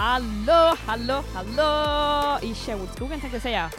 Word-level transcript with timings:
Hallå, 0.00 0.76
hallå, 0.86 1.22
hallå! 1.34 2.38
I 2.42 2.54
Sherwoodskogen 2.54 3.20
tänkte 3.20 3.36
jag 3.36 3.42
säga. 3.42 3.70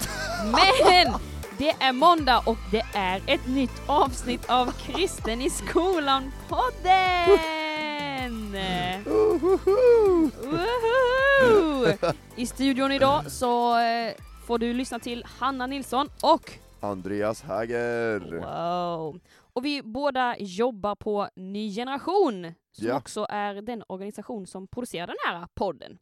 Men 0.43 1.13
det 1.57 1.69
är 1.69 1.93
måndag 1.93 2.43
och 2.45 2.57
det 2.71 2.83
är 2.93 3.21
ett 3.27 3.47
nytt 3.47 3.81
avsnitt 3.87 4.49
av 4.49 4.71
Kristen 4.71 5.41
i 5.41 5.49
skolan-podden! 5.49 7.37
I 12.35 12.45
studion 12.45 12.91
idag 12.91 13.31
så 13.31 13.79
eh, 13.79 14.13
får 14.47 14.57
du 14.57 14.73
lyssna 14.73 14.99
till 14.99 15.25
Hanna 15.39 15.67
Nilsson 15.67 16.09
och 16.21 16.51
Andreas 16.79 17.41
Häger. 17.41 18.19
Wow. 18.19 19.19
Och 19.59 19.65
vi 19.65 19.81
båda 19.83 20.37
jobbar 20.37 20.95
på 20.95 21.29
Ny 21.35 21.75
Generation, 21.75 22.53
som 22.71 22.87
Ja. 22.87 22.97
också 22.97 23.25
är 23.29 23.61
den 23.61 23.83
organisation 23.87 24.47
som 24.47 24.67
producerar 24.67 25.07
den 25.07 25.15
här 25.25 25.47
podden. 25.53 25.99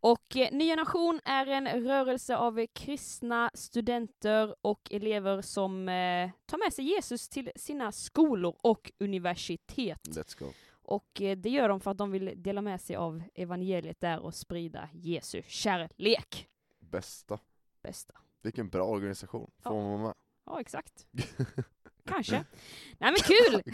Och 0.00 0.36
eh, 0.36 0.52
Ny 0.52 0.64
Generation 0.64 1.20
är 1.24 1.46
en 1.46 1.68
rörelse 1.68 2.36
av 2.36 2.66
kristna 2.72 3.50
studenter 3.54 4.54
och 4.60 4.92
elever 4.92 5.42
som 5.42 5.88
eh, 5.88 6.30
tar 6.46 6.58
med 6.58 6.72
sig 6.72 6.84
Jesus 6.84 7.28
till 7.28 7.50
sina 7.56 7.92
skolor 7.92 8.56
och 8.62 8.92
universitet. 9.00 10.00
Let's 10.08 10.38
go. 10.38 10.46
Och 10.70 11.22
eh, 11.22 11.36
det 11.36 11.50
gör 11.50 11.68
de 11.68 11.80
för 11.80 11.90
att 11.90 11.98
de 11.98 12.10
vill 12.10 12.32
dela 12.36 12.62
med 12.62 12.80
sig 12.80 12.96
av 12.96 13.22
evangeliet 13.34 14.00
där 14.00 14.18
och 14.18 14.34
sprida 14.34 14.88
Jesu 14.92 15.42
kärlek. 15.46 16.48
Bästa. 16.80 17.38
Bästa. 17.82 18.14
Vilken 18.42 18.68
bra 18.68 18.84
organisation. 18.84 19.50
Får 19.62 19.72
Ja. 19.76 19.80
man 19.82 19.90
vara 19.90 20.02
med? 20.02 20.14
Ja, 20.46 20.60
exakt. 20.60 21.06
Kanske. 22.08 22.44
Nej 23.00 23.12
men 23.12 23.22
kul! 23.22 23.62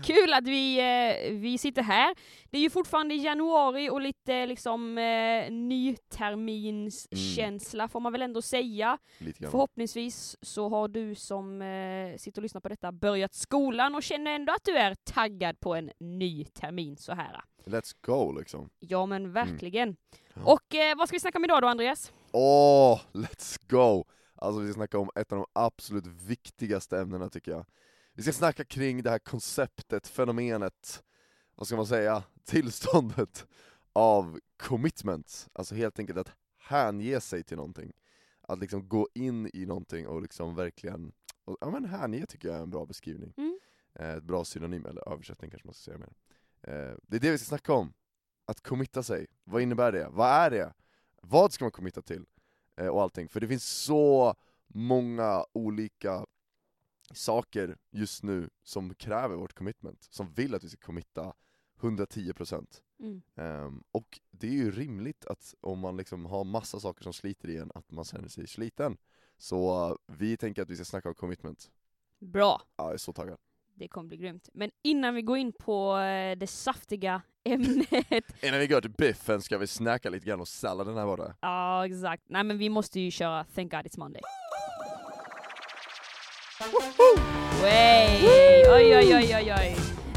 Kul 0.04 0.32
att 0.32 0.44
vi, 0.44 0.78
eh, 0.78 0.84
vi 1.32 1.58
sitter 1.58 1.82
här. 1.82 2.14
Det 2.50 2.58
är 2.58 2.62
ju 2.62 2.70
fortfarande 2.70 3.14
januari 3.14 3.90
och 3.90 4.00
lite 4.00 4.46
liksom 4.46 4.98
eh, 4.98 5.50
nyterminskänsla 5.50 7.88
får 7.88 8.00
man 8.00 8.12
väl 8.12 8.22
ändå 8.22 8.42
säga. 8.42 8.98
Förhoppningsvis 9.40 10.36
så 10.42 10.68
har 10.68 10.88
du 10.88 11.14
som 11.14 11.62
eh, 11.62 12.16
sitter 12.16 12.40
och 12.40 12.42
lyssnar 12.42 12.60
på 12.60 12.68
detta 12.68 12.92
börjat 12.92 13.34
skolan 13.34 13.94
och 13.94 14.02
känner 14.02 14.30
ändå 14.30 14.52
att 14.52 14.64
du 14.64 14.76
är 14.76 14.94
taggad 14.94 15.60
på 15.60 15.74
en 15.74 15.90
ny 16.00 16.44
termin 16.44 16.96
så 16.96 17.12
här. 17.12 17.40
Let's 17.64 17.96
go 18.00 18.32
liksom. 18.38 18.70
Ja 18.78 19.06
men 19.06 19.32
verkligen. 19.32 19.96
Ja. 20.34 20.42
Och 20.44 20.74
eh, 20.74 20.96
vad 20.96 21.08
ska 21.08 21.14
vi 21.14 21.20
snacka 21.20 21.38
om 21.38 21.44
idag 21.44 21.62
då 21.62 21.68
Andreas? 21.68 22.12
Åh, 22.32 23.00
let's 23.12 23.60
go! 23.68 24.04
Alltså 24.40 24.60
vi 24.60 24.68
ska 24.68 24.74
snacka 24.74 24.98
om 24.98 25.10
ett 25.14 25.32
av 25.32 25.38
de 25.38 25.46
absolut 25.52 26.06
viktigaste 26.06 27.00
ämnena 27.00 27.30
tycker 27.30 27.50
jag. 27.50 27.66
Vi 28.12 28.22
ska 28.22 28.32
snacka 28.32 28.64
kring 28.64 29.02
det 29.02 29.10
här 29.10 29.18
konceptet, 29.18 30.08
fenomenet, 30.08 31.02
vad 31.54 31.66
ska 31.66 31.76
man 31.76 31.86
säga, 31.86 32.22
tillståndet 32.44 33.46
av 33.92 34.40
commitment. 34.56 35.48
Alltså 35.52 35.74
helt 35.74 35.98
enkelt 35.98 36.18
att 36.18 36.32
hänge 36.58 37.20
sig 37.20 37.42
till 37.42 37.56
någonting. 37.56 37.92
Att 38.40 38.58
liksom 38.58 38.88
gå 38.88 39.08
in 39.14 39.50
i 39.54 39.66
någonting 39.66 40.08
och 40.08 40.22
liksom 40.22 40.54
verkligen, 40.54 41.12
och, 41.44 41.56
ja 41.60 41.70
men 41.70 41.84
hänge 41.84 42.26
tycker 42.26 42.48
jag 42.48 42.58
är 42.58 42.62
en 42.62 42.70
bra 42.70 42.86
beskrivning. 42.86 43.34
Mm. 43.36 43.58
Eh, 43.94 44.10
ett 44.10 44.24
bra 44.24 44.44
synonym, 44.44 44.86
eller 44.86 45.12
översättning 45.12 45.50
kanske 45.50 45.68
man 45.68 45.74
ska 45.74 45.82
säga 45.84 45.98
mer. 45.98 46.12
Eh, 46.62 46.96
det 47.02 47.16
är 47.16 47.20
det 47.20 47.30
vi 47.30 47.38
ska 47.38 47.48
snacka 47.48 47.72
om. 47.72 47.92
Att 48.46 48.60
committa 48.60 49.02
sig. 49.02 49.26
Vad 49.44 49.62
innebär 49.62 49.92
det? 49.92 50.08
Vad 50.10 50.28
är 50.28 50.50
det? 50.50 50.72
Vad 51.22 51.52
ska 51.52 51.64
man 51.64 51.72
committa 51.72 52.02
till? 52.02 52.26
Eh, 52.80 52.88
och 52.88 53.02
allting. 53.02 53.28
För 53.28 53.40
det 53.40 53.48
finns 53.48 53.68
så 53.68 54.34
många 54.66 55.44
olika 55.52 56.26
saker 57.12 57.76
just 57.90 58.22
nu 58.22 58.50
som 58.62 58.94
kräver 58.94 59.36
vårt 59.36 59.54
commitment. 59.54 60.06
Som 60.10 60.32
vill 60.32 60.54
att 60.54 60.64
vi 60.64 60.68
ska 60.68 60.86
committa 60.86 61.34
110%. 61.80 62.82
Mm. 62.98 63.22
Ehm, 63.34 63.82
och 63.92 64.20
det 64.30 64.46
är 64.46 64.52
ju 64.52 64.70
rimligt 64.70 65.26
att 65.26 65.54
om 65.60 65.78
man 65.78 65.96
liksom 65.96 66.26
har 66.26 66.44
massa 66.44 66.80
saker 66.80 67.02
som 67.02 67.12
sliter 67.12 67.48
i 67.48 67.56
en, 67.56 67.70
att 67.74 67.90
man 67.90 68.04
känner 68.04 68.28
sig 68.28 68.46
sliten. 68.46 68.96
Så 69.36 69.88
eh, 69.88 69.96
vi 70.06 70.36
tänker 70.36 70.62
att 70.62 70.70
vi 70.70 70.76
ska 70.76 70.84
snacka 70.84 71.08
om 71.08 71.14
commitment. 71.14 71.70
Bra. 72.18 72.62
Ja, 72.76 72.84
jag 72.84 72.92
är 72.92 72.98
så 72.98 73.12
taggad. 73.12 73.38
Det 73.80 73.88
kommer 73.88 74.08
bli 74.08 74.16
grymt. 74.16 74.48
Men 74.52 74.70
innan 74.82 75.14
vi 75.14 75.22
går 75.22 75.38
in 75.38 75.52
på 75.52 75.98
eh, 75.98 76.38
det 76.38 76.46
saftiga 76.46 77.22
ämnet 77.44 78.24
Innan 78.42 78.60
vi 78.60 78.66
går 78.66 78.80
till 78.80 78.90
biffen 78.90 79.42
ska 79.42 79.58
vi 79.58 79.66
snacka 79.66 80.10
lite 80.10 80.26
grann 80.26 80.40
om 80.40 80.46
salladen 80.46 80.96
här 80.96 81.06
borta. 81.06 81.34
Ja, 81.40 81.86
exakt. 81.86 82.22
Nej 82.26 82.44
men 82.44 82.58
vi 82.58 82.68
måste 82.68 83.00
ju 83.00 83.10
köra 83.10 83.44
Thank 83.44 83.70
God 83.70 83.80
It's 83.80 83.98
Monday. 83.98 84.22
Way! 87.62 88.22
Oj, 88.68 88.96
oj, 88.96 89.16
oj, 89.16 89.36
oj, 89.36 89.54
oj. 89.58 89.76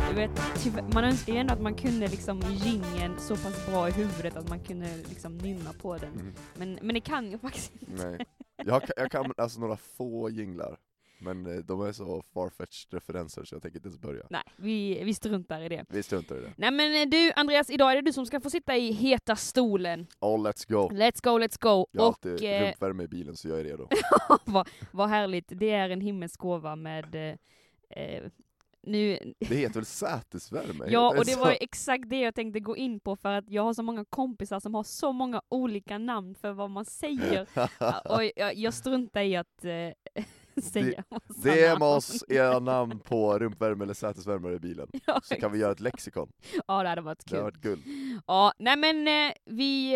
Du 0.10 0.16
vet, 0.16 0.94
man 0.94 1.04
önskar 1.04 1.34
ju 1.34 1.40
ändå 1.40 1.54
att 1.54 1.62
man 1.62 1.76
kunde 1.76 2.08
liksom 2.08 2.42
gingen 2.42 3.20
så 3.20 3.36
pass 3.36 3.68
bra 3.68 3.90
i 3.90 3.92
huvudet 3.92 4.36
att 4.36 4.50
man 4.50 4.60
kunde 4.60 4.88
liksom 5.10 5.38
nynna 5.38 5.74
på 5.74 5.98
den. 5.98 6.14
Mm. 6.14 6.34
Men, 6.56 6.80
men 6.82 6.94
det 6.94 7.02
kan 7.02 7.32
ju 7.32 7.38
faktiskt 7.38 7.72
inte. 7.76 8.10
Nej. 8.10 8.26
Jag, 8.66 8.84
jag 8.98 9.12
kan 9.12 9.34
alltså 9.38 9.60
några 9.60 9.78
få 9.78 10.30
jinglar, 10.30 10.78
men 11.24 11.46
eh, 11.46 11.64
de 11.64 11.82
är 11.82 11.92
så 11.92 12.24
farfetched 12.34 12.94
referenser 12.94 13.44
så 13.44 13.56
jag 13.56 13.62
tänker 13.62 13.78
inte 13.78 13.88
ens 13.88 14.02
börja. 14.02 14.26
Nej, 14.30 14.44
vi, 14.56 15.04
vi 15.04 15.14
struntar 15.14 15.62
i 15.62 15.70
det. 15.70 15.86
Vi 15.90 16.04
struntar 16.04 16.38
i 16.38 16.40
det. 16.40 16.54
Nej 16.58 16.72
men 16.72 17.02
eh, 17.02 17.10
du 17.10 17.32
Andreas, 17.36 17.70
idag 17.70 17.92
är 17.92 17.96
det 17.96 18.02
du 18.02 18.14
som 18.14 18.26
ska 18.26 18.40
få 18.40 18.50
sitta 18.50 18.78
i 18.78 18.92
heta 18.92 19.36
stolen. 19.36 20.08
Oh, 20.20 20.48
let's 20.48 20.72
go! 20.72 20.90
Let's 20.90 21.24
go, 21.24 21.40
let's 21.40 21.58
go! 21.60 21.88
Jag 21.92 22.02
har 22.02 22.10
Och 22.10 22.16
alltid 22.26 22.44
eh, 22.44 22.66
rumpvärme 22.66 23.04
i 23.04 23.08
bilen 23.08 23.36
så 23.36 23.48
jag 23.48 23.60
är 23.60 23.64
redo. 23.64 23.88
vad, 24.46 24.70
vad 24.92 25.10
härligt, 25.10 25.46
det 25.48 25.72
är 25.72 25.90
en 25.90 26.02
himmelsk 26.02 26.40
gåva 26.40 26.76
med 26.76 27.16
eh, 27.90 28.24
nu, 28.86 29.34
Det 29.40 29.56
heter 29.56 29.76
väl 29.76 29.86
sätesvärme? 29.86 30.86
Ja, 30.88 31.18
och 31.18 31.26
det 31.26 31.36
var 31.36 31.58
exakt 31.62 32.10
det 32.10 32.20
jag 32.20 32.36
tänkte 32.36 32.60
gå 32.60 32.78
in 32.78 33.00
på 33.00 33.16
för 33.16 33.34
att 33.34 33.50
jag 33.50 33.64
har 33.64 33.74
så 33.74 33.84
många 33.84 34.06
kompisar 34.06 34.60
som 34.60 34.76
har 34.76 34.84
så 34.84 35.12
många 35.12 35.42
olika 35.50 35.98
namn 35.98 36.36
för 36.36 36.52
vad 36.52 36.70
man 36.70 36.86
säger. 36.86 37.48
Och 38.10 38.32
jag, 38.36 38.56
jag 38.56 38.74
struntar 38.74 39.22
i 39.22 39.36
att 39.36 39.66
eh, 39.66 39.72
säga 40.74 41.04
DM 41.44 41.82
oss 41.82 42.24
era 42.30 42.60
namn 42.60 43.00
på 43.00 43.40
rumpvärme 43.40 43.84
eller 43.84 43.94
sätesvärme 43.94 44.52
i 44.52 44.60
bilen, 44.60 44.88
Ja, 45.06 45.20
så 45.24 45.36
kan 45.36 45.52
vi 45.52 45.60
göra 45.60 45.72
ett 45.72 45.80
lexikon. 45.80 46.30
ja, 46.68 46.84
det 46.84 46.90
hade 46.90 47.02
varit 47.02 47.24
Det 47.30 47.36
har 47.38 47.42
kul. 47.42 47.44
varit 47.44 47.62
guld. 47.62 47.84
Ja, 48.28 48.54
nej 48.60 48.78
men 48.78 49.08
eh, 49.08 49.34
vi... 49.46 49.94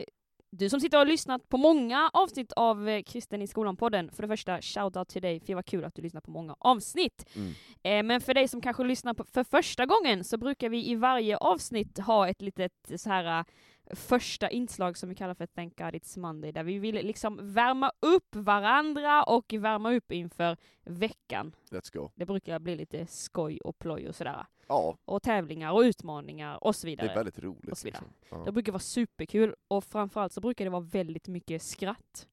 Eh, 0.00 0.04
du 0.50 0.68
som 0.70 0.80
sitter 0.80 0.96
och 0.96 1.00
har 1.00 1.06
lyssnat 1.06 1.48
på 1.48 1.56
många 1.56 2.10
avsnitt 2.12 2.52
av 2.52 2.88
eh, 2.88 3.02
Kristen 3.02 3.42
i 3.42 3.46
skolan-podden, 3.46 4.10
för 4.12 4.22
det 4.22 4.28
första, 4.28 4.60
shout-out 4.60 5.04
till 5.04 5.22
dig, 5.22 5.40
för 5.40 5.46
det 5.46 5.54
var 5.54 5.62
kul 5.62 5.84
att 5.84 5.94
du 5.94 6.02
lyssnar 6.02 6.20
på 6.20 6.30
många 6.30 6.56
avsnitt. 6.58 7.24
Mm. 7.34 7.52
Eh, 7.82 8.02
men 8.02 8.20
för 8.20 8.34
dig 8.34 8.48
som 8.48 8.60
kanske 8.60 8.84
lyssnar 8.84 9.14
på, 9.14 9.24
för 9.24 9.44
första 9.44 9.86
gången 9.86 10.24
så 10.24 10.36
brukar 10.38 10.68
vi 10.68 10.90
i 10.90 10.94
varje 10.94 11.36
avsnitt 11.36 11.98
ha 11.98 12.28
ett 12.28 12.42
litet 12.42 12.72
så 12.96 13.10
här 13.10 13.44
första 13.90 14.50
inslag 14.50 14.96
som 14.96 15.08
vi 15.08 15.14
kallar 15.14 15.34
för 15.34 15.46
Thank 15.46 15.78
God 15.78 15.94
It's 15.94 16.18
Monday, 16.18 16.52
där 16.52 16.64
vi 16.64 16.78
vill 16.78 16.94
liksom 16.94 17.52
värma 17.54 17.92
upp 18.00 18.36
varandra 18.36 19.22
och 19.22 19.52
värma 19.58 19.92
upp 19.92 20.12
inför 20.12 20.56
veckan. 20.84 21.52
Let's 21.70 21.92
go. 21.96 22.10
Det 22.14 22.26
brukar 22.26 22.58
bli 22.58 22.76
lite 22.76 23.06
skoj 23.06 23.58
och 23.60 23.78
ploj 23.78 24.08
och 24.08 24.14
sådär. 24.14 24.46
Ja, 24.68 24.96
Och 25.04 25.22
tävlingar 25.22 25.72
och 25.72 25.80
utmanningar 25.80 26.64
och 26.64 26.76
så 26.76 26.86
det 26.86 26.90
vidare. 26.90 27.10
är 27.10 27.14
väldigt 27.14 27.38
roligt. 27.38 27.70
och 27.70 27.78
så 27.78 27.84
vidare. 27.86 28.04
Liksom. 28.20 28.38
Det 28.38 28.48
Ja. 28.48 28.52
brukar 28.52 28.72
vara 28.72 28.80
superkul 28.80 29.54
och 29.68 29.84
framförallt 29.84 30.32
så 30.32 30.40
brukar 30.40 30.64
det 30.64 30.70
vara 30.70 30.82
väldigt 30.82 31.28
mycket 31.28 31.62
skratt. 31.62 32.28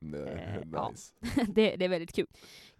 Nej, 0.00 0.20
eh, 0.20 0.62
ja. 0.72 0.88
nice. 0.90 1.14
det, 1.48 1.76
det 1.76 1.84
är 1.84 1.88
väldigt 1.88 2.14
kul. 2.14 2.26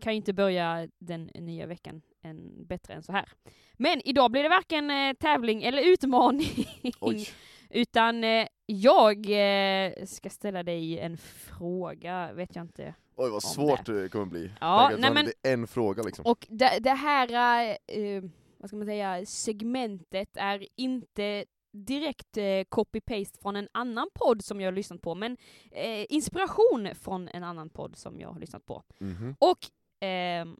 Kan 0.00 0.12
ju 0.12 0.16
inte 0.16 0.32
börja 0.32 0.88
den 0.98 1.30
nya 1.34 1.66
veckan 1.66 2.02
än, 2.22 2.66
bättre 2.66 2.94
än 2.94 3.02
så 3.02 3.12
här. 3.12 3.28
Men 3.72 4.00
idag 4.08 4.30
blir 4.30 4.42
det 4.42 4.48
varken 4.48 4.90
eh, 4.90 5.12
tävling 5.14 5.62
eller 5.62 5.82
utmaning. 5.92 6.66
Oj, 7.00 7.28
Utan 7.70 8.24
eh, 8.24 8.46
jag 8.66 9.16
eh, 9.30 10.04
ska 10.06 10.30
ställa 10.30 10.62
dig 10.62 10.98
en 10.98 11.16
fråga, 11.18 12.32
vet 12.32 12.56
jag 12.56 12.64
inte. 12.64 12.94
Oj 13.16 13.30
vad 13.30 13.42
svårt 13.42 13.86
det 13.86 14.08
kommer 14.08 14.26
bli. 14.26 14.50
Ja, 14.60 14.90
nej 14.98 15.12
men- 15.14 15.26
Det 15.42 15.48
är 15.48 15.54
en 15.54 15.66
fråga 15.66 16.02
liksom. 16.02 16.24
Och 16.26 16.46
det, 16.50 16.78
det 16.80 16.90
här, 16.94 17.68
eh, 17.86 18.22
vad 18.58 18.70
ska 18.70 18.76
man 18.76 18.86
säga, 18.86 19.26
segmentet 19.26 20.36
är 20.36 20.66
inte 20.76 21.44
direkt 21.72 22.36
eh, 22.36 22.42
copy-paste 22.68 23.38
från 23.42 23.56
en 23.56 23.68
annan 23.72 24.08
podd 24.14 24.44
som 24.44 24.60
jag 24.60 24.66
har 24.66 24.72
lyssnat 24.72 25.00
på, 25.02 25.14
men 25.14 25.36
eh, 25.70 26.06
inspiration 26.08 26.88
från 26.94 27.28
en 27.28 27.44
annan 27.44 27.70
podd 27.70 27.96
som 27.96 28.20
jag 28.20 28.28
har 28.28 28.40
lyssnat 28.40 28.66
på. 28.66 28.82
Mhm. 28.98 29.36
Och 29.38 29.58
ehm, 30.00 30.56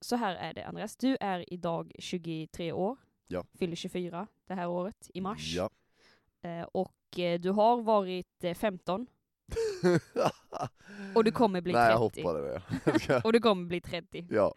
så 0.00 0.16
här 0.16 0.34
är 0.34 0.54
det 0.54 0.66
Andreas, 0.66 0.96
du 0.96 1.16
är 1.20 1.52
idag 1.52 1.92
23 1.98 2.72
år, 2.72 2.96
Ja. 3.28 3.44
fyller 3.58 3.76
24 3.76 4.26
det 4.46 4.54
här 4.54 4.68
året 4.68 5.10
i 5.14 5.20
mars. 5.20 5.54
Ja. 5.56 5.70
Eh, 6.42 6.66
och 6.72 7.18
eh, 7.18 7.40
du 7.40 7.50
har 7.50 7.82
varit 7.82 8.44
eh, 8.44 8.54
15 8.54 9.06
och 11.14 11.24
du 11.24 11.32
kommer 11.32 11.60
bli 11.60 11.72
Nej 11.72 11.90
jag 11.90 12.12
30. 12.12 12.22
hoppade 12.22 12.48
det. 12.48 13.20
Och 13.24 13.32
du 13.32 13.40
kommer 13.40 13.64
bli 13.66 13.80
30. 13.80 14.26
ja. 14.30 14.54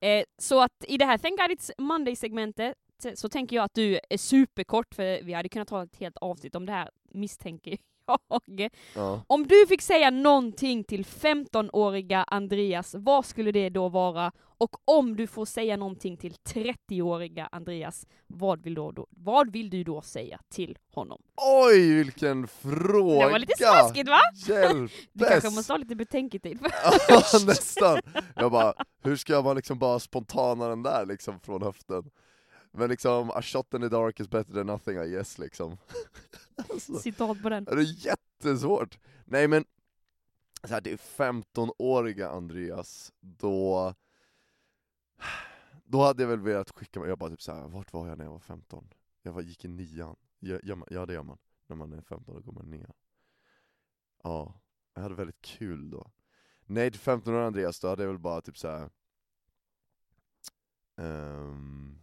Eh, 0.00 0.24
så 0.38 0.60
att 0.62 0.84
i 0.88 0.96
det 0.98 1.04
här 1.04 1.18
Thank 1.18 1.40
God 1.40 1.50
It's 1.50 1.70
Monday-segmentet 1.78 2.74
så 3.14 3.28
tänker 3.28 3.56
jag 3.56 3.64
att 3.64 3.74
du 3.74 4.00
är 4.10 4.16
superkort, 4.18 4.94
för 4.94 5.22
vi 5.22 5.32
hade 5.32 5.48
kunnat 5.48 5.68
ta 5.68 5.82
ett 5.82 5.96
helt 5.96 6.16
avsnitt 6.16 6.54
om 6.54 6.66
det 6.66 6.72
här, 6.72 6.90
misstänker 7.04 7.78
jag. 8.28 8.70
Ja. 8.94 9.22
Om 9.26 9.46
du 9.46 9.66
fick 9.66 9.82
säga 9.82 10.10
någonting 10.10 10.84
till 10.84 11.04
15-åriga 11.04 12.22
Andreas, 12.22 12.94
vad 12.98 13.26
skulle 13.26 13.52
det 13.52 13.68
då 13.68 13.88
vara? 13.88 14.32
Och 14.60 14.76
om 14.84 15.16
du 15.16 15.26
får 15.26 15.44
säga 15.44 15.76
någonting 15.76 16.16
till 16.16 16.32
30-åriga 16.32 17.48
Andreas, 17.52 18.06
vad 18.26 18.62
vill, 18.62 18.74
då, 18.74 18.92
då, 18.92 19.06
vad 19.10 19.52
vill 19.52 19.70
du 19.70 19.84
då 19.84 20.02
säga 20.02 20.40
till 20.48 20.78
honom? 20.94 21.22
Oj, 21.36 21.94
vilken 21.94 22.48
fråga! 22.48 23.26
Det 23.26 23.32
var 23.32 23.38
lite 23.38 23.56
smaskigt 23.56 24.08
va? 24.08 24.20
Hjälpes! 24.46 24.92
Du 25.12 25.24
kanske 25.24 25.50
måste 25.50 25.72
ha 25.72 25.78
lite 25.78 25.94
betänketid. 25.96 26.58
ja, 27.08 27.22
nästan! 27.46 27.98
Jag 28.36 28.52
bara, 28.52 28.74
hur 29.02 29.16
ska 29.16 29.32
jag 29.32 29.42
vara 29.42 29.54
liksom 29.54 29.78
bara 29.78 29.98
spontana 29.98 30.68
den 30.68 30.82
där 30.82 31.06
liksom 31.06 31.40
från 31.40 31.62
höften? 31.62 32.10
Men 32.78 32.90
liksom, 32.90 33.30
a 33.30 33.42
shot 33.42 33.74
in 33.74 33.80
the 33.80 33.88
dark 33.88 34.20
is 34.20 34.28
better 34.28 34.52
than 34.52 34.66
nothing 34.66 34.98
I 34.98 35.10
guess 35.10 35.38
liksom. 35.38 35.76
alltså, 36.68 36.98
Citat 36.98 37.42
på 37.42 37.48
den. 37.48 37.64
det 37.64 37.72
är 37.72 38.06
jättesvårt! 38.06 38.98
Nej 39.24 39.48
men, 39.48 39.64
så 40.62 40.68
här, 40.68 40.80
det 40.80 40.92
är 40.92 40.96
15-åriga 40.96 42.28
Andreas, 42.28 43.12
då 43.20 43.94
då 45.84 46.02
hade 46.02 46.22
jag 46.22 46.28
väl 46.30 46.40
velat 46.40 46.70
skicka 46.70 47.00
mig, 47.00 47.08
jag 47.08 47.18
bara 47.18 47.30
typ 47.30 47.42
såhär, 47.42 47.68
vart 47.68 47.92
var 47.92 48.08
jag 48.08 48.18
när 48.18 48.24
jag 48.24 48.32
var 48.32 48.38
15? 48.38 48.88
Jag 49.22 49.32
var, 49.32 49.42
gick 49.42 49.64
i 49.64 49.68
nian, 49.68 50.16
ja, 50.38 51.06
det 51.06 51.12
gör 51.12 51.22
man, 51.22 51.38
när 51.66 51.76
man 51.76 51.92
är 51.92 52.02
15 52.02 52.34
då 52.34 52.40
går 52.40 52.52
man 52.52 52.66
i 52.74 52.78
nian 52.78 52.92
Ja, 54.22 54.54
jag 54.94 55.02
hade 55.02 55.14
väldigt 55.14 55.42
kul 55.42 55.90
då 55.90 56.10
Nej 56.66 56.90
till 56.90 57.00
15 57.00 57.34
år 57.34 57.40
Andreas, 57.40 57.80
då 57.80 57.88
hade 57.88 58.02
jag 58.02 58.10
väl 58.10 58.18
bara 58.18 58.40
typ 58.40 58.58
såhär 58.58 58.90
um, 60.96 62.02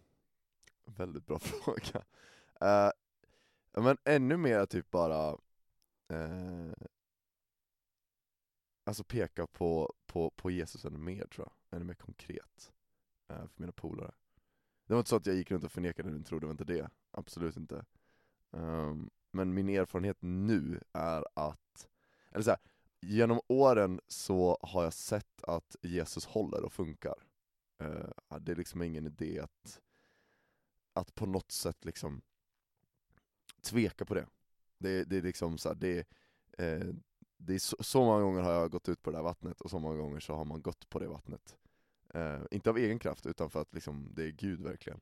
Väldigt 0.86 1.26
bra 1.26 1.38
fråga. 1.40 2.04
Uh, 2.62 2.90
Men 3.82 3.96
ännu 4.04 4.36
mer 4.36 4.66
typ 4.66 4.90
bara 4.90 5.32
uh, 6.12 6.72
Alltså 8.84 9.04
peka 9.04 9.46
på, 9.46 9.94
på, 10.06 10.30
på 10.30 10.50
Jesus 10.50 10.84
ännu 10.84 10.98
mer 10.98 11.26
tror 11.26 11.48
jag, 11.48 11.76
ännu 11.76 11.84
mer 11.84 11.94
konkret 11.94 12.72
uh, 13.32 13.36
för 13.38 13.50
mina 13.56 13.72
polare. 13.72 14.12
Det 14.86 14.94
var 14.94 15.00
inte 15.00 15.10
så 15.10 15.16
att 15.16 15.26
jag 15.26 15.36
gick 15.36 15.50
runt 15.50 15.64
och 15.64 15.72
förnekade 15.72 16.10
min 16.10 16.24
tro, 16.24 16.38
det 16.38 16.46
var 16.46 16.50
inte 16.52 16.64
det, 16.64 16.90
absolut 17.10 17.56
inte. 17.56 17.84
Um, 18.50 19.10
Men 19.30 19.54
min 19.54 19.68
erfarenhet 19.68 20.16
nu 20.20 20.80
är 20.92 21.24
att, 21.34 21.88
eller 22.30 22.42
så 22.44 22.50
här, 22.50 22.58
genom 23.00 23.40
åren 23.48 24.00
så 24.08 24.58
har 24.62 24.84
jag 24.84 24.92
sett 24.92 25.44
att 25.44 25.76
Jesus 25.82 26.26
håller 26.26 26.64
och 26.64 26.72
funkar. 26.72 27.14
Uh, 27.82 28.38
Det 28.40 28.52
är 28.52 28.56
liksom 28.56 28.82
ingen 28.82 29.06
idé 29.06 29.40
att, 29.40 29.80
att 30.96 31.14
på 31.14 31.26
något 31.26 31.52
sätt 31.52 31.84
liksom 31.84 32.22
tveka 33.62 34.04
på 34.04 34.14
det. 34.14 34.26
Det, 34.78 35.04
det 35.04 35.16
är 35.16 35.22
liksom 35.22 35.58
så 35.58 35.68
här, 35.68 35.76
det, 35.76 35.98
eh, 36.58 36.86
det 37.36 37.54
är 37.54 37.58
så, 37.58 37.76
så, 37.80 38.04
många 38.04 38.20
gånger 38.20 38.40
har 38.40 38.52
jag 38.52 38.70
gått 38.70 38.88
ut 38.88 39.02
på 39.02 39.10
det 39.10 39.16
där 39.16 39.22
vattnet, 39.22 39.60
och 39.60 39.70
så 39.70 39.78
många 39.78 39.96
gånger 39.96 40.20
så 40.20 40.34
har 40.34 40.44
man 40.44 40.62
gått 40.62 40.88
på 40.88 40.98
det 40.98 41.08
vattnet. 41.08 41.56
Eh, 42.14 42.42
Inte 42.50 42.70
av 42.70 42.78
egen 42.78 42.98
kraft, 42.98 43.26
utan 43.26 43.50
för 43.50 43.60
att 43.60 43.74
liksom, 43.74 44.08
det 44.14 44.24
är 44.24 44.30
Gud 44.30 44.60
verkligen. 44.60 45.00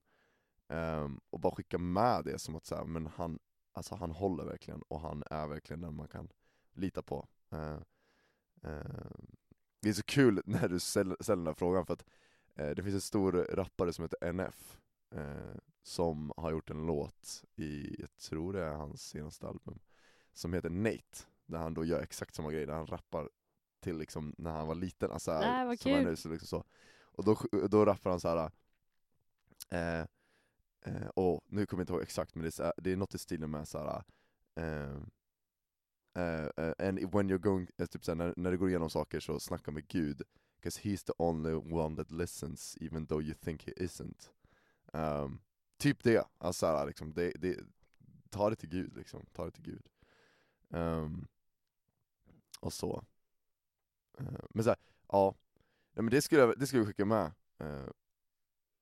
Eh, 0.68 1.08
Och 1.30 1.40
bara 1.40 1.54
skicka 1.54 1.78
med 1.78 2.24
det 2.24 2.38
som 2.38 2.56
att 2.56 2.66
så 2.66 2.76
här, 2.76 2.84
men 2.84 3.06
han, 3.06 3.38
alltså 3.72 3.94
han 3.94 4.10
håller 4.10 4.44
verkligen, 4.44 4.82
och 4.82 5.00
han 5.00 5.22
är 5.30 5.46
verkligen 5.46 5.80
den 5.80 5.94
man 5.94 6.08
kan 6.08 6.28
lita 6.72 7.02
på. 7.02 7.28
Eh, 7.50 7.78
ehm, 8.62 9.26
det 9.80 9.88
är 9.88 9.92
så 9.92 10.02
kul 10.02 10.42
när 10.46 10.68
du 10.68 10.80
ställer, 10.80 11.16
ställer 11.20 11.36
den 11.40 11.46
här 11.46 11.54
frågan, 11.54 11.86
för 11.86 11.92
att 11.94 12.04
eh, 12.54 12.70
det 12.70 12.82
finns 12.82 12.94
en 12.94 13.00
stor 13.00 13.32
rappare 13.32 13.92
som 13.92 14.02
heter 14.04 14.28
NF 14.28 14.78
som 15.82 16.32
har 16.36 16.50
gjort 16.50 16.70
en 16.70 16.86
låt 16.86 17.44
i, 17.56 18.00
jag 18.00 18.16
tror 18.16 18.52
det 18.52 18.62
är 18.62 18.72
hans 18.72 19.02
senaste 19.08 19.46
album 19.48 19.78
Som 20.32 20.52
heter 20.52 20.70
Nate 20.70 21.24
där 21.46 21.58
han 21.58 21.74
då 21.74 21.84
gör 21.84 22.00
exakt 22.02 22.34
samma 22.34 22.52
grej, 22.52 22.66
där 22.66 22.74
han 22.74 22.86
rappar 22.86 23.30
till 23.80 23.98
liksom 23.98 24.34
när 24.38 24.50
han 24.50 24.66
var 24.66 24.74
liten, 24.74 25.10
alltså 25.10 25.32
Nej, 25.40 25.66
vad 25.66 25.78
som 25.78 25.92
han 25.92 26.04
nu, 26.04 26.16
så 26.16 26.28
liksom 26.28 26.46
så. 26.46 26.64
Och 27.02 27.24
då, 27.24 27.38
då 27.68 27.84
rappar 27.84 28.10
han 28.10 28.20
så 28.20 28.28
här. 28.28 28.50
Eh, 29.70 30.06
eh, 30.80 31.06
och 31.08 31.40
nu 31.48 31.66
kommer 31.66 31.80
jag 31.80 31.82
inte 31.82 31.92
ihåg 31.92 32.02
exakt, 32.02 32.34
men 32.34 32.42
det 32.42 32.48
är, 32.48 32.50
så 32.50 32.62
här, 32.62 32.72
det 32.76 32.92
är 32.92 32.96
något 32.96 33.14
i 33.14 33.18
stilen 33.18 33.50
med 33.50 33.68
så 33.68 33.78
här. 33.78 34.02
Eh, 34.54 34.96
eh, 36.14 36.48
eh, 36.56 36.88
and 36.88 36.98
when 36.98 37.30
you're 37.30 37.38
going, 37.38 37.68
eh, 37.76 37.86
typ 37.86 38.04
så 38.04 38.10
här, 38.10 38.16
när, 38.16 38.34
när 38.36 38.50
du 38.50 38.58
går 38.58 38.68
igenom 38.68 38.90
saker 38.90 39.20
så 39.20 39.40
snacka 39.40 39.70
med 39.70 39.88
Gud, 39.88 40.22
'cause 40.62 40.80
he's 40.80 41.06
the 41.06 41.12
only 41.18 41.54
one 41.54 41.96
that 41.96 42.10
listens 42.10 42.76
even 42.80 43.06
though 43.06 43.22
you 43.22 43.34
think 43.34 43.62
he 43.66 43.72
isn't. 43.72 44.30
Um, 44.94 45.40
typ 45.78 46.02
det, 46.02 46.28
alltså 46.38 46.66
här, 46.66 46.86
liksom, 46.86 47.14
det, 47.14 47.32
det, 47.38 47.60
ta 48.30 48.50
det 48.50 48.56
till 48.56 48.68
Gud 48.68 48.96
liksom, 48.96 49.26
ta 49.32 49.44
det 49.44 49.50
till 49.50 49.64
Gud. 49.64 49.88
Um, 50.68 51.26
och 52.60 52.72
så. 52.72 53.04
Uh, 54.20 54.44
men 54.50 54.64
så 54.64 54.70
här, 54.70 54.78
ja, 55.08 55.34
Nej, 55.94 56.02
men 56.02 56.10
det 56.10 56.22
skulle 56.22 56.40
jag, 56.40 56.58
det 56.58 56.66
skulle 56.66 56.80
jag 56.80 56.86
skicka 56.88 57.04
med, 57.04 57.32
uh, 57.62 57.88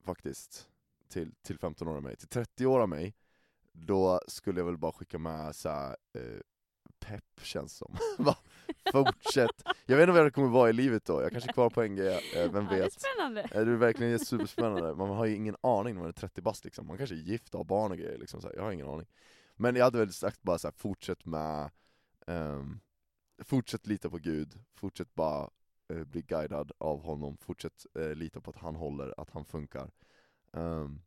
faktiskt, 0.04 0.68
till, 1.08 1.34
till 1.42 1.58
15 1.58 1.88
år 1.88 1.96
av 1.96 2.02
mig. 2.02 2.16
Till 2.16 2.28
30 2.28 2.66
år 2.66 2.80
av 2.80 2.88
mig, 2.88 3.14
då 3.72 4.20
skulle 4.28 4.60
jag 4.60 4.66
väl 4.66 4.78
bara 4.78 4.92
skicka 4.92 5.18
med 5.18 5.56
så 5.56 5.68
här, 5.68 5.96
uh, 6.18 6.40
pepp 7.06 7.40
känns 7.42 7.76
som. 7.76 7.96
Fortsätt! 8.92 9.62
Jag 9.86 9.96
vet 9.96 10.02
inte 10.08 10.12
vad 10.12 10.26
det 10.26 10.30
kommer 10.30 10.48
vara 10.48 10.70
i 10.70 10.72
livet 10.72 11.04
då, 11.04 11.22
jag 11.22 11.30
kanske 11.32 11.50
är 11.50 11.52
kvar 11.52 11.70
på 11.70 11.82
NG, 11.82 12.00
uh, 12.00 12.52
vem 12.52 12.64
Ja, 12.64 12.70
det 12.70 12.76
är 12.76 12.80
vet? 12.82 12.92
spännande. 12.92 13.40
Eh, 13.42 13.48
Det 13.64 13.72
är 13.72 13.76
verkligen 13.76 14.18
superspännande, 14.18 14.94
man 14.94 15.08
har 15.10 15.26
ju 15.26 15.34
ingen 15.36 15.56
aning 15.60 15.94
när 15.94 16.00
man 16.00 16.08
är 16.08 16.12
30 16.12 16.42
bast 16.42 16.64
liksom, 16.64 16.86
man 16.86 16.96
kanske 16.98 17.14
är 17.16 17.18
gift 17.18 17.54
och 17.54 17.58
har 17.58 17.64
barn 17.64 17.90
och 17.92 17.98
grejer 17.98 18.18
liksom, 18.18 18.40
så 18.40 18.46
här. 18.48 18.54
jag 18.56 18.62
har 18.62 18.72
ingen 18.72 18.88
aning 18.88 19.06
Men 19.56 19.76
jag 19.76 19.84
hade 19.84 19.98
väl 19.98 20.12
sagt 20.12 20.42
bara 20.42 20.58
så 20.58 20.66
här, 20.68 20.72
fortsätt 20.72 21.24
med, 21.24 21.70
ehm, 22.26 22.80
fortsätt 23.44 23.86
lita 23.86 24.10
på 24.10 24.18
Gud, 24.18 24.64
fortsätt 24.74 25.14
bara 25.14 25.50
eh, 25.92 26.04
bli 26.04 26.22
guidad 26.22 26.72
av 26.78 27.02
honom, 27.02 27.36
fortsätt 27.36 27.86
eh, 27.98 28.14
lita 28.14 28.40
på 28.40 28.50
att 28.50 28.56
han 28.56 28.74
håller, 28.76 29.14
att 29.20 29.30
han 29.30 29.44
funkar 29.44 29.90
Ehm, 30.56 31.00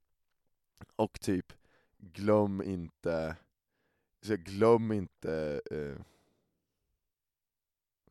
Och 0.95 1.19
typ, 1.21 1.53
glöm 1.98 2.62
inte, 2.62 3.36
så 4.25 4.36
glöm 4.36 4.92
inte, 4.92 5.62
eh, 5.72 6.01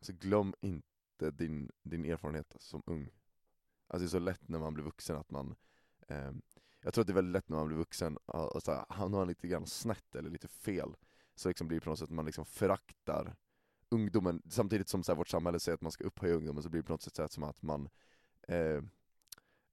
så 0.01 0.13
glöm 0.13 0.53
inte 0.61 1.31
din, 1.31 1.71
din 1.83 2.05
erfarenhet 2.05 2.55
som 2.59 2.83
ung. 2.85 3.09
Alltså 3.87 4.03
det 4.03 4.07
är 4.07 4.09
så 4.09 4.19
lätt 4.19 4.47
när 4.49 4.59
man 4.59 4.73
blir 4.73 4.83
vuxen 4.83 5.17
att 5.17 5.31
man 5.31 5.55
eh, 6.07 6.31
Jag 6.81 6.93
tror 6.93 7.01
att 7.01 7.07
det 7.07 7.13
är 7.13 7.15
väldigt 7.15 7.33
lätt 7.33 7.49
när 7.49 7.57
man 7.57 7.67
blir 7.67 7.77
vuxen 7.77 8.17
och, 8.17 8.55
och 8.55 8.63
så 8.63 8.71
här, 8.71 8.85
ah, 8.89 8.93
hamnar 8.93 9.17
man 9.17 9.27
lite 9.27 9.47
grann 9.47 9.67
snett 9.67 10.15
eller 10.15 10.29
lite 10.29 10.47
fel. 10.47 10.95
Så 11.35 11.47
liksom 11.47 11.67
blir 11.67 11.79
det 11.79 11.83
på 11.83 11.89
något 11.89 11.99
sätt 11.99 12.09
att 12.09 12.15
man 12.15 12.25
liksom 12.25 12.45
föraktar 12.45 13.35
ungdomen. 13.89 14.41
Samtidigt 14.49 14.89
som 14.89 15.03
så 15.03 15.11
här, 15.11 15.17
vårt 15.17 15.29
samhälle 15.29 15.59
säger 15.59 15.73
att 15.73 15.81
man 15.81 15.91
ska 15.91 16.03
upphöja 16.03 16.35
ungdomen 16.35 16.63
så 16.63 16.69
blir 16.69 16.81
det 16.81 16.87
på 16.87 16.93
något 16.93 17.01
sätt 17.01 17.15
så 17.15 17.21
här, 17.21 17.29
som 17.29 17.43
att 17.43 17.61
man 17.61 17.89
eh, 18.47 18.81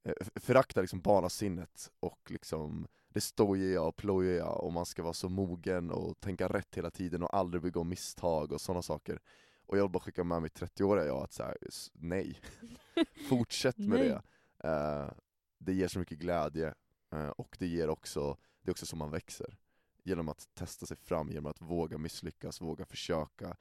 eh, 0.05 0.13
föraktar 0.35 0.81
liksom 0.83 1.01
barnasinnet 1.01 1.91
och 2.01 2.31
liksom 2.31 2.87
det 3.09 3.21
stojiga 3.21 3.83
och 3.83 3.97
plojiga 3.97 4.47
och 4.47 4.73
man 4.73 4.87
ska 4.87 5.03
vara 5.03 5.13
så 5.13 5.29
mogen 5.29 5.91
och 5.91 6.21
tänka 6.21 6.49
rätt 6.49 6.75
hela 6.77 6.91
tiden 6.91 7.23
och 7.23 7.37
aldrig 7.37 7.63
begå 7.63 7.85
misstag 7.85 8.53
och 8.53 8.61
sådana 8.61 8.83
saker. 8.83 9.21
Och 9.67 9.79
jag 9.79 9.83
vill 9.83 9.91
bara 9.93 10.01
skicka 10.01 10.25
med 10.25 10.43
mitt 10.43 10.61
30-åriga 10.61 11.07
jag 11.07 11.23
att 11.23 11.33
så 11.33 11.43
här, 11.43 11.57
nej, 11.93 12.41
fortsätt 13.29 13.79
med 13.79 13.99
Nej. 13.99 14.09
det. 14.09 14.69
Eh, 14.69 15.11
Det 15.59 15.73
ger 15.73 15.89
så 15.89 15.99
mycket 15.99 16.19
glädje, 16.19 16.75
eh, 17.13 17.29
och 17.29 17.57
det 17.59 17.67
ger 17.67 17.89
också, 17.89 18.37
det 18.63 18.71
är 18.71 18.73
också 18.73 18.87
som 18.87 18.99
man 18.99 19.11
växer. 19.11 19.57
Genom 20.05 20.29
att 20.29 20.49
testa 20.55 20.87
sig 20.87 20.97
fram, 20.97 21.29
genom 21.31 21.47
att 21.47 21.61
våga 21.61 21.99
misslyckas, 21.99 22.61
våga 22.61 22.85
försöka 22.85 23.57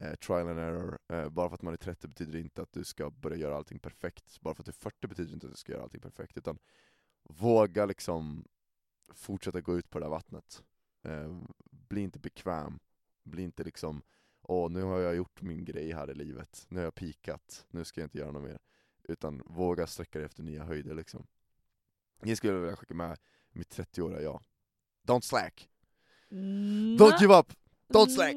eh, 0.00 0.14
Trial 0.14 0.48
and 0.48 0.58
error, 0.58 0.98
eh, 1.08 1.28
bara 1.28 1.48
för 1.48 1.54
att 1.54 1.62
man 1.62 1.72
är 1.72 1.76
30 1.76 2.08
betyder 2.08 2.38
inte 2.38 2.62
att 2.62 2.72
du 2.72 2.84
ska 2.84 3.10
börja 3.10 3.36
göra 3.36 3.56
allting 3.56 3.78
perfekt. 3.78 4.40
Bara 4.40 4.54
för 4.54 4.62
att 4.62 4.66
du 4.66 4.70
är 4.70 4.90
40 4.90 5.06
betyder 5.06 5.34
inte 5.34 5.46
att 5.46 5.52
du 5.52 5.58
ska 5.58 5.72
göra 5.72 5.82
allting 5.82 6.00
perfekt 6.00 6.36
Utan 6.36 6.58
våga 7.22 7.86
liksom 7.86 8.44
fortsätta 9.14 9.60
gå 9.60 9.78
ut 9.78 9.90
på 9.90 9.98
det 9.98 10.04
där 10.04 10.10
vattnet. 10.10 10.62
Eh, 11.02 11.42
Bli 11.70 12.00
inte 12.00 12.18
bekväm, 12.18 12.78
bli 13.22 13.42
inte 13.42 13.64
liksom 13.64 14.02
Åh, 14.44 14.70
nu 14.70 14.82
har 14.82 14.98
jag 15.00 15.16
gjort 15.16 15.42
min 15.42 15.64
grej 15.64 15.92
här 15.92 16.10
i 16.10 16.14
livet, 16.14 16.66
nu 16.68 16.78
har 16.78 16.84
jag 16.84 16.94
pikat, 16.94 17.66
nu 17.70 17.84
ska 17.84 18.00
jag 18.00 18.06
inte 18.06 18.18
göra 18.18 18.30
något 18.30 18.42
mer. 18.42 18.58
Utan 19.02 19.42
våga 19.46 19.86
sträcka 19.86 20.18
dig 20.18 20.26
efter 20.26 20.42
nya 20.42 20.64
höjder 20.64 20.94
liksom. 20.94 21.26
Det 22.22 22.36
skulle 22.36 22.52
jag 22.52 22.60
vilja 22.60 22.76
skicka 22.76 22.94
med 22.94 23.18
mitt 23.50 23.78
30-åriga 23.78 24.20
jag. 24.22 24.42
Don't 25.06 25.20
slack, 25.20 25.68
don't 26.98 27.20
give 27.20 27.38
up, 27.38 27.52
don't 27.92 28.10
slack, 28.10 28.34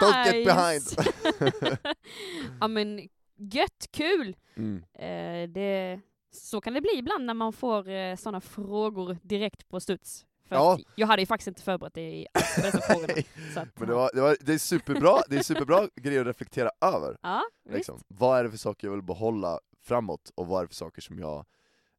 don't 0.00 0.24
get 0.32 0.46
behind 0.46 0.82
ja 2.60 2.68
men 2.68 3.08
gött, 3.36 3.88
kul! 3.90 4.36
mm. 4.56 4.84
Eh, 4.94 5.48
det, 5.50 6.00
så 6.32 6.60
kan 6.60 6.72
det 6.74 6.80
bli 6.80 6.90
ibland 6.98 7.24
när 7.24 7.34
man 7.34 7.52
får 7.52 7.88
eh, 7.88 8.16
sådana 8.16 8.40
frågor 8.40 9.18
direkt 9.22 9.68
på 9.68 9.80
studs. 9.80 10.26
För 10.48 10.56
Ja. 10.56 10.78
jag 10.94 11.06
hade 11.06 11.22
ju 11.22 11.26
faktiskt 11.26 11.48
inte 11.48 11.62
förberett 11.62 11.94
det 11.94 12.00
i 12.12 12.26
dessa 12.34 12.80
frågorna. 12.92 13.14
Att, 13.56 13.78
Men 13.78 13.88
det, 13.88 13.94
var, 13.94 14.10
det, 14.14 14.20
var, 14.20 14.36
det 14.40 14.54
är 14.54 14.58
superbra, 14.58 15.20
det 15.28 15.36
är 15.36 15.42
superbra 15.42 15.88
grejer 15.96 16.20
att 16.20 16.26
reflektera 16.26 16.70
över 16.80 17.16
Ja, 17.22 17.42
liksom. 17.70 18.00
Vad 18.08 18.38
är 18.38 18.44
det 18.44 18.50
för 18.50 18.58
saker 18.58 18.86
jag 18.86 18.92
vill 18.92 19.02
behålla 19.02 19.60
framåt, 19.82 20.30
och 20.34 20.46
vad 20.46 20.58
är 20.58 20.64
det 20.64 20.68
för 20.68 20.74
saker 20.74 21.02
som 21.02 21.18
jag 21.18 21.44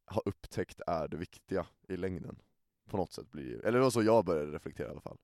har 0.06 0.22
upptäckt 0.26 0.82
är 0.88 1.08
det 1.08 1.18
viktiga 1.18 1.66
i 1.88 1.98
längden? 1.98 2.40
På 2.90 2.98
något 2.98 3.14
sätt 3.14 3.32
blir 3.32 3.66
eller 3.66 3.78
det 3.78 3.84
var 3.84 3.92
så 3.92 4.04
jag 4.04 4.26
började 4.26 4.52
reflektera 4.52 4.88
i 4.88 4.92
alla 4.92 5.02
fall 5.02 5.18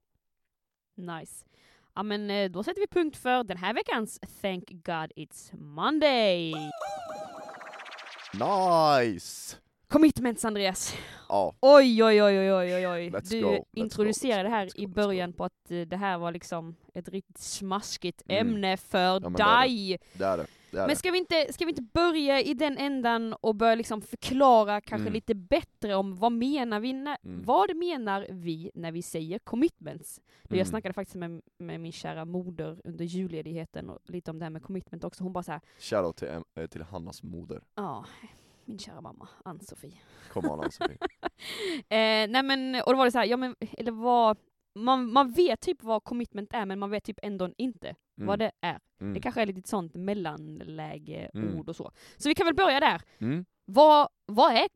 Nice. 0.94 1.44
Ja 1.94 2.02
men 2.02 2.30
eh, 2.30 2.50
då 2.50 2.62
sätter 2.62 2.80
vi 2.80 2.86
punkt 2.86 3.16
för 3.16 3.44
den 3.44 3.56
här 3.56 3.74
veckans 3.74 4.20
Thank 4.42 4.68
God 4.68 5.12
It's 5.16 5.56
Monday. 5.58 6.54
Nice! 8.34 9.56
Commitments 9.88 10.44
Andreas. 10.44 10.94
Ja, 11.28 11.54
Oj 11.60 12.04
oj 12.04 12.22
oj 12.22 12.38
oj 12.52 12.74
oj 12.74 12.86
oj. 12.88 13.10
Let's 13.10 13.30
Du 13.30 13.40
go, 13.42 13.66
introducerade 13.72 14.42
go, 14.42 14.48
let's 14.48 14.58
här 14.58 14.64
go, 14.66 14.82
i 14.82 14.86
början 14.86 15.32
på 15.32 15.44
att 15.44 15.70
eh, 15.70 15.80
det 15.80 15.96
här 15.96 16.18
var 16.18 16.32
liksom 16.32 16.76
ett 16.94 17.08
riktigt 17.08 17.38
smaskigt 17.38 18.22
Mm. 18.28 18.46
ämne 18.48 18.76
för 18.76 19.20
men 19.20 19.32
det 19.32 19.42
är 19.42 19.62
det. 19.62 19.68
dig. 19.68 19.98
det 20.12 20.24
är 20.24 20.36
det. 20.36 20.46
Men 20.72 20.96
ska 20.96 21.10
vi, 21.10 21.18
inte, 21.18 21.52
ska 21.52 21.64
vi 21.64 21.70
inte 21.70 21.82
börja 21.82 22.40
i 22.40 22.54
den 22.54 22.78
ändan 22.78 23.32
och 23.32 23.54
börja 23.54 23.74
liksom 23.74 24.02
förklara 24.02 24.80
kanske 24.80 25.02
Mm. 25.02 25.12
lite 25.12 25.34
bättre 25.34 25.94
om 25.94 26.16
vad 26.16 26.32
menar 26.32 26.80
vi 26.80 26.92
när, 26.92 27.16
Mm. 27.24 27.42
vad 27.44 27.76
menar 27.76 28.26
vi 28.30 28.70
när 28.74 28.92
vi 28.92 29.02
säger 29.02 29.38
commitments? 29.38 30.20
Jag 30.42 30.52
Mm. 30.52 30.66
snackade 30.66 30.92
faktiskt 30.94 31.16
med, 31.16 31.42
med 31.58 31.80
min 31.80 31.92
kära 31.92 32.24
moder 32.24 32.80
under 32.84 33.04
julledigheten 33.04 33.90
och 33.90 33.98
lite 34.04 34.30
om 34.30 34.38
det 34.38 34.44
här 34.44 34.50
med 34.50 34.62
commitment 34.62 35.04
också. 35.04 35.22
Hon 35.24 35.32
bara 35.32 35.42
såhär, 35.42 35.60
Shoutout 35.78 36.16
till, 36.16 36.28
eh, 36.54 36.66
till 36.66 36.82
Hannas 36.82 37.22
moder. 37.22 37.62
ja, 37.74 38.04
min 38.64 38.78
kära 38.78 39.00
mamma, 39.00 39.28
Ann-Sofie. 39.44 39.92
Kom 40.32 40.44
on 40.50 40.60
Ann-Sofie. 40.60 40.98
Eh, 41.88 42.28
nej 42.28 42.42
men, 42.42 42.74
och 42.74 42.92
då 42.92 42.96
var 42.98 43.04
det 43.04 43.10
så 43.12 43.18
här, 43.18 43.26
ja 43.26 43.36
men, 43.36 43.54
eller 43.72 43.92
vad, 43.92 44.36
man, 44.74 45.12
man 45.12 45.32
vet 45.32 45.60
typ 45.60 45.82
vad 45.82 46.04
commitment 46.04 46.52
är 46.52 46.66
men 46.66 46.78
man 46.78 46.90
vet 46.90 47.04
typ 47.04 47.18
ändå 47.22 47.50
inte 47.56 47.94
Mm. 48.16 48.26
vad 48.26 48.38
det 48.38 48.52
är. 48.60 48.78
Mm. 49.00 49.14
Det 49.14 49.20
kanske 49.20 49.42
är 49.42 49.46
lite 49.46 49.68
sånt 49.68 49.94
mellanläge 49.94 51.30
Mm. 51.34 51.58
ord 51.58 51.68
och 51.68 51.76
så. 51.76 51.92
Så 52.16 52.28
vi 52.28 52.34
kan 52.34 52.46
väl 52.46 52.54
börja 52.54 52.80
där. 52.80 53.02
Mm. 53.18 53.44
Vad, 53.64 54.08
vad 54.26 54.52
är 54.52 54.68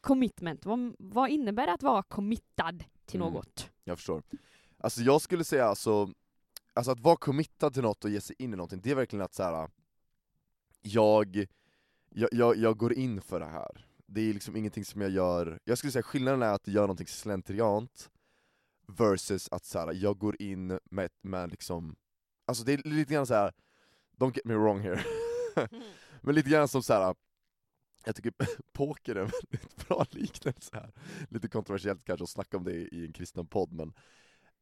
commitment? 0.00 0.66
Vad, 0.66 0.94
vad 0.98 1.30
innebär 1.30 1.66
det 1.66 1.72
att 1.72 1.82
vara 1.82 2.02
committad 2.02 2.84
till 3.06 3.20
Mm. 3.20 3.32
något? 3.32 3.70
Jag 3.84 3.98
förstår. 3.98 4.22
Alltså 4.78 5.00
jag 5.02 5.20
skulle 5.20 5.44
säga 5.44 5.64
alltså, 5.66 6.10
alltså 6.74 6.92
att 6.92 7.00
vara 7.00 7.16
committad 7.16 7.74
till 7.74 7.82
något 7.82 8.04
och 8.04 8.10
ge 8.10 8.20
sig 8.20 8.36
in 8.38 8.52
i 8.52 8.56
någonting, 8.56 8.80
det 8.82 8.90
är 8.90 8.94
verkligen 8.94 9.24
att 9.24 9.34
så 9.34 9.42
här. 9.42 9.70
Jag, 10.82 11.46
jag, 12.10 12.28
jag, 12.32 12.56
jag 12.56 12.76
går 12.76 12.92
in 12.92 13.20
för 13.20 13.40
det 13.40 13.46
här. 13.46 13.86
Det 14.06 14.20
är 14.20 14.34
liksom 14.34 14.56
ingenting 14.56 14.84
som 14.84 15.00
jag 15.00 15.10
gör, 15.10 15.58
jag 15.64 15.78
skulle 15.78 15.90
säga 15.92 16.02
skillnaden 16.02 16.42
är 16.42 16.52
att 16.54 16.66
jag 16.66 16.74
gör 16.74 16.82
någonting 16.82 17.06
slentriant 17.06 18.10
versus 18.86 19.48
att 19.50 19.64
så 19.64 19.78
här, 19.78 19.92
jag 19.92 20.18
går 20.18 20.42
in 20.42 20.78
med, 20.90 21.10
med 21.22 21.50
liksom, 21.50 21.96
alltså 22.46 22.64
det 22.64 22.72
är 22.72 22.88
lite 22.88 23.14
grann 23.14 23.26
så 23.26 23.34
här. 23.34 23.52
don't 24.18 24.36
get 24.36 24.44
me 24.44 24.54
wrong 24.54 24.80
here, 24.80 25.04
men 26.20 26.34
lite 26.34 26.50
grann 26.50 26.68
som 26.68 26.82
så 26.82 26.92
här. 26.92 27.14
jag 28.04 28.16
tycker 28.16 28.32
poker 28.72 29.14
är 29.14 29.20
en 29.20 29.30
väldigt 29.40 29.76
bra 29.88 30.06
liknelse 30.10 30.70
här. 30.72 30.92
Lite 31.30 31.48
kontroversiellt 31.48 32.04
kanske 32.04 32.24
att 32.24 32.30
snacka 32.30 32.56
om 32.56 32.64
det 32.64 32.72
i 32.72 33.06
en 33.06 33.12
kristen 33.12 33.46
podd, 33.46 33.72
men 33.72 33.92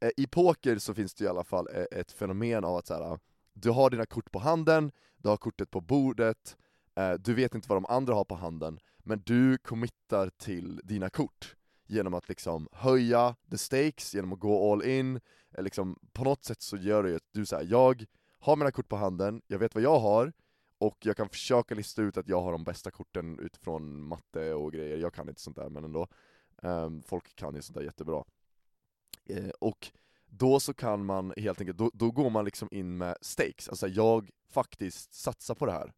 eh, 0.00 0.10
i 0.16 0.26
poker 0.26 0.78
så 0.78 0.94
finns 0.94 1.14
det 1.14 1.24
i 1.24 1.28
alla 1.28 1.44
fall 1.44 1.68
eh, 1.74 1.98
ett 1.98 2.12
fenomen 2.12 2.64
av 2.64 2.76
att 2.76 2.86
så 2.86 2.94
här, 2.94 3.18
du 3.52 3.70
har 3.70 3.90
dina 3.90 4.06
kort 4.06 4.30
på 4.32 4.38
handen, 4.38 4.92
du 5.16 5.28
har 5.28 5.36
kortet 5.36 5.70
på 5.70 5.80
bordet, 5.80 6.56
eh, 6.94 7.12
du 7.12 7.34
vet 7.34 7.54
inte 7.54 7.68
vad 7.68 7.76
de 7.76 7.86
andra 7.86 8.14
har 8.14 8.24
på 8.24 8.34
handen, 8.34 8.78
men 8.98 9.22
du 9.26 9.58
committar 9.58 10.30
till 10.30 10.80
dina 10.84 11.10
kort 11.10 11.56
genom 11.92 12.14
att 12.14 12.28
liksom 12.28 12.68
höja 12.72 13.36
the 13.50 13.58
stakes, 13.58 14.14
genom 14.14 14.32
att 14.32 14.38
gå 14.38 14.72
all 14.72 14.84
in, 14.84 15.20
eh, 15.50 15.62
liksom, 15.62 15.98
på 16.12 16.24
något 16.24 16.44
sätt 16.44 16.62
så 16.62 16.76
gör 16.76 17.02
det 17.02 17.10
ju 17.10 17.16
att 17.16 17.28
du 17.32 17.46
säger 17.46 17.70
jag 17.70 18.04
har 18.38 18.56
mina 18.56 18.70
kort 18.70 18.88
på 18.88 18.96
handen, 18.96 19.42
jag 19.46 19.58
vet 19.58 19.74
vad 19.74 19.84
jag 19.84 19.98
har, 19.98 20.32
och 20.78 20.96
jag 21.00 21.16
kan 21.16 21.28
försöka 21.28 21.74
lista 21.74 22.02
ut 22.02 22.16
att 22.16 22.28
jag 22.28 22.42
har 22.42 22.52
de 22.52 22.64
bästa 22.64 22.90
korten 22.90 23.38
utifrån 23.38 24.02
matte 24.02 24.54
och 24.54 24.72
grejer, 24.72 24.96
jag 24.96 25.14
kan 25.14 25.28
inte 25.28 25.40
sånt 25.40 25.56
där 25.56 25.68
men 25.68 25.84
ändå. 25.84 26.08
Um, 26.62 27.02
folk 27.02 27.36
kan 27.36 27.54
ju 27.54 27.62
sånt 27.62 27.76
där 27.76 27.84
jättebra. 27.84 28.24
Uh, 29.30 29.50
och 29.60 29.92
då 30.26 30.60
så 30.60 30.74
kan 30.74 31.04
man 31.04 31.32
helt 31.36 31.60
enkelt, 31.60 31.78
då, 31.78 31.90
då 31.94 32.10
går 32.10 32.30
man 32.30 32.44
liksom 32.44 32.68
in 32.70 32.98
med 32.98 33.16
stakes, 33.20 33.68
alltså 33.68 33.88
jag 33.88 34.30
faktiskt 34.50 35.14
satsar 35.14 35.54
på 35.54 35.66
det 35.66 35.72
här. 35.72 35.92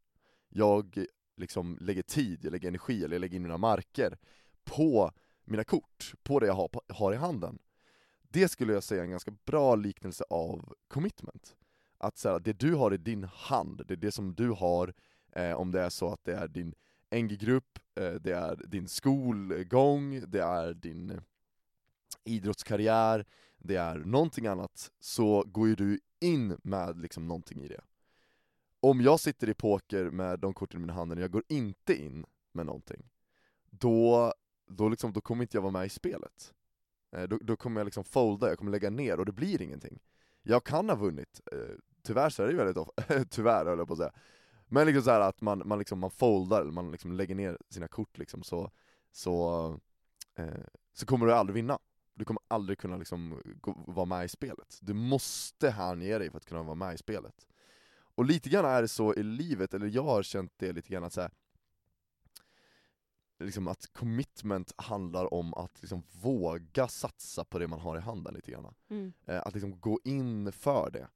Jag 0.49 1.05
liksom 1.37 1.79
lägger 1.81 2.03
tid, 2.03 2.45
jag 2.45 2.53
lägger 2.53 2.69
energi, 2.69 3.05
eller 3.05 3.15
jag 3.15 3.21
lägger 3.21 3.37
in 3.37 3.43
mina 3.43 3.59
marker 3.59 4.19
på 4.65 5.13
mina 5.45 5.65
kort, 5.65 6.15
på 6.23 6.41
det 6.41 6.47
jag 6.47 6.55
har, 6.55 6.71
har 6.89 7.13
i 7.13 7.17
handen. 7.17 7.59
Det 8.23 8.49
skulle 8.49 8.73
jag 8.73 8.83
säga 8.83 9.01
är 9.01 9.05
en 9.05 9.11
ganska 9.11 9.37
bra 9.45 9.75
liknelse 9.75 10.25
av 10.31 10.75
commitment. 10.89 11.57
Att 11.99 12.19
så 12.19 12.29
här, 12.29 12.39
det 12.39 12.53
du 12.53 12.75
har 12.75 12.95
i 12.95 12.97
din 12.97 13.25
hand, 13.25 13.83
det 13.87 13.95
är 13.95 13.97
det 13.97 14.13
som 14.13 14.35
du 14.35 14.51
har, 14.51 14.95
eh, 15.33 15.53
om 15.53 15.71
det 15.71 15.81
är 15.81 15.91
så 15.91 16.13
att 16.13 16.25
det 16.25 16.35
är 16.35 16.49
din 16.49 16.75
NG-grupp, 17.11 17.79
eh, 17.95 18.13
det 18.13 18.33
är 18.33 18.57
din 18.67 18.89
skolgång, 18.89 20.31
det 20.31 20.43
är 20.43 20.75
din 20.75 21.21
idrottskarriär, 22.25 23.27
det 23.59 23.77
är 23.77 23.97
någonting 23.97 24.47
annat, 24.47 24.91
så 25.01 25.45
går 25.47 25.69
ju 25.69 25.75
du 25.75 26.01
in 26.21 26.57
med 26.63 26.99
liksom 26.99 27.29
någonting 27.29 27.63
i 27.63 27.69
det. 27.69 27.81
Om 28.81 29.01
jag 29.01 29.21
sitter 29.21 29.49
i 29.49 29.55
poker 29.55 30.11
med 30.11 30.41
de 30.41 30.55
korten 30.55 30.79
i 30.79 30.81
mina 30.81 30.93
handen 30.93 31.19
och 31.19 31.25
jag 31.25 31.31
går 31.31 31.45
inte 31.49 32.03
in 32.03 32.27
med 32.53 32.67
någonting, 32.67 33.11
då, 33.71 34.33
då, 34.77 34.89
liksom, 34.89 35.13
då 35.13 35.21
kommer 35.21 35.45
inte 35.45 35.57
jag 35.57 35.63
vara 35.63 35.73
med 35.73 35.87
i 35.87 35.89
spelet. 35.89 36.55
Eh, 37.17 37.23
då, 37.23 37.39
då 37.41 37.57
kommer 37.57 37.81
jag 37.81 37.85
liksom 37.85 38.05
folda, 38.05 38.49
jag 38.49 38.59
kommer 38.59 38.71
lägga 38.71 38.91
ner 38.91 39.21
och 39.21 39.27
det 39.27 39.33
blir 39.33 39.63
ingenting. 39.63 39.99
Jag 40.43 40.65
kan 40.65 40.89
ha 40.89 40.97
vunnit, 40.97 41.41
eh, 41.53 41.75
tyvärr 42.03 42.31
så 42.31 42.43
är 42.43 42.47
det 42.47 42.53
ju 42.53 42.59
väldigt 42.59 42.77
ofta, 42.77 43.25
tyvärr 43.31 43.67
höll 43.67 43.79
jag 43.79 43.87
på 43.87 43.93
att 43.93 43.99
säga. 43.99 44.13
Men 44.67 44.87
liksom 44.87 45.03
så 45.03 45.11
här 45.11 45.21
att 45.21 45.41
man, 45.41 45.63
man, 45.67 45.79
liksom, 45.79 45.99
man 45.99 46.11
foldar, 46.11 46.61
eller 46.61 46.73
man 46.73 46.91
liksom 46.91 47.13
lägger 47.13 47.35
ner 47.35 47.59
sina 47.69 47.89
kort 47.89 48.19
liksom, 48.19 48.43
så, 48.43 48.71
så, 49.13 49.81
eh, 50.35 50.65
så 50.93 51.07
kommer 51.07 51.27
du 51.27 51.33
aldrig 51.33 51.55
vinna. 51.55 51.79
Du 52.15 52.25
kommer 52.25 52.43
aldrig 52.49 52.79
kunna 52.79 52.97
liksom 52.97 53.43
gå, 53.61 53.85
vara 53.87 54.07
med 54.07 54.25
i 54.25 54.29
spelet. 54.29 54.79
Du 54.81 54.95
måste 54.95 55.71
hänge 55.71 56.19
dig 56.19 56.31
för 56.31 56.37
att 56.37 56.45
kunna 56.45 56.63
vara 56.63 56.75
med 56.75 56.95
i 56.95 56.99
spelet. 56.99 57.47
Och 58.15 58.25
lite 58.25 58.49
grann 58.49 58.65
är 58.65 58.83
det 58.83 58.89
så 58.89 59.15
i 59.15 59.23
livet, 59.23 59.75
eller 59.75 59.87
jag 59.87 60.03
har 60.03 60.23
känt 60.23 60.53
det 60.57 60.73
lite 60.73 60.89
grann 60.89 61.05
att 61.05 61.13
så 61.13 61.21
här, 61.21 61.31
liksom 63.45 63.69
att 63.69 63.93
commitment 63.93 64.73
handlar 64.77 65.35
om 65.35 65.55
att 65.55 65.81
liksom 65.83 66.03
våga 66.23 66.89
satsa 66.89 67.45
på 67.45 67.59
det 67.59 67.69
man 67.69 67.81
har 67.81 67.97
i 67.97 68.01
handen 68.01 68.35
lite 68.35 68.51
grann. 68.51 68.75
Mm. 68.91 69.13
Eh, 69.27 69.43
Att 69.47 69.55
liksom 69.55 69.81
gå 69.81 70.01
in 70.05 70.53
för 70.53 70.91
det. 70.91 71.09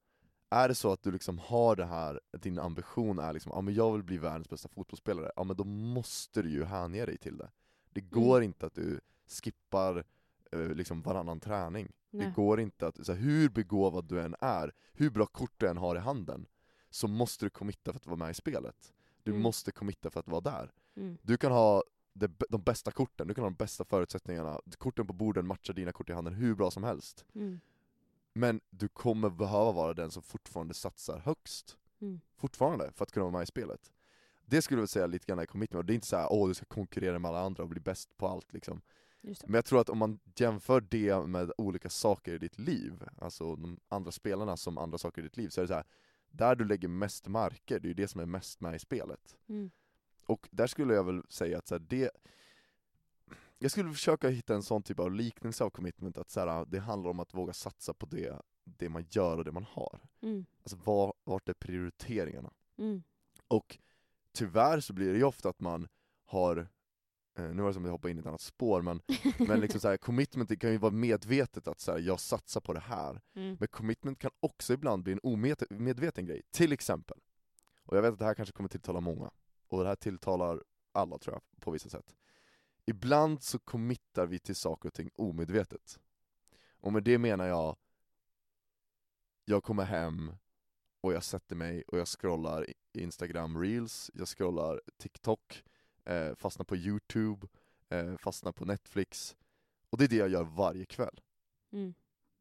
Är 0.51 0.69
det 0.69 0.75
så 0.75 0.93
att 0.93 1.03
du 1.03 1.13
liksom 1.13 1.39
har 1.39 1.77
det 1.77 1.85
här, 1.87 2.21
din 2.33 2.59
ambition 2.59 3.19
är 3.19 3.33
liksom, 3.33 3.53
ja 3.55 3.61
men 3.61 3.75
jag 3.75 3.93
vill 3.93 4.03
bli 4.03 4.19
världens 4.19 4.49
bästa 4.49 4.69
fotbollsspelare, 4.69 5.33
ja 5.37 5.45
men 5.45 5.57
då 5.57 5.65
måste 5.65 6.43
du 6.43 6.51
ju 6.51 6.65
hänge 6.65 7.07
dig 7.07 7.19
till 7.19 7.37
det. 7.37 7.51
Det 7.91 8.01
går 8.01 8.43
inte 8.43 8.67
att 8.67 8.75
du 8.75 9.01
skippar 9.43 10.05
eh, 10.53 10.69
liksom 10.69 11.03
varannan 11.03 11.41
träning. 11.41 11.93
Det 12.11 12.19
Nej. 12.19 12.33
går 12.37 12.61
inte 12.61 12.87
att, 12.87 13.07
så 13.07 13.13
här, 13.13 13.21
hur 13.21 13.49
begåvad 13.49 14.05
du 14.05 14.21
än 14.21 14.35
är, 14.41 14.73
hur 14.93 15.11
bra 15.11 15.27
kort 15.27 15.53
du 15.57 15.69
än 15.69 15.77
har 15.77 15.97
i 15.97 15.99
handen, 15.99 16.47
så 16.91 17.09
måste 17.09 17.47
du 17.47 17.51
committa 17.51 17.93
för 17.93 17.97
att 17.99 18.07
vara 18.07 18.17
med 18.17 18.31
i 18.31 18.35
spelet. 18.35 18.93
Du 19.23 19.31
Mm. 19.31 19.43
måste 19.43 19.71
committa 19.73 20.11
för 20.11 20.21
att 20.21 20.29
vara 20.29 20.41
där. 20.41 20.73
Mm. 20.97 21.19
Du 21.23 21.37
kan 21.37 21.53
ha 21.53 21.83
det, 22.13 22.31
de 22.49 22.63
bästa 22.63 22.91
korten, 22.91 23.29
du 23.29 23.35
kan 23.35 23.45
ha 23.45 23.51
de 23.51 23.57
bästa 23.57 23.85
förutsättningarna, 23.85 24.61
korten 24.79 25.07
på 25.07 25.13
borden 25.13 25.47
matchar 25.47 25.75
dina 25.75 25.93
kort 25.93 26.11
i 26.11 26.13
handen 26.13 26.35
hur 26.35 26.55
bra 26.55 26.71
som 26.71 26.85
helst. 26.85 27.25
Mm. 27.35 27.61
Men 28.33 28.61
du 28.71 28.89
kommer 28.89 29.31
behöva 29.31 29.73
vara 29.73 29.95
den 29.95 30.11
som 30.11 30.23
fortfarande 30.23 30.75
satsar 30.75 31.19
högst. 31.19 31.77
Mm. 32.01 32.21
Fortfarande, 32.37 32.93
för 32.93 33.03
att 33.03 33.13
kunna 33.13 33.25
vara 33.25 33.33
med 33.33 33.43
i 33.43 33.47
spelet. 33.47 33.93
Det 34.47 34.63
skulle 34.63 34.83
jag 34.83 34.89
säga 34.89 35.07
lite 35.07 35.27
grann 35.27 35.39
är 35.39 35.47
commitment, 35.47 35.87
det 35.87 35.93
är 35.93 35.95
inte 35.95 36.07
så 36.07 36.17
här, 36.17 36.27
åh 36.31 36.49
du 36.49 36.55
ska 36.55 36.65
konkurrera 36.65 37.19
med 37.19 37.29
alla 37.29 37.41
andra 37.41 37.63
och 37.63 37.69
bli 37.69 37.81
bäst 37.81 38.17
på 38.17 38.29
allt 38.29 38.53
liksom. 38.53 38.81
Men 39.23 39.55
jag 39.55 39.65
tror 39.65 39.81
att 39.81 39.89
om 39.89 39.99
man 39.99 40.19
jämför 40.37 40.81
det 40.81 41.27
med 41.27 41.53
olika 41.59 41.91
saker 41.91 42.35
i 42.35 42.39
ditt 42.39 42.59
liv, 42.59 43.05
alltså 43.21 43.57
de 43.57 43.81
andra 43.89 44.11
spelarna 44.11 44.57
som 44.57 44.79
andra 44.79 44.99
saker 44.99 45.23
i 45.23 45.25
ditt 45.25 45.37
liv, 45.37 45.49
så 45.49 45.61
är 45.61 45.63
det 45.63 45.69
så 45.69 45.75
här, 45.75 45.85
där 46.31 46.57
du 46.57 46.65
lägger 46.65 46.89
mest 46.89 47.29
marker, 47.29 47.81
det 47.81 47.87
är 47.87 47.89
ju 47.89 47.95
det 47.95 48.09
som 48.09 48.21
är 48.21 48.27
mest 48.27 48.61
med 48.61 48.75
i 48.75 48.79
spelet. 48.79 49.37
Mm. 49.49 49.71
Och 50.29 50.49
där 50.51 50.67
skulle 50.67 50.95
jag 50.95 51.05
väl 51.05 51.23
säga 51.29 51.59
att 51.59 51.67
så 51.67 51.75
här, 51.75 51.81
det 51.89 52.11
Jag 53.59 53.71
skulle 53.71 53.93
försöka 53.93 54.29
hitta 54.29 54.55
en 54.55 54.63
sån 54.63 54.83
typ 54.83 55.01
av 55.01 55.13
liknelse 55.13 55.65
av 55.65 55.71
commitment, 55.71 56.19
att 56.19 56.31
så 56.31 56.41
här, 56.41 56.65
det 56.69 56.79
handlar 56.79 57.11
om 57.11 57.21
att 57.21 57.35
våga 57.35 57.53
satsa 57.53 57.95
på 57.95 58.07
det, 58.07 58.43
det 58.65 58.89
man 58.89 59.07
gör 59.11 59.39
och 59.39 59.45
det 59.45 59.53
man 59.53 59.65
har. 59.65 60.01
Mm. 60.23 60.47
Alltså 60.63 60.77
var, 60.85 61.15
vart 61.25 61.49
är 61.49 61.55
prioriteringarna? 61.55 62.53
Mm. 62.79 63.03
Och 63.49 63.79
tyvärr 64.33 64.81
så 64.81 64.93
blir 64.93 65.13
det 65.13 65.19
ju 65.19 65.25
ofta 65.25 65.49
att 65.49 65.61
man 65.61 65.89
har 66.25 66.69
eh, 67.39 67.45
nu 67.45 67.63
var 67.63 67.69
det 67.69 67.75
som 67.75 67.83
att 67.83 67.89
jag 67.89 67.93
hoppade 67.93 68.11
in 68.11 68.19
i 68.19 68.21
ett 68.21 68.27
annat 68.27 68.41
spår, 68.41 68.83
men, 68.83 69.01
men 69.49 69.61
liksom 69.61 69.81
så 69.81 69.89
här, 69.89 69.97
commitment 69.97 70.49
det 70.49 70.57
kan 70.57 70.71
ju 70.71 70.79
vara 70.79 70.93
medvetet 70.93 71.69
att 71.69 71.81
så 71.81 71.93
här, 71.93 71.99
jag 71.99 72.21
satsar 72.21 72.61
på 72.61 72.73
det 72.73 72.81
här. 72.81 73.21
Mm. 73.35 73.57
Men 73.61 73.69
commitment 73.69 74.19
kan 74.19 74.31
också 74.41 74.73
ibland 74.73 75.03
bli 75.03 75.13
en 75.13 75.21
omedveten 75.23 76.27
grej. 76.27 76.43
Till 76.51 76.73
exempel, 76.73 77.19
och 77.85 77.97
jag 77.97 78.03
vet 78.03 78.13
att 78.13 78.19
det 78.19 78.25
här 78.25 78.35
kanske 78.35 78.53
kommer 78.53 78.69
tilltala 78.69 79.01
många, 79.01 79.31
och 79.69 79.83
det 79.83 79.89
här 79.89 79.97
tilltalar 79.97 80.63
alla 80.93 81.19
tror 81.19 81.35
jag, 81.35 81.61
på 81.61 81.71
vissa 81.71 81.89
sätt. 81.89 82.15
Ibland 82.87 83.43
så 83.43 83.59
committar 83.59 84.27
vi 84.27 84.39
till 84.39 84.57
saker 84.57 84.89
och 84.89 84.95
ting 84.95 85.11
omedvetet. 85.15 86.01
Och 86.81 86.93
med 86.93 87.05
det 87.05 87.19
menar 87.19 87.47
jag, 87.47 87.77
jag 89.45 89.65
kommer 89.65 89.85
hem 89.85 90.33
och 91.01 91.13
jag 91.13 91.25
sätter 91.25 91.57
mig 91.57 91.83
och 91.83 91.99
jag 91.99 92.09
scrollar 92.09 92.67
Instagram 92.93 93.61
reels, 93.61 94.11
jag 94.15 94.29
scrollar 94.29 94.81
TikTok, 94.97 95.65
eh, 96.05 96.35
fastnar 96.35 96.65
på 96.65 96.77
Youtube, 96.77 97.47
eh, 97.89 98.17
fastnar 98.17 98.53
på 98.53 98.65
Netflix. 98.65 99.37
Och 99.91 99.99
det 99.99 100.05
är 100.05 100.09
det 100.09 100.17
jag 100.17 100.29
gör 100.29 100.45
varje 100.45 100.85
kväll. 100.85 101.21
Mm. 101.73 101.95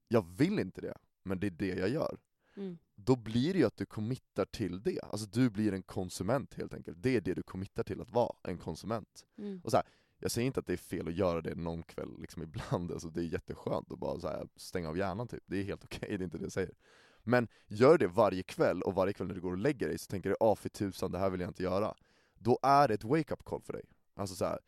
Jag 0.08 0.26
vill 0.26 0.60
inte 0.60 0.82
det, 0.82 0.98
men 1.24 1.40
det 1.40 1.48
är 1.48 1.52
det 1.52 1.76
jag 1.76 1.90
gör. 1.90 2.18
Mm. 2.56 2.78
Då 3.00 3.16
blir 3.16 3.54
det 3.54 3.60
ju 3.60 3.66
att 3.66 3.78
du 3.78 3.86
committar 3.86 4.46
till 4.46 4.84
det. 4.84 5.00
Alltså 5.04 5.28
du 5.28 5.50
blir 5.50 5.74
en 5.74 5.84
konsument 5.84 6.54
helt 6.54 6.74
enkelt. 6.74 7.04
Det 7.04 7.16
är 7.16 7.22
det 7.22 7.34
du 7.34 7.44
committar 7.44 7.84
till 7.84 8.02
att 8.02 8.12
vara, 8.12 8.36
en 8.44 8.58
konsument. 8.58 9.26
Mm. 9.38 9.62
Jag 10.20 10.32
säger 10.32 10.46
inte 10.46 10.60
att 10.60 10.66
det 10.66 10.74
är 10.74 10.78
fel 10.78 11.08
att 11.08 11.14
göra 11.14 11.42
det 11.42 11.56
någon 11.56 11.84
kväll 11.84 12.22
liksom 12.22 12.44
ibland, 12.44 12.92
alltså 12.92 13.10
det 13.10 13.22
är 13.22 13.24
jätteskönt 13.24 13.92
att 13.92 14.00
bara 14.00 14.20
så 14.20 14.28
här, 14.28 14.48
stänga 14.56 14.90
av 14.90 14.98
hjärnan 14.98 15.28
typ. 15.28 15.44
Det 15.46 15.58
är 15.58 15.64
helt 15.64 15.84
okej, 15.84 16.18
det 16.18 16.24
är 16.24 16.24
inte 16.24 16.38
det 16.38 16.44
jag 16.44 16.52
säger. 16.52 16.74
Men 17.24 17.48
gör 17.68 17.98
det 17.98 18.08
varje 18.08 18.44
kväll, 18.44 18.82
och 18.82 18.96
varje 18.96 19.14
kväll 19.14 19.28
när 19.28 19.36
du 19.36 19.42
går 19.42 19.52
och 19.52 19.58
lägger 19.58 19.88
dig 19.88 19.98
så 19.98 20.08
tänker 20.08 20.30
du 20.30 20.36
ah 20.40 20.56
för 20.56 20.70
tusan, 20.70 21.12
det 21.12 21.20
här 21.20 21.30
vill 21.30 21.42
jag 21.42 21.50
inte 21.50 21.64
göra. 21.64 21.96
Då 22.40 22.60
är 22.62 22.88
det 22.88 22.94
ett 22.94 23.04
wake-up 23.04 23.44
call 23.44 23.62
för 23.62 23.74
dig. 23.74 23.84
Alltså 24.16 24.36
så 24.36 24.46
här, 24.46 24.60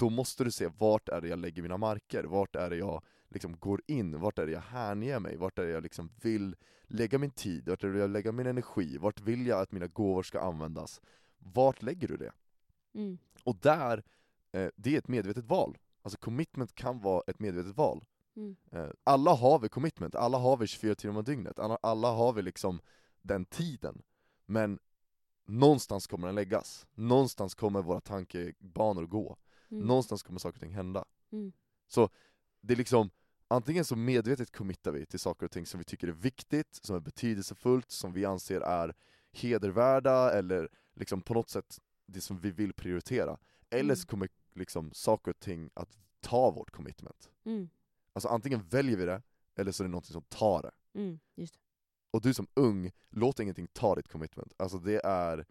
då 0.00 0.10
måste 0.10 0.44
du 0.44 0.50
se 0.50 0.70
vart 0.78 1.08
är 1.08 1.20
det 1.20 1.28
jag 1.28 1.38
lägger 1.38 1.62
mina 1.62 1.76
marker, 1.76 2.24
vart 2.24 2.56
är 2.56 2.70
det 2.70 2.76
jag 2.76 3.02
liksom 3.28 3.56
går 3.58 3.82
in, 3.86 4.20
vart 4.20 4.38
är 4.38 4.46
det 4.46 4.52
jag 4.52 4.60
hänger 4.60 5.18
mig, 5.18 5.36
vart 5.36 5.58
är 5.58 5.66
det 5.66 5.70
jag 5.70 5.82
liksom 5.82 6.10
vill 6.22 6.56
lägga 6.82 7.18
min 7.18 7.30
tid, 7.30 7.68
vart 7.68 7.84
är 7.84 7.88
det 7.88 7.98
jag 7.98 8.02
vill 8.02 8.12
lägga 8.12 8.32
min 8.32 8.46
energi, 8.46 8.98
vart 8.98 9.20
vill 9.20 9.46
jag 9.46 9.60
att 9.60 9.72
mina 9.72 9.86
gåvor 9.86 10.22
ska 10.22 10.40
användas? 10.40 11.00
Vart 11.38 11.82
lägger 11.82 12.08
du 12.08 12.16
det? 12.16 12.32
Mm. 12.94 13.18
Och 13.44 13.56
där, 13.56 14.02
eh, 14.52 14.68
det 14.76 14.94
är 14.94 14.98
ett 14.98 15.08
medvetet 15.08 15.44
val. 15.44 15.78
Alltså 16.02 16.18
commitment 16.18 16.74
kan 16.74 17.00
vara 17.00 17.22
ett 17.26 17.38
medvetet 17.38 17.76
val. 17.76 18.04
Mm. 18.36 18.56
Eh, 18.72 18.90
alla 19.04 19.34
har 19.34 19.58
vi 19.58 19.68
commitment, 19.68 20.14
alla 20.14 20.38
har 20.38 20.56
vi 20.56 20.66
24 20.66 20.94
timmar 20.94 21.18
om 21.18 21.24
dygnet, 21.24 21.58
alla, 21.58 21.78
alla 21.82 22.10
har 22.10 22.32
vi 22.32 22.42
liksom 22.42 22.80
den 23.22 23.44
tiden. 23.44 24.02
Men 24.46 24.78
någonstans 25.46 26.06
kommer 26.06 26.26
den 26.28 26.34
läggas, 26.34 26.86
någonstans 26.94 27.54
kommer 27.54 27.82
våra 27.82 28.00
tankebanor 28.00 29.06
gå, 29.06 29.36
Mm. 29.70 29.86
någonstans 29.86 30.22
kommer 30.22 30.38
saker 30.40 30.56
och 30.56 30.60
ting 30.60 30.74
hända. 30.74 31.04
Mm. 31.32 31.52
Det 32.62 32.72
är 32.72 32.76
liksom, 32.76 33.10
antingen 33.48 33.84
så 33.84 33.96
medvetet 33.96 34.50
committar 34.50 34.92
vi 34.92 35.06
till 35.06 35.18
saker 35.20 35.46
och 35.46 35.52
ting 35.52 35.66
som 35.66 35.78
vi 35.78 35.84
tycker 35.84 36.08
är 36.08 36.12
viktigt, 36.12 36.78
som 36.82 36.96
är 36.96 37.00
betydelsefullt, 37.00 37.90
som 37.90 38.12
vi 38.12 38.24
anser 38.24 38.60
är 38.60 38.94
hedervärda, 39.32 40.30
eller 40.30 40.68
liksom 40.94 41.22
på 41.22 41.34
något 41.34 41.50
sätt 41.50 41.78
det 42.06 42.20
som 42.20 42.38
vi 42.38 42.50
vill 42.50 42.72
prioritera. 42.72 43.38
Eller 43.70 43.84
Mm. 43.84 43.96
så 43.96 44.06
kommer 44.06 44.28
liksom 44.54 44.92
saker 44.92 45.30
och 45.30 45.40
ting 45.40 45.70
att 45.74 45.98
ta 46.20 46.50
vårt 46.50 46.70
commitment. 46.70 47.30
Mm. 47.44 47.68
Alltså 48.12 48.28
antingen 48.28 48.62
väljer 48.62 48.96
vi 48.96 49.04
det, 49.04 49.22
eller 49.56 49.72
så 49.72 49.82
är 49.82 49.84
det 49.84 49.90
någonting 49.90 50.12
som 50.12 50.22
tar 50.22 50.62
det. 50.62 50.70
Mm. 51.00 51.18
Just 51.34 51.58
Och 52.10 52.20
du 52.20 52.34
som 52.34 52.46
ung, 52.54 52.90
låt 53.08 53.40
ingenting 53.40 53.66
ta 53.66 53.94
ditt 53.94 54.08
commitment. 54.08 54.52
Alltså 54.56 54.78
det 54.78 55.00
är 55.04 55.46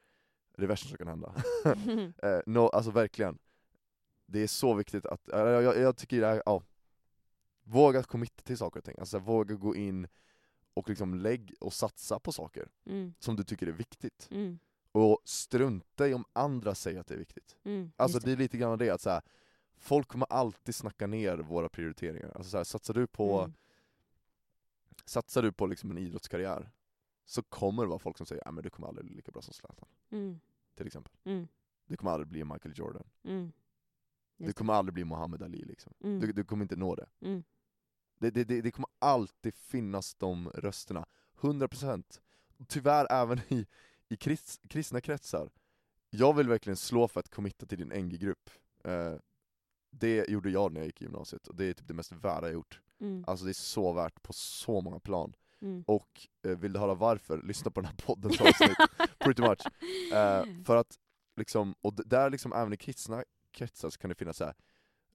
det 0.58 0.68
värsta 0.68 0.88
som 0.90 0.98
kan 0.98 1.08
hända. 1.08 1.34
det. 1.64 2.14
eh, 2.28 2.42
no, 2.46 2.60
alltså 2.60 2.92
verkligen. 2.92 3.38
Det 4.32 4.40
är 4.40 4.48
så 4.48 4.74
viktigt 4.74 5.06
att, 5.06 5.30
eh, 5.30 5.40
jag, 5.40 5.64
jag, 5.64 5.78
jag 5.78 5.98
tycker 5.98 6.22
det 6.22 6.28
är, 6.28 6.44
ja. 6.46 6.64
Våga 7.64 8.04
committa 8.04 8.44
till 8.44 8.58
saker 8.58 8.80
och 8.80 8.86
ting, 8.86 8.96
alltså 9.00 9.20
våga 9.20 9.56
gå 9.56 9.76
in 9.76 10.08
och 10.74 10.90
liksom 10.90 11.14
lägg 11.14 11.54
och 11.60 11.74
satsa 11.74 12.20
på 12.20 12.32
saker 12.32 12.70
mm. 12.86 13.14
som 13.20 13.36
du 13.36 13.44
tycker 13.44 13.68
är 13.68 13.72
viktigt. 13.72 14.28
Mm. 14.32 14.60
Och 14.92 15.20
strunta 15.24 16.08
i 16.08 16.14
om 16.14 16.26
andra 16.34 16.76
säger 16.76 17.00
att 17.00 17.08
det 17.08 17.14
är 17.14 17.20
viktigt. 17.20 17.58
Mm. 17.64 17.92
Alltså 17.96 18.20
det 18.20 18.32
är 18.32 18.38
lite 18.38 18.58
grann 18.58 18.78
det 18.78 18.90
att 18.90 19.02
så 19.02 19.10
här, 19.10 19.22
folk 19.78 20.08
kommer 20.08 20.28
alltid 20.30 20.76
snacka 20.76 21.08
ner 21.08 21.38
våra 21.38 21.70
prioriteringar. 21.70 22.32
Alltså 22.36 22.50
så 22.52 22.58
här, 22.58 22.64
satsar 22.64 22.94
du 22.94 23.08
på, 23.08 23.40
Mm. 23.40 23.54
satsar 25.06 25.42
du 25.42 25.52
på 25.52 25.66
liksom 25.68 25.92
en 25.92 25.98
idrottskarriär, 25.98 26.72
så 27.26 27.44
kommer 27.44 27.84
det 27.84 27.90
vara 27.90 28.00
folk 28.00 28.18
som 28.18 28.26
säger 28.26 28.48
att 28.48 28.64
du 28.64 28.70
kommer 28.70 28.88
aldrig 28.88 29.06
bli 29.06 29.16
lika 29.16 29.32
bra 29.32 29.42
som 29.42 29.54
Zlatan, 29.54 29.88
Mm. 30.10 30.40
till 30.76 30.88
exempel. 30.88 31.14
Mm. 31.24 31.48
Du 31.86 31.98
kommer 31.98 32.12
aldrig 32.12 32.28
bli 32.28 32.44
Michael 32.44 32.74
Jordan. 32.78 33.04
Du 34.48 34.54
kommer 34.54 34.74
aldrig 34.74 34.94
bli 34.94 35.06
Muhammad 35.06 35.44
Ali 35.44 35.64
liksom. 35.66 35.94
Mm. 36.04 36.20
Du, 36.20 36.32
du 36.32 36.44
kommer 36.44 36.64
inte 36.64 36.76
nå 36.76 36.96
det. 36.96 37.08
Mm. 37.22 37.44
Det, 38.20 38.32
det, 38.32 38.44
det. 38.44 38.62
det 38.62 38.72
kommer 38.72 38.90
alltid 39.00 39.54
finnas 39.54 40.16
de 40.16 40.50
rösterna, 40.50 41.06
100% 41.42 42.20
Tyvärr 42.68 43.08
även 43.12 43.40
i, 43.48 43.66
i 44.10 44.18
krist, 44.18 44.62
kristna 44.70 45.02
kretsar. 45.02 45.50
Jag 46.10 46.34
vill 46.36 46.48
verkligen 46.48 46.78
slå 46.78 47.08
för 47.08 47.20
att 47.20 47.30
committa 47.30 47.66
till 47.66 47.78
din 47.78 48.06
NG-grupp. 48.06 48.50
Eh, 48.84 49.16
det 49.92 50.30
gjorde 50.30 50.50
jag 50.50 50.72
när 50.72 50.80
jag 50.82 50.86
gick 50.86 51.02
i 51.02 51.06
gymnasiet, 51.06 51.48
och 51.48 51.56
det 51.56 51.66
är 51.66 51.74
typ 51.74 51.88
det 51.88 51.94
mest 51.94 52.12
värda 52.12 52.48
jag 52.48 52.54
gjort. 52.54 52.82
Mm. 53.00 53.24
Alltså 53.28 53.46
det 53.46 53.52
är 53.52 53.54
så 53.54 53.94
värt 53.94 54.22
på 54.22 54.34
så 54.34 54.82
många 54.82 55.00
plan. 55.00 55.36
Mm. 55.62 55.84
Och 55.88 56.28
eh, 56.44 56.58
vill 56.58 56.74
du 56.74 56.80
höra 56.80 56.94
varför, 56.94 57.42
lyssna 57.42 57.72
på 57.72 57.82
den 57.82 57.90
här 57.90 57.96
poddens 57.98 58.42
avsnitt, 58.42 58.78
pretty 59.20 59.42
much. 59.42 59.66
Eh, 60.14 60.46
för 60.66 60.76
att, 60.76 61.00
liksom, 61.36 61.76
och 61.82 61.94
där 61.94 62.30
liksom 62.30 62.54
även 62.54 62.74
i 62.74 62.78
kristna 62.78 63.24
kretsar 63.60 63.90
så 63.90 64.00
kan 64.00 64.10
det 64.10 64.16
finnas 64.16 64.38
så 64.38 64.46
här. 64.46 64.54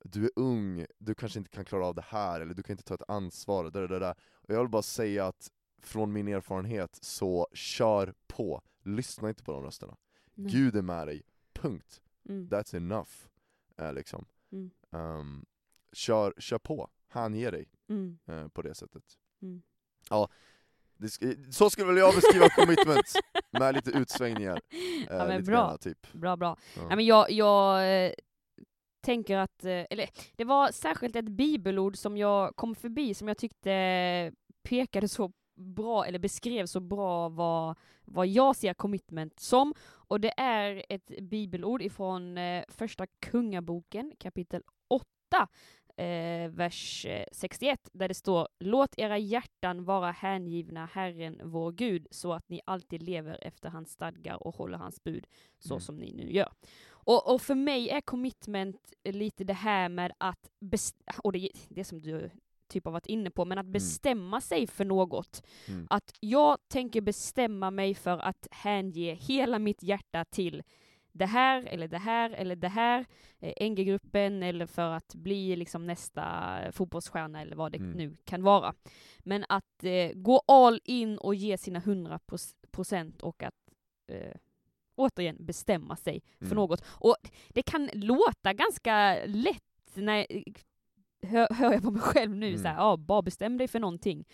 du 0.04 0.24
är 0.24 0.30
ung, 0.36 0.86
du 0.98 1.14
kanske 1.14 1.38
inte 1.38 1.50
kan 1.50 1.64
klara 1.64 1.86
av 1.86 1.94
det 1.94 2.04
här, 2.08 2.40
eller 2.40 2.54
du 2.54 2.62
kan 2.62 2.72
inte 2.74 2.82
ta 2.84 2.94
ett 2.94 3.08
ansvar, 3.10 3.70
där, 3.70 3.88
där, 3.88 4.00
där. 4.00 4.14
Och 4.32 4.54
jag 4.54 4.60
vill 4.60 4.68
bara 4.68 4.82
säga 4.82 5.26
att 5.26 5.50
från 5.82 6.12
min 6.12 6.28
erfarenhet, 6.28 6.98
så 7.02 7.48
kör 7.52 8.14
på, 8.26 8.62
lyssna 8.82 9.28
inte 9.28 9.42
på 9.42 9.52
de 9.52 9.62
rösterna. 9.62 9.96
Nej. 10.34 10.52
Gud 10.52 10.76
är 10.76 10.82
med 10.82 11.06
dig, 11.06 11.22
punkt. 11.52 12.00
Mm. 12.28 12.48
That's 12.48 12.76
enough. 12.76 13.10
Eh, 13.76 13.92
liksom. 13.92 14.26
Mm. 14.52 14.70
Ehm, 14.92 15.44
kör, 15.92 16.34
kör 16.38 16.58
på, 16.58 16.90
hänge 17.08 17.50
dig 17.50 17.68
Mm. 17.88 18.18
eh, 18.26 18.48
på 18.48 18.62
det 18.62 18.74
sättet. 18.74 19.04
Mm. 19.42 19.62
Det 20.96 21.06
sk- 21.06 21.50
så 21.50 21.70
skulle 21.70 21.86
väl 21.86 21.96
jag 21.96 22.14
beskriva 22.14 22.48
commitment, 22.48 23.12
med 23.50 23.74
lite 23.74 23.90
utsvängningar. 23.90 24.60
Eh, 24.70 24.78
Ja, 25.08 25.26
men 25.26 25.38
lite 25.38 25.50
bra. 25.50 25.66
grann, 25.68 25.78
typ. 25.78 26.12
Bra, 26.12 26.36
bra. 26.36 26.56
Ja. 26.76 26.86
Nej, 26.86 26.96
men 26.96 27.06
jag, 27.06 27.30
jag 27.30 28.04
eh, 28.06 28.12
tänker 29.04 29.36
att, 29.36 29.64
eh, 29.64 29.84
eller 29.90 30.08
det 30.36 30.44
var 30.44 30.70
särskilt 30.72 31.16
ett 31.16 31.28
bibelord 31.28 31.96
som 31.96 32.16
jag 32.16 32.56
kom 32.56 32.74
förbi 32.74 33.14
som 33.14 33.28
jag 33.28 33.38
tyckte 33.38 34.32
pekade 34.62 35.08
så 35.08 35.32
bra, 35.56 36.06
eller 36.06 36.18
beskrev 36.18 36.66
så 36.66 36.80
bra 36.80 37.28
vad, 37.28 37.78
vad 38.04 38.26
jag 38.26 38.56
ser 38.56 38.74
commitment 38.74 39.40
som. 39.40 39.74
Och 40.08 40.20
det 40.20 40.32
är 40.40 40.84
ett 40.88 41.06
bibelord 41.20 41.82
ifrån 41.82 42.38
eh, 42.38 42.64
första 42.68 43.06
kungaboken 43.06 44.12
kapitel 44.18 44.62
8, 44.88 45.48
eh, 45.96 46.50
vers 46.50 47.06
eh, 47.06 47.24
61, 47.32 47.90
där 47.92 48.08
det 48.08 48.14
står 48.14 48.48
Låt 48.58 48.98
era 48.98 49.18
hjärtan 49.18 49.84
vara 49.84 50.10
hängivna 50.10 50.86
Herren 50.92 51.40
vår 51.44 51.72
Gud, 51.72 52.06
så 52.10 52.32
att 52.32 52.48
ni 52.48 52.60
alltid 52.66 53.02
lever 53.02 53.38
efter 53.42 53.68
hans 53.68 53.90
stadgar 53.90 54.46
och 54.46 54.54
håller 54.56 54.78
hans 54.78 55.04
bud, 55.04 55.26
så 55.58 55.74
Mm. 55.74 55.80
som 55.80 55.96
ni 55.96 56.12
nu 56.12 56.32
gör. 56.32 56.52
Och, 57.04 57.34
och 57.34 57.42
för 57.42 57.54
mig 57.54 57.90
är 57.90 58.00
commitment 58.00 58.92
lite 59.04 59.44
det 59.44 59.52
här 59.52 59.88
med 59.88 60.12
att, 60.18 60.50
och 61.22 61.32
det, 61.32 61.48
det 61.68 61.84
som 61.84 62.00
du 62.02 62.30
typ 62.68 62.84
har 62.84 62.92
varit 62.92 63.06
inne 63.06 63.30
på, 63.30 63.44
men 63.44 63.58
att 63.58 63.66
bestämma 63.66 64.40
sig 64.40 64.66
för 64.66 64.84
något. 64.84 65.42
Mm. 65.68 65.86
Att 65.90 66.12
jag 66.20 66.58
tänker 66.68 67.00
bestämma 67.00 67.70
mig 67.70 67.94
för 67.94 68.18
att 68.18 68.48
hänge 68.50 69.14
hela 69.14 69.58
mitt 69.58 69.82
hjärta 69.82 70.24
till 70.24 70.62
det 71.12 71.26
här, 71.26 71.62
eller 71.66 71.88
det 71.88 71.98
här, 71.98 72.30
eller 72.30 72.56
det 72.56 72.68
här, 72.68 73.06
eh, 73.40 73.70
NG-gruppen, 73.70 74.42
eller 74.42 74.66
för 74.66 74.90
att 74.90 75.14
bli 75.14 75.56
liksom 75.56 75.86
nästa 75.86 76.52
fotbollsstjärna, 76.72 77.40
eller 77.42 77.56
vad 77.56 77.72
det 77.72 77.78
Mm. 77.78 77.90
nu 77.92 78.16
kan 78.24 78.42
vara. 78.42 78.74
Men 79.18 79.44
att 79.48 79.84
eh, 79.84 80.12
gå 80.14 80.42
all 80.46 80.80
in 80.84 81.18
och 81.18 81.34
ge 81.34 81.58
sina 81.58 81.78
100 81.78 82.20
procent 82.70 83.22
och 83.22 83.42
att 83.42 83.54
eh, 84.08 84.34
återigen 84.96 85.36
bestämma 85.40 85.96
sig 85.96 86.20
för 86.38 86.46
Mm. 86.46 86.56
något. 86.56 86.84
Och 86.88 87.16
det 87.48 87.62
kan 87.62 87.90
låta 87.92 88.52
ganska 88.52 89.18
lätt 89.26 89.62
när 89.94 90.26
hör, 91.26 91.54
hör 91.54 91.72
jag 91.72 91.82
på 91.82 91.90
mig 91.90 92.02
själv 92.02 92.36
nu, 92.36 92.48
Mm. 92.48 92.62
så 92.62 92.68
här, 92.68 92.76
ja, 92.76 92.96
bara 92.96 93.22
bestäm 93.22 93.58
dig 93.58 93.68
för 93.68 93.80
någonting. 93.80 94.24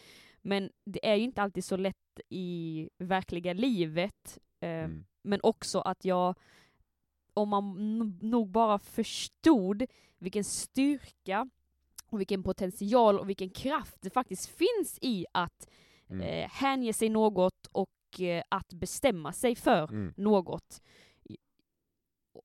Men 0.42 0.70
det 0.84 1.08
är 1.08 1.14
ju 1.14 1.24
inte 1.24 1.42
alltid 1.42 1.64
så 1.64 1.76
lätt 1.76 2.20
i 2.28 2.88
verkliga 2.98 3.52
livet. 3.52 4.38
Eh, 4.60 4.68
Mm. 4.70 5.04
Men 5.22 5.40
också 5.42 5.80
att 5.80 6.04
jag, 6.04 6.34
om 7.34 7.48
man 7.48 7.74
nog 8.22 8.48
bara 8.50 8.78
förstod 8.78 9.86
vilken 10.18 10.44
styrka 10.44 11.50
och 12.06 12.20
vilken 12.20 12.42
potential 12.42 13.18
och 13.18 13.28
vilken 13.28 13.50
kraft 13.50 13.96
det 14.00 14.10
faktiskt 14.10 14.46
finns 14.46 14.98
i 15.00 15.26
att 15.32 15.68
Mm. 16.10 16.20
eh, 16.22 16.48
hänge 16.50 16.92
sig 16.92 17.08
något 17.08 17.66
och 17.72 17.88
eh, 17.88 17.99
att 18.48 18.72
bestämma 18.72 19.32
sig 19.32 19.54
för 19.54 19.88
Mm. 19.92 20.14
något. 20.16 20.82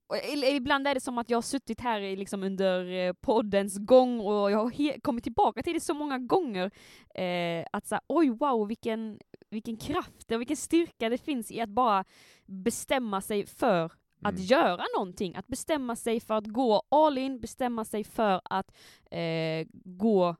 Och 0.08 0.18
Ibland 0.52 0.88
är 0.88 0.94
det 0.94 1.00
som 1.02 1.18
att 1.18 1.30
jag 1.30 1.38
har 1.38 1.42
suttit 1.42 1.82
här 1.82 2.16
liksom 2.16 2.44
under 2.44 2.86
eh, 2.92 3.14
poddens 3.14 3.78
gång 3.78 4.20
och 4.20 4.52
jag 4.52 4.58
har 4.58 5.00
kommit 5.02 5.24
tillbaka 5.24 5.64
till 5.64 5.74
det 5.74 5.80
så 5.80 5.94
många 5.94 6.20
gånger. 6.20 6.72
Eh, 7.16 7.66
att 7.74 7.88
säga, 7.88 8.02
oj 8.08 8.30
wow, 8.30 8.68
vilken, 8.68 9.20
vilken 9.50 9.78
kraft 9.78 10.32
och 10.32 10.40
vilken 10.40 10.58
styrka 10.58 11.10
det 11.10 11.18
finns 11.18 11.52
i 11.52 11.62
att 11.62 11.70
bara 11.70 12.06
bestämma 12.46 13.22
sig 13.22 13.46
för 13.46 13.86
att 14.22 14.34
Mm. 14.36 14.44
göra 14.46 14.84
någonting. 14.98 15.36
Att 15.36 15.48
bestämma 15.48 15.96
sig 15.96 16.20
för 16.20 16.34
att 16.34 16.48
gå 16.48 16.82
all 16.90 17.18
in, 17.18 17.40
bestämma 17.40 17.86
sig 17.86 18.04
för 18.04 18.42
att 18.44 18.72
eh, 19.12 19.68
gå 19.84 20.30
eh, 20.30 20.36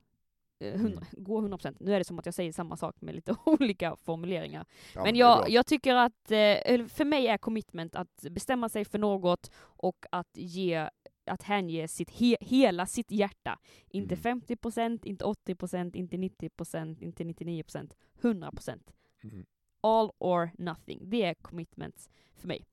100, 0.60 0.88
Mm. 0.88 1.24
gå 1.24 1.42
100%. 1.42 1.78
Nu 1.80 1.94
är 1.94 1.98
det 2.00 2.06
som 2.06 2.20
att 2.20 2.26
jag 2.26 2.36
säger 2.36 2.52
samma 2.52 2.78
sak 2.78 3.02
med 3.02 3.16
lite 3.16 3.36
olika 3.46 3.96
formuleringar. 3.96 4.66
Ja, 4.96 5.04
men 5.04 5.16
jag, 5.16 5.50
jag 5.50 5.66
tycker 5.66 5.96
att, 5.96 6.32
eh, 6.32 6.86
för 6.88 7.06
mig 7.06 7.28
är 7.28 7.38
commitment 7.38 7.96
att 7.96 8.22
bestämma 8.32 8.70
sig 8.70 8.86
för 8.86 9.00
något 9.00 9.52
och 9.58 10.06
att 10.12 10.30
ge 10.38 10.90
att 11.28 11.44
hänge 11.44 11.88
sitt 11.88 12.10
he, 12.12 12.38
hela 12.42 12.86
sitt 12.86 13.12
hjärta. 13.12 13.60
Inte 13.88 14.16
Mm. 14.16 14.42
50%, 14.42 15.06
inte 15.06 15.26
80%, 15.26 15.96
inte 15.96 16.18
90%, 16.18 17.02
inte 17.04 17.24
99%, 17.24 17.96
100%. 18.22 18.94
Mm. 19.24 19.46
All 19.82 20.12
or 20.18 20.50
nothing. 20.58 21.10
Det 21.10 21.24
är 21.24 21.34
commitment 21.34 22.10
för 22.36 22.48
mig. 22.48 22.66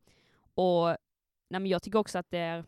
Och 0.54 0.86
nej, 1.48 1.60
men 1.60 1.66
jag 1.66 1.82
tycker 1.82 1.98
också 1.98 2.18
att 2.18 2.30
det 2.30 2.38
är 2.38 2.64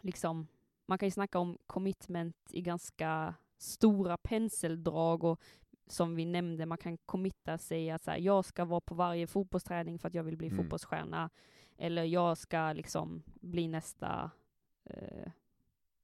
liksom, 0.00 0.46
man 0.86 0.98
kan 0.98 1.06
ju 1.06 1.10
snacka 1.10 1.38
om 1.38 1.58
commitment 1.66 2.36
i 2.50 2.60
ganska 2.60 3.34
stora 3.62 4.16
penseldrag 4.16 5.24
och 5.24 5.40
som 5.86 6.14
vi 6.14 6.24
nämnde, 6.24 6.66
man 6.66 6.78
kan 6.78 6.98
committa 6.98 7.58
sig 7.58 7.90
att 7.90 8.02
så 8.02 8.10
här, 8.10 8.18
jag 8.18 8.44
ska 8.44 8.64
vara 8.64 8.80
på 8.80 8.94
varje 8.94 9.26
fotbollsträning 9.26 9.98
för 9.98 10.08
att 10.08 10.14
jag 10.14 10.22
vill 10.22 10.36
bli 10.36 10.46
Mm. 10.46 10.56
fotbollsstjärna. 10.58 11.30
Eller 11.76 12.04
jag 12.04 12.38
ska 12.38 12.72
liksom 12.72 13.22
bli 13.40 13.68
nästa, 13.68 14.30
eh, 14.84 15.30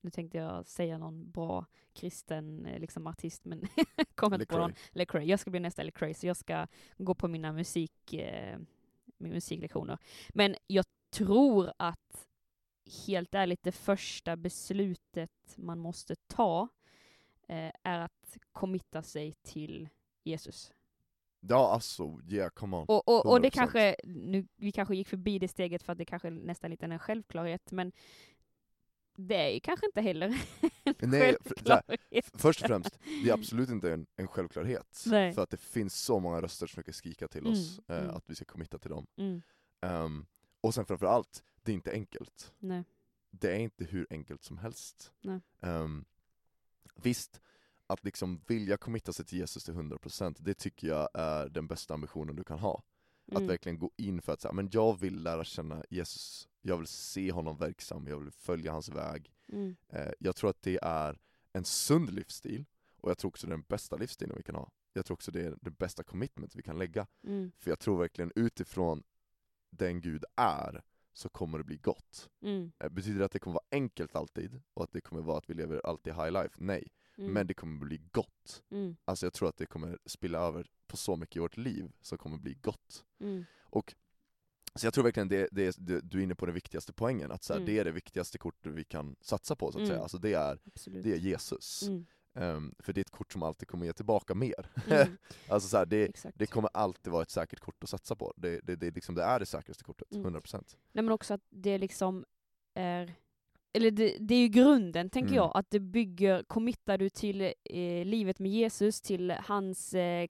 nu 0.01 0.11
tänkte 0.11 0.39
jag 0.39 0.67
säga 0.67 0.99
någon 0.99 1.31
bra 1.31 1.67
kristen 1.93 2.67
eh, 2.67 2.79
liksom 2.81 3.07
artist, 3.07 3.45
men 3.45 3.61
kommer 4.15 4.37
inte 4.37 4.47
på 4.47 4.59
någon. 4.59 4.73
Lecrae. 4.93 5.25
Jag 5.25 5.41
ska 5.41 5.51
bli 5.51 5.61
nästa 5.61 5.83
Lecrae, 5.83 6.15
så 6.15 6.27
jag 6.27 6.37
ska 6.37 6.67
gå 6.99 7.15
på 7.15 7.29
mina 7.29 7.53
musik, 7.53 8.15
eh, 8.15 8.59
mina 9.19 9.35
musiklektioner. 9.35 9.99
Men 10.29 10.55
jag 10.67 10.85
tror 11.11 11.73
att, 11.77 12.29
helt 13.07 13.35
ärligt, 13.35 13.63
det 13.63 13.73
första 13.73 14.37
beslutet 14.37 15.31
man 15.57 15.79
måste 15.79 16.15
ta 16.17 16.69
eh, 17.49 17.73
är 17.83 17.99
att 18.01 18.39
committa 18.53 19.03
sig 19.03 19.33
till 19.43 19.89
Jesus. 20.25 20.73
Ja 21.41 21.73
alltså, 21.73 22.21
yeah 22.29 22.51
come 22.51 22.77
on. 22.77 22.85
Och, 22.89 23.09
och, 23.09 23.27
och 23.27 23.41
det 23.41 23.49
100%. 23.49 23.51
kanske, 23.51 23.97
nu, 24.05 24.47
vi 24.57 24.73
kanske 24.73 24.97
gick 24.97 25.09
förbi 25.09 25.39
det 25.39 25.49
steget 25.49 25.83
för 25.83 25.93
att 25.93 25.99
det 25.99 26.05
kanske 26.05 26.31
nästan 26.31 26.71
lite 26.71 26.87
är 26.87 26.91
en 26.91 26.99
självklarhet, 26.99 27.73
men 27.73 27.93
det 29.17 29.35
är 29.35 29.49
ju 29.51 29.61
kanske 29.61 29.87
inte 29.87 30.01
heller 30.01 30.27
en 30.85 31.11
Nej, 31.11 31.21
så 31.21 31.27
här, 31.27 31.37
självklarhet. 31.45 32.31
Först 32.35 32.61
och 32.63 32.67
främst, 32.67 32.99
det 33.25 33.31
är 33.31 33.35
absolut 33.35 33.69
inte 33.69 33.93
en, 33.93 34.07
en 34.17 34.29
självklarhet. 34.29 35.03
Nej. 35.07 35.33
För 35.33 35.43
att 35.43 35.51
det 35.51 35.57
finns 35.57 35.95
så 35.95 36.21
många 36.21 36.43
röster 36.43 36.67
som 36.67 36.69
försöker 36.69 36.93
skrika 36.93 37.29
till 37.29 37.47
oss, 37.47 37.81
Mm, 37.89 37.99
eh, 38.01 38.05
mm. 38.05 38.17
att 38.17 38.31
vi 38.31 38.35
ska 38.35 38.45
committa 38.45 38.79
till 38.79 38.91
dem. 38.91 39.07
Mm, 39.17 39.43
Ehm, 39.81 40.27
och 40.61 40.75
sen 40.75 40.87
framförallt, 40.87 41.45
det 41.63 41.73
är 41.73 41.75
inte 41.75 41.93
enkelt. 41.93 42.55
nej. 42.59 42.85
Det 43.31 43.53
är 43.53 43.59
inte 43.59 43.85
hur 43.85 44.07
enkelt 44.11 44.43
som 44.43 44.59
helst. 44.59 45.13
Nej. 45.21 45.41
Visst, 47.03 47.41
att 47.87 48.05
liksom 48.05 48.41
vilja 48.47 48.77
committa 48.77 49.13
sig 49.13 49.25
till 49.25 49.39
Jesus 49.39 49.65
till 49.65 49.75
100% 49.75 50.37
det 50.41 50.55
tycker 50.55 50.89
jag 50.89 51.09
är 51.15 51.49
den 51.49 51.67
bästa 51.67 51.95
ambitionen 51.95 52.37
du 52.37 52.45
kan 52.45 52.59
ha. 52.59 52.83
Att 53.31 53.35
Mm, 53.37 53.47
verkligen 53.47 53.79
gå 53.79 53.91
in 53.97 54.23
för 54.23 54.33
att 54.33 54.41
säga, 54.41 54.53
men 54.53 54.69
jag 54.73 55.01
vill 55.01 55.23
lära 55.23 55.45
känna 55.45 55.85
Jesus, 55.91 56.49
jag 56.63 56.77
vill 56.77 56.87
se 56.87 57.33
honom 57.33 57.57
verksam, 57.59 58.07
jag 58.07 58.19
vill 58.19 58.31
följa 58.31 58.73
hans 58.73 58.89
väg. 58.89 59.33
mm, 59.53 59.77
Eh, 59.89 60.13
jag 60.19 60.37
tror 60.37 60.51
att 60.51 60.63
det 60.63 60.79
är 60.83 61.19
en 61.53 61.65
sund 61.65 62.11
livsstil, 62.11 62.65
och 62.97 63.11
jag 63.11 63.19
tror 63.19 63.29
också 63.29 63.47
det 63.47 63.51
är 63.51 63.57
den 63.57 63.65
bästa 63.69 63.97
livsstilen 63.97 64.37
vi 64.37 64.43
kan 64.43 64.55
ha. 64.55 64.71
Jag 64.93 65.07
tror 65.07 65.15
också 65.15 65.31
det 65.31 65.41
är 65.43 65.57
det 65.61 65.71
bästa 65.71 66.03
commitment 66.03 66.55
vi 66.55 66.63
kan 66.63 66.79
lägga. 66.79 67.07
mm, 67.25 67.53
För 67.59 67.71
jag 67.71 67.79
tror 67.79 67.99
verkligen 67.99 68.33
utifrån 68.35 69.03
den 69.71 70.01
Gud 70.01 70.25
är, 70.37 70.83
så 71.19 71.29
kommer 71.29 71.59
det 71.59 71.65
bli 71.65 71.77
gott. 71.77 72.29
mm, 72.43 72.73
Eh, 72.79 72.89
betyder 72.89 73.19
det 73.19 73.25
att 73.25 73.33
det 73.33 73.39
kommer 73.39 73.55
vara 73.55 73.65
enkelt 73.71 74.17
alltid, 74.17 74.61
och 74.75 74.85
att 74.85 74.93
det 74.93 75.01
kommer 75.01 75.23
vara 75.23 75.39
att 75.39 75.51
vi 75.51 75.55
lever 75.55 75.81
alltid 75.87 76.15
high 76.15 76.31
life? 76.31 76.55
Nej. 76.59 76.93
mm, 77.19 77.33
Men 77.33 77.47
det 77.47 77.55
kommer 77.55 77.87
bli 77.87 78.01
gott. 78.13 78.63
mm, 78.71 78.97
Alltså 79.05 79.27
jag 79.27 79.33
tror 79.33 79.49
att 79.49 79.57
det 79.57 79.67
kommer 79.67 79.99
spilla 80.07 80.39
över 80.39 80.67
på 80.87 80.97
så 80.97 81.17
mycket 81.17 81.37
i 81.37 81.41
vårt 81.41 81.57
liv 81.57 81.93
som 82.01 82.19
kommer 82.19 82.39
bli 82.39 82.55
gott. 82.55 83.05
mm, 83.21 83.45
Och 83.61 83.95
så 84.75 84.87
jag 84.87 84.95
tror 84.95 85.05
verkligen 85.05 85.29
det, 85.29 85.49
det, 85.53 85.77
det, 85.79 86.01
du 86.01 86.19
är 86.19 86.23
inne 86.23 86.35
på 86.35 86.47
den 86.47 86.55
viktigaste 86.55 86.93
poängen, 86.93 87.31
att 87.33 87.43
så 87.45 87.53
här, 87.53 87.61
Mm. 87.61 87.67
det 87.75 87.79
är 87.81 87.85
det 87.85 87.93
viktigaste 87.93 88.39
kortet 88.39 88.73
vi 88.73 88.85
kan 88.85 89.17
satsa 89.21 89.57
på 89.57 89.73
så 89.73 89.79
att 89.79 89.83
Mm. 89.83 89.89
säga. 89.89 90.03
Alltså 90.03 90.19
det 90.19 90.33
är, 90.35 90.59
absolut. 90.67 91.05
det 91.05 91.13
är 91.13 91.17
Jesus. 91.19 91.83
Ehm, 92.35 92.75
för 92.79 92.93
det 92.93 93.08
kort 93.19 93.33
som 93.33 93.43
alltid 93.43 93.69
kommer 93.69 93.87
ge 93.87 93.93
tillbaka 93.93 94.35
mer. 94.35 94.71
mm, 94.91 95.09
alltså 95.49 95.69
så 95.69 95.77
här, 95.77 95.87
det, 95.87 96.05
exakt. 96.05 96.39
det 96.39 96.47
kommer 96.47 96.71
alltid 96.75 97.13
vara 97.13 97.23
ett 97.23 97.31
säkert 97.31 97.61
kort 97.61 97.83
att 97.83 97.89
satsa 97.89 98.17
på. 98.17 98.33
Det, 98.37 98.61
det, 98.63 98.77
det, 98.77 98.95
liksom, 98.95 99.15
det 99.15 99.23
är 99.23 99.41
det 99.41 99.47
säkraste 99.47 99.85
kortet, 99.85 100.13
Mm. 100.15 100.35
100%. 100.37 100.77
Nej 100.93 101.05
men 101.05 101.13
också 101.13 101.35
att 101.35 101.41
det 101.51 101.79
liksom 101.79 102.25
är, 102.75 103.15
eller 103.73 103.91
det, 103.91 104.17
det 104.21 104.35
är 104.35 104.39
ju 104.41 104.49
grunden 104.49 105.11
tänker 105.11 105.29
Mm. 105.29 105.37
jag, 105.37 105.51
att 105.55 105.71
det 105.71 105.81
bygger, 105.81 106.43
committar 106.43 106.99
du 106.99 107.09
till 107.11 107.41
eh, 107.41 108.05
livet 108.05 108.39
med 108.39 108.51
Jesus, 108.51 109.01
till 109.01 109.31
hans 109.31 109.95
eh, 109.95 110.27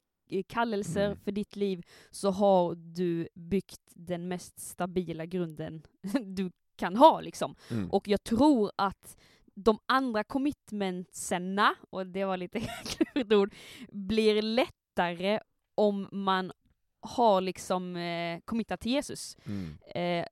kallelser 0.46 1.06
Mm. 1.06 1.18
för 1.18 1.32
ditt 1.32 1.56
liv, 1.56 1.82
så 2.10 2.30
har 2.30 2.74
du 2.74 3.28
byggt 3.34 3.80
den 3.94 4.28
mest 4.28 4.58
stabila 4.60 5.26
grunden 5.26 5.82
du 6.24 6.50
kan 6.76 6.96
ha 6.96 7.20
liksom. 7.20 7.54
Mm. 7.70 7.90
Och 7.90 8.08
jag 8.08 8.22
tror 8.24 8.70
att 8.76 9.16
de 9.64 9.78
andra 9.86 10.24
commitmentserna, 10.24 11.74
och 11.90 12.06
det 12.06 12.24
var 12.24 12.36
lite 12.36 12.60
klurigt 12.84 13.32
ord, 13.32 13.54
blir 13.88 14.42
lättare 14.42 15.40
om 15.74 16.08
man 16.12 16.52
har 17.00 17.40
liksom 17.40 17.96
eh, 17.96 18.40
committat 18.44 18.80
till 18.80 18.92
Jesus. 18.92 19.36
Mm. 19.46 19.78
Eh, 19.86 20.26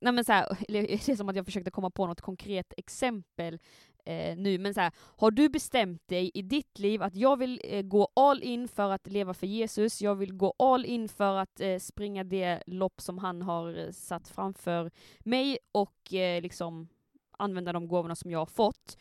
nej 0.00 0.12
men 0.12 0.24
så 0.24 0.32
här, 0.32 0.58
det 0.68 1.08
är 1.08 1.16
som 1.16 1.28
att 1.28 1.36
jag 1.36 1.44
försökte 1.44 1.70
komma 1.70 1.90
på 1.90 2.06
något 2.06 2.20
konkret 2.20 2.72
exempel 2.76 3.58
eh, 4.04 4.36
nu, 4.36 4.58
men 4.58 4.74
så 4.74 4.80
här, 4.80 4.92
har 4.96 5.30
du 5.30 5.48
bestämt 5.48 6.08
dig 6.08 6.30
i 6.34 6.42
ditt 6.42 6.78
liv 6.78 7.02
att 7.02 7.14
jag 7.14 7.36
vill 7.36 7.60
eh, 7.64 7.82
gå 7.82 8.08
all 8.14 8.42
in 8.42 8.68
för 8.68 8.90
att 8.90 9.06
leva 9.06 9.34
för 9.34 9.46
Jesus, 9.46 10.02
jag 10.02 10.14
vill 10.14 10.32
gå 10.32 10.54
all 10.58 10.84
in 10.84 11.08
för 11.08 11.36
att 11.36 11.60
eh, 11.60 11.78
springa 11.78 12.24
det 12.24 12.62
lopp 12.66 13.00
som 13.00 13.18
han 13.18 13.42
har 13.42 13.78
eh, 13.78 13.90
satt 13.90 14.28
framför 14.28 14.90
mig 15.18 15.58
och 15.72 16.14
eh, 16.14 16.42
liksom 16.42 16.88
använda 17.36 17.72
de 17.72 17.88
gåvorna 17.88 18.14
som 18.16 18.30
jag 18.30 18.38
har 18.38 18.46
fått, 18.46 18.98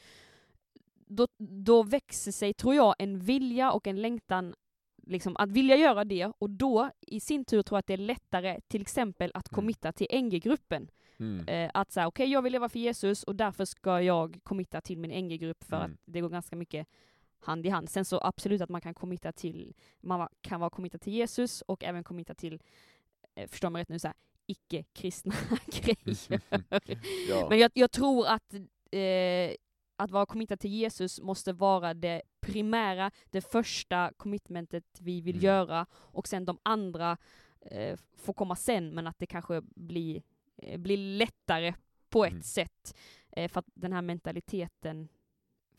då, 1.07 1.27
då 1.37 1.83
växer 1.83 2.31
sig, 2.31 2.53
tror 2.53 2.75
jag, 2.75 2.95
en 2.99 3.19
vilja 3.19 3.71
och 3.71 3.87
en 3.87 4.01
längtan 4.01 4.55
liksom, 5.03 5.37
att 5.37 5.51
vilja 5.51 5.75
göra 5.75 6.03
det 6.05 6.31
och 6.37 6.49
då 6.49 6.89
i 7.01 7.19
sin 7.19 7.45
tur 7.45 7.61
tror 7.61 7.75
jag 7.75 7.79
att 7.79 7.87
det 7.87 7.93
är 7.93 7.97
lättare 7.97 8.59
till 8.67 8.81
exempel 8.81 9.31
att 9.33 9.51
Mm. 9.51 9.55
committa 9.55 9.91
till 9.91 10.07
NG-gruppen. 10.23 10.87
Mm. 11.17 11.47
Eh, 11.47 11.71
att 11.73 11.91
säga 11.91 12.07
okej 12.07 12.31
jag 12.31 12.41
vill 12.41 12.51
leva 12.51 12.69
för 12.69 12.79
Jesus 12.79 13.23
och 13.23 13.35
därför 13.35 13.65
ska 13.65 14.01
jag 14.01 14.39
committa 14.43 14.81
till 14.81 14.97
min 14.97 15.11
NG-grupp 15.25 15.63
för 15.63 15.77
Mm. 15.77 15.91
att 15.91 15.99
det 16.05 16.21
går 16.21 16.29
ganska 16.29 16.55
mycket 16.55 16.87
hand 17.39 17.65
i 17.65 17.69
hand. 17.69 17.89
Sen 17.89 18.05
så 18.05 18.19
absolut 18.23 18.61
att 18.61 18.69
man 18.69 18.81
kan 18.81 18.93
committa 18.93 19.31
till, 19.31 19.73
man 20.01 20.27
kan 20.41 20.59
vara 20.59 20.69
committad 20.69 21.01
till 21.01 21.13
Jesus 21.13 21.61
och 21.61 21.83
även 21.83 22.03
committa 22.03 22.33
till, 22.35 22.61
eh, 23.35 23.47
förstå 23.47 23.69
mig 23.69 23.81
rätt 23.81 23.89
nu, 23.89 23.99
så 23.99 24.07
här, 24.07 24.15
icke-kristna 24.47 25.33
grejer. 25.65 26.41
ja. 27.29 27.49
Men 27.49 27.59
jag, 27.59 27.71
jag 27.73 27.91
tror 27.91 28.27
att 28.27 28.53
eh, 28.91 29.55
att 29.97 30.11
vara 30.11 30.25
committad 30.25 30.59
till 30.59 30.71
Jesus 30.71 31.21
måste 31.21 31.53
vara 31.53 31.93
det 31.93 32.21
primära, 32.41 33.11
det 33.29 33.41
första 33.41 34.11
commitmentet 34.17 34.83
vi 35.01 35.21
vill 35.21 35.35
Mm. 35.35 35.45
göra 35.45 35.85
och 35.91 36.27
sen 36.27 36.45
de 36.45 36.57
andra 36.63 37.17
eh, 37.61 37.97
får 38.17 38.33
komma 38.33 38.55
sen 38.55 38.89
men 38.89 39.07
att 39.07 39.19
det 39.19 39.25
kanske 39.25 39.61
blir, 39.75 40.21
eh, 40.57 40.77
blir 40.79 40.97
lättare 40.97 41.73
på 42.09 42.25
ett 42.25 42.31
Mm. 42.31 42.43
sätt 42.43 42.95
eh, 43.31 43.49
för 43.51 43.59
att 43.59 43.65
den 43.73 43.93
här 43.93 44.01
mentaliteten 44.01 45.07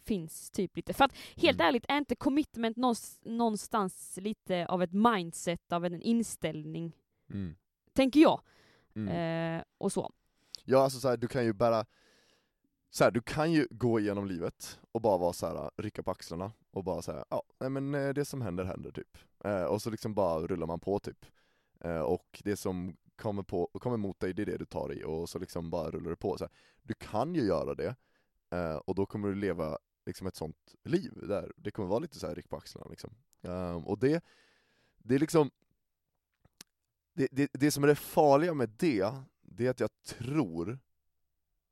finns 0.05 0.51
typ 0.51 0.77
lite. 0.77 0.93
För 0.93 1.05
att 1.05 1.17
helt 1.37 1.61
Mm. 1.61 1.69
ärligt, 1.69 1.85
är 1.89 1.99
inte 1.99 2.15
commitment 2.17 2.77
någonstans, 3.25 4.19
lite 4.23 4.67
av 4.67 4.83
ett 4.83 4.93
mindset, 4.93 5.73
av 5.73 5.85
en 5.85 6.03
inställning, 6.03 6.93
Mm. 7.31 7.57
Tänker 7.97 8.21
jag. 8.21 8.41
Mm. 8.95 9.59
Eh, 9.59 9.65
och 9.79 9.93
så. 9.93 10.13
Ja 10.65 10.83
alltså 10.83 11.01
så 11.01 11.09
här, 11.09 11.17
du 11.17 11.29
kan 11.29 11.45
ju 11.45 11.53
bara 11.53 11.87
så 12.91 13.05
här, 13.05 13.11
du 13.11 13.21
kan 13.21 13.53
ju 13.53 13.67
gå 13.71 14.01
igenom 14.01 14.27
livet 14.27 14.81
och 14.93 15.01
bara 15.01 15.19
vara 15.19 15.33
så 15.33 15.47
här, 15.47 15.71
rycka 15.77 16.03
på 16.03 16.11
axlarna 16.11 16.53
och 16.71 16.85
bara 16.85 17.03
säga 17.03 17.25
ja, 17.31 17.43
nej 17.61 17.71
men 17.71 17.95
eh, 17.95 18.09
det 18.09 18.25
som 18.25 18.43
händer 18.43 18.65
händer 18.65 18.91
typ. 18.91 19.19
Eh, 19.45 19.65
och 19.65 19.83
så 19.83 19.91
liksom 19.91 20.15
bara 20.15 20.47
rullar 20.47 20.67
man 20.67 20.81
på 20.81 20.99
typ. 20.99 21.27
Eh, 21.81 22.01
och 22.01 22.43
det 22.45 22.57
som 22.57 22.97
kommer, 23.17 23.43
på, 23.43 23.71
kommer 23.81 23.97
mot 23.97 24.21
dig, 24.21 24.35
det 24.35 24.43
är 24.43 24.47
det 24.47 24.57
du 24.57 24.65
tar 24.65 24.93
i 24.93 25.05
och 25.05 25.29
så 25.29 25.39
liksom 25.39 25.71
bara 25.71 25.91
rullar 25.91 26.11
du 26.11 26.17
på. 26.17 26.39
Så 26.39 26.45
här, 26.45 26.53
du 26.83 26.95
kan 26.95 27.35
ju 27.35 27.43
göra 27.43 27.75
det, 27.75 27.95
eh, 28.51 28.77
och 28.77 28.95
då 28.95 29.07
kommer 29.07 29.29
du 29.29 29.35
leva 29.35 29.79
liksom 30.07 30.27
ett 30.27 30.37
sånt 30.37 30.75
liv 30.85 31.13
där 31.29 31.53
det 31.57 31.71
kommer 31.71 31.89
vara 31.89 31.99
lite 31.99 32.19
så 32.19 32.27
här 32.27 32.35
ryck 32.35 32.49
på 32.49 32.57
axlarna 32.57 32.91
liksom. 32.91 33.11
Ehm, 33.43 33.85
och 33.87 33.99
det, 33.99 34.25
det 34.99 35.15
är 35.15 35.19
liksom 35.19 35.51
det, 37.17 37.29
det, 37.33 37.51
det 37.53 37.71
som 37.71 37.83
är 37.85 37.89
det 37.89 37.95
farliga 37.95 38.55
med 38.55 38.71
det, 38.77 39.13
det 39.43 39.67
är 39.67 39.71
att 39.71 39.81
jag 39.81 39.91
tror 40.05 40.79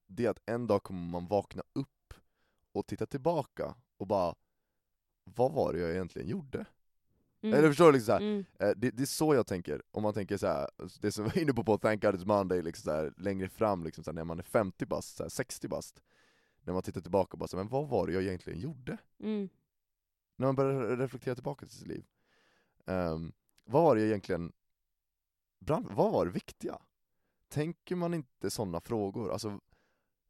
det 0.06 0.24
är 0.26 0.30
att 0.30 0.42
en 0.46 0.66
dag 0.66 0.82
kommer 0.82 1.08
man 1.10 1.26
vakna 1.26 1.62
upp 1.72 2.14
och 2.72 2.86
titta 2.86 3.06
tillbaka 3.06 3.74
och 3.96 4.06
bara 4.06 4.34
Vad 5.24 5.52
var 5.52 5.72
det 5.72 5.78
jag 5.78 5.90
egentligen 5.90 6.28
gjorde? 6.28 6.66
Mm. 7.42 7.58
Eller 7.58 7.68
förstår 7.68 7.86
du? 7.86 7.92
Liksom 7.92 8.16
Mm. 8.16 8.44
eh, 8.58 8.70
det, 8.76 8.90
det 8.90 9.02
är 9.02 9.06
så 9.06 9.34
jag 9.34 9.46
tänker, 9.46 9.82
om 9.90 10.02
man 10.02 10.14
tänker 10.14 10.36
så 10.36 10.46
här, 10.46 10.70
det 11.00 11.12
som 11.12 11.24
vi 11.24 11.30
var 11.30 11.38
inne 11.42 11.52
på 11.52 11.64
på 11.64 11.78
Thank 11.78 12.02
God 12.02 12.14
It's 12.14 12.26
Monday, 12.26 12.62
liksom 12.62 12.82
så 12.84 12.90
här, 12.96 13.12
längre 13.16 13.48
fram, 13.48 13.84
liksom 13.84 14.04
här, 14.06 14.12
när 14.12 14.24
man 14.24 14.38
är 14.38 14.42
50 14.42 14.86
bast, 14.86 15.16
så 15.16 15.22
här, 15.22 15.30
60 15.30 15.68
bast 15.68 16.02
När 16.62 16.72
man 16.72 16.82
tittar 16.82 17.00
tillbaka 17.00 17.32
och 17.32 17.38
bara 17.38 17.48
så 17.48 17.56
men 17.56 17.68
vad 17.68 17.88
var 17.88 18.06
det 18.06 18.12
jag 18.12 18.22
egentligen 18.22 18.60
gjorde? 18.60 18.98
Mm. 19.20 19.48
När 20.36 20.46
man 20.46 20.56
börjar 20.56 20.96
reflektera 20.96 21.34
tillbaka 21.34 21.66
till 21.66 21.76
sitt 21.76 21.86
liv 21.88 22.04
Ehm, 22.86 23.32
Vad 23.64 23.82
var 23.82 23.94
det 23.94 24.00
jag 24.00 24.08
egentligen 24.08 24.52
brann, 25.64 25.88
vad 25.90 26.12
var 26.12 26.26
det 26.26 26.32
viktiga? 26.32 26.78
Tänker 27.48 27.96
man 27.96 28.14
inte 28.14 28.50
sådana 28.50 28.80
frågor? 28.80 29.32
Alltså, 29.32 29.60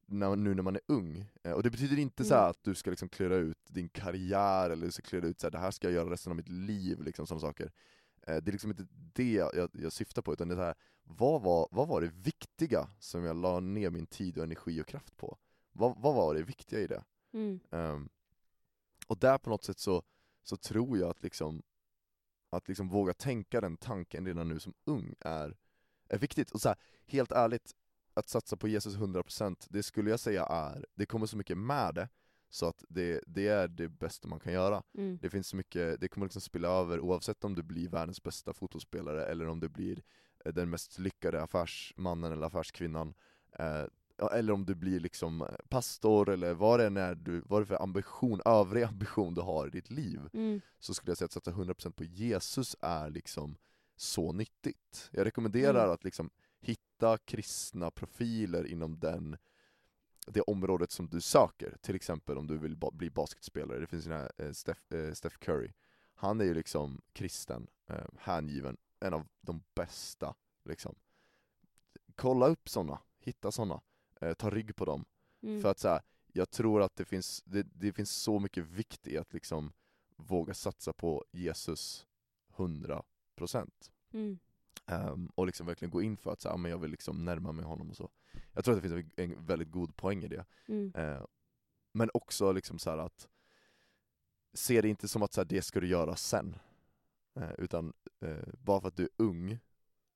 när, 0.07 0.37
nu 0.37 0.55
när 0.55 0.63
man 0.63 0.77
är 0.77 0.83
ung, 0.87 1.31
Eh, 1.43 1.53
och 1.53 1.63
det 1.63 1.71
betyder 1.71 1.99
inte 1.99 2.25
så 2.25 2.35
här 2.35 2.41
Mm. 2.41 2.51
att 2.51 2.63
du 2.63 2.75
ska 2.75 2.91
liksom 2.91 3.09
klura 3.09 3.37
ut 3.37 3.59
din 3.69 3.89
karriär, 3.89 4.71
eller 4.71 4.87
du 4.87 4.93
ska 4.93 5.03
klura 5.03 5.27
ut 5.27 5.41
så 5.41 5.47
här, 5.47 5.51
det 5.51 5.59
här 5.59 5.71
ska 5.71 5.87
jag 5.87 5.95
göra 5.95 6.11
resten 6.11 6.33
av 6.33 6.37
mitt 6.37 6.49
liv, 6.49 7.03
liksom 7.03 7.27
sådana 7.27 7.41
saker 7.41 7.73
Eh, 8.27 8.37
det 8.37 8.51
är 8.51 8.53
liksom 8.53 8.71
inte 8.71 8.87
det 8.91 9.33
jag, 9.33 9.71
jag 9.73 9.93
syftar 9.93 10.23
på, 10.23 10.33
utan 10.33 10.49
det 10.49 10.55
är 10.55 10.57
så 10.57 10.63
här, 10.63 10.75
vad 11.03 11.43
var, 11.43 11.69
vad 11.71 11.89
var 11.89 12.01
det 12.01 12.07
viktiga 12.07 12.91
som 12.99 13.25
jag 13.25 13.37
la 13.37 13.61
ner 13.61 13.91
min 13.91 14.07
tid 14.07 14.39
och 14.39 14.45
energi 14.45 14.83
och 14.83 14.87
kraft 14.87 15.17
på? 15.17 15.39
Vad, 15.73 15.99
vad 15.99 16.15
var 16.15 16.35
det 16.35 16.43
viktiga 16.43 16.81
i 16.81 16.87
det? 16.87 17.05
Mm. 17.33 17.61
Um, 17.71 18.09
och 19.07 19.19
där 19.19 19.39
på 19.39 19.51
något 19.51 19.65
sätt 19.65 19.79
så, 19.79 20.03
så 20.43 20.57
tror 20.57 20.99
jag 20.99 21.11
att 21.11 21.23
liksom, 21.23 21.63
att 22.55 22.69
liksom 22.69 22.89
våga 22.89 23.15
tänka 23.15 23.61
den 23.61 23.77
tanken 23.77 24.27
redan 24.27 24.49
nu 24.49 24.61
som 24.61 24.75
ung 24.85 25.15
är, 25.21 25.57
är 26.09 26.19
viktigt. 26.19 26.51
Och 26.51 26.61
så 26.61 26.69
här, 26.69 26.79
helt 27.07 27.33
ärligt, 27.33 27.73
att 28.15 28.29
satsa 28.29 28.57
på 28.57 28.69
Jesus 28.69 28.97
100% 28.97 29.67
det 29.71 29.83
skulle 29.83 30.11
jag 30.11 30.21
säga 30.21 30.45
är, 30.45 30.87
det 30.95 31.07
kommer 31.07 31.27
så 31.27 31.37
mycket 31.37 31.59
med 31.59 31.95
det, 31.95 32.09
så 32.51 32.67
att 32.67 32.85
det, 32.89 33.21
det 33.27 33.49
är 33.49 33.69
det 33.69 33.89
bästa 33.89 34.29
man 34.29 34.41
kan 34.41 34.53
göra. 34.53 34.83
Mm. 34.99 35.19
Det 35.23 35.31
finns 35.31 35.49
så 35.49 35.57
mycket, 35.57 36.01
det 36.01 36.09
kommer 36.09 36.27
liksom 36.27 36.43
spilla 36.43 36.69
över 36.69 37.01
oavsett 37.01 37.45
om 37.45 37.55
du 37.55 37.63
blir 37.63 37.89
världens 37.89 38.23
bästa 38.23 38.53
fotbollsspelare 38.53 39.27
eller 39.27 39.49
om 39.49 39.61
du 39.61 39.69
blir 39.69 40.03
eh, 40.45 40.53
den 40.53 40.71
mest 40.71 40.99
lyckade 40.99 41.43
affärsmannen 41.43 42.33
eller 42.33 42.47
affärskvinnan. 42.47 43.15
Eh, 43.59 43.85
eller 44.33 44.53
om 44.53 44.65
du 44.65 44.75
blir 44.75 45.01
liksom 45.01 45.43
eh, 45.43 45.49
pastor 45.69 46.31
eller 46.31 46.55
vad 46.55 46.81
det 46.81 46.87
än 46.87 46.97
är 46.97 47.15
du, 47.15 47.43
vad 47.47 47.61
det 47.61 47.65
är 47.65 47.67
för 47.67 47.83
ambition, 47.83 48.41
övrig 48.45 48.83
ambition 48.83 49.35
du 49.35 49.41
har 49.41 49.67
i 49.67 49.71
ditt 49.71 49.91
liv. 49.91 50.21
Mm. 50.33 50.61
Så 50.79 50.95
skulle 50.95 51.11
jag 51.11 51.19
säga 51.19 51.27
att 51.27 51.33
satsa 51.33 51.51
100% 51.51 51.91
på 51.91 52.05
Jesus 52.05 52.77
är 52.81 53.11
liksom 53.11 53.57
så 53.97 54.33
nyttigt. 54.33 55.11
Jag 55.13 55.27
rekommenderar 55.27 55.83
Mm. 55.85 55.95
att 55.95 56.05
liksom 56.05 56.31
hitta 56.61 57.19
kristna 57.19 57.91
profiler 57.91 58.67
inom 58.67 58.99
den 58.99 59.37
det 60.27 60.41
området 60.41 60.91
som 60.91 61.09
du 61.09 61.21
söker, 61.21 61.77
till 61.81 61.95
exempel 61.95 62.39
om 62.39 62.47
du 62.47 62.59
vill 62.59 62.77
ba 62.77 62.91
bli 62.91 63.11
basketspelare, 63.11 63.79
det 63.81 63.87
finns 63.87 64.05
den 64.05 64.13
här 64.13 64.33
eh, 64.39 64.53
Steph, 64.53 64.95
eh, 64.95 65.13
Steph 65.13 65.37
Curry 65.37 65.73
Han 66.15 66.41
är 66.41 66.45
ju 66.45 66.55
liksom 66.55 67.01
kristen, 67.13 67.67
eh, 67.87 68.07
hängiven, 68.19 68.77
en 69.01 69.15
av 69.15 69.27
de 69.41 69.63
bästa 69.75 70.35
liksom 70.65 70.95
Kolla 72.15 72.47
upp 72.47 72.69
sådana, 72.69 73.01
hitta 73.19 73.53
sådana, 73.53 73.81
eh, 74.25 74.35
ta 74.35 74.51
rygg 74.51 74.77
på 74.77 74.85
dem 74.85 75.05
Mm. 75.43 75.63
För 75.63 75.71
att 75.71 75.79
så 75.79 75.89
här, 75.89 76.03
jag 76.33 76.51
tror 76.51 76.83
att 76.83 76.97
det 76.97 77.05
finns, 77.05 77.43
det, 77.43 77.63
det 77.63 77.93
finns 77.93 78.11
så 78.11 78.39
mycket 78.39 78.65
vikt 78.65 79.07
i 79.07 79.19
att 79.19 79.33
liksom 79.33 79.73
våga 80.17 80.55
satsa 80.55 80.93
på 80.93 81.25
Jesus 81.33 82.07
100% 82.57 83.03
Mm. 84.13 84.39
um, 84.87 85.31
och 85.35 85.47
liksom 85.47 85.67
verkligen 85.67 85.91
gå 85.91 86.03
in 86.03 86.17
för 86.17 86.33
att 86.33 86.41
så 86.41 86.49
här, 86.49 86.55
"Ah, 86.55 86.59
men 86.59 86.71
jag 86.71 86.79
vill 86.79 86.91
liksom 86.91 87.25
närma 87.25 87.53
mig 87.53 87.65
honom 87.65 87.91
och 87.91 87.97
så 87.97 88.11
Jag 88.53 88.65
tror 88.65 88.77
att 88.77 88.83
det 88.83 88.89
finns 88.89 89.13
en, 89.17 89.47
väldigt 89.47 89.71
god 89.71 89.97
poäng 89.97 90.25
i 90.25 90.29
det 90.29 90.45
Mm. 90.69 90.93
Eh, 90.95 91.25
men 91.93 92.11
också 92.15 92.53
liksom 92.53 92.79
så 92.79 92.91
att 92.91 93.29
se 94.53 94.81
det 94.81 94.89
inte 94.89 95.09
som 95.09 95.23
att 95.23 95.33
så 95.33 95.41
här, 95.41 95.47
det 95.47 95.63
ska 95.63 95.81
du 95.81 95.89
göra 95.89 96.17
sen. 96.17 96.57
Eh, 97.35 97.53
utan 97.59 97.93
eh, 98.21 98.55
bara 98.59 98.81
för 98.81 98.89
att 98.89 98.97
du 98.97 99.03
är 99.03 99.11
ung, 99.17 99.59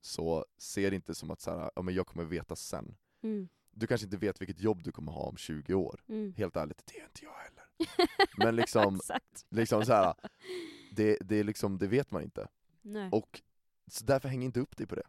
så 0.01 0.45
se 0.57 0.89
det 0.89 0.95
inte 0.95 1.15
som 1.15 1.31
att 1.31 1.41
så 1.41 1.51
här, 1.51 1.71
ja, 1.75 1.81
men 1.81 1.93
jag 1.93 2.07
kommer 2.07 2.23
veta 2.25 2.55
sen. 2.55 2.95
Mm. 3.21 3.49
Du 3.79 3.87
kanske 3.87 4.05
inte 4.05 4.17
vet 4.17 4.41
vilket 4.41 4.59
jobb 4.59 4.83
du 4.83 4.91
kommer 4.91 5.11
ha 5.11 5.21
om 5.21 5.37
20 5.37 5.73
år. 5.73 6.01
Mm. 6.07 6.33
Helt 6.37 6.55
ärligt, 6.55 6.81
det 6.85 6.99
är 6.99 7.03
inte 7.05 7.25
jag 7.25 7.33
heller. 7.33 7.63
Men 8.37 8.55
liksom, 8.55 8.99
liksom 9.49 9.85
så 9.85 9.93
här, 9.93 10.13
det, 10.91 11.17
det, 11.21 11.35
är 11.35 11.43
liksom, 11.43 11.77
det 11.77 11.87
vet 11.87 12.11
man 12.11 12.23
inte. 12.23 12.47
Nej. 12.81 13.09
Och 13.11 13.41
så 13.87 14.05
därför 14.05 14.29
häng 14.29 14.43
inte 14.43 14.59
upp 14.59 14.77
dig 14.77 14.87
på 14.87 14.95
det. 14.95 15.07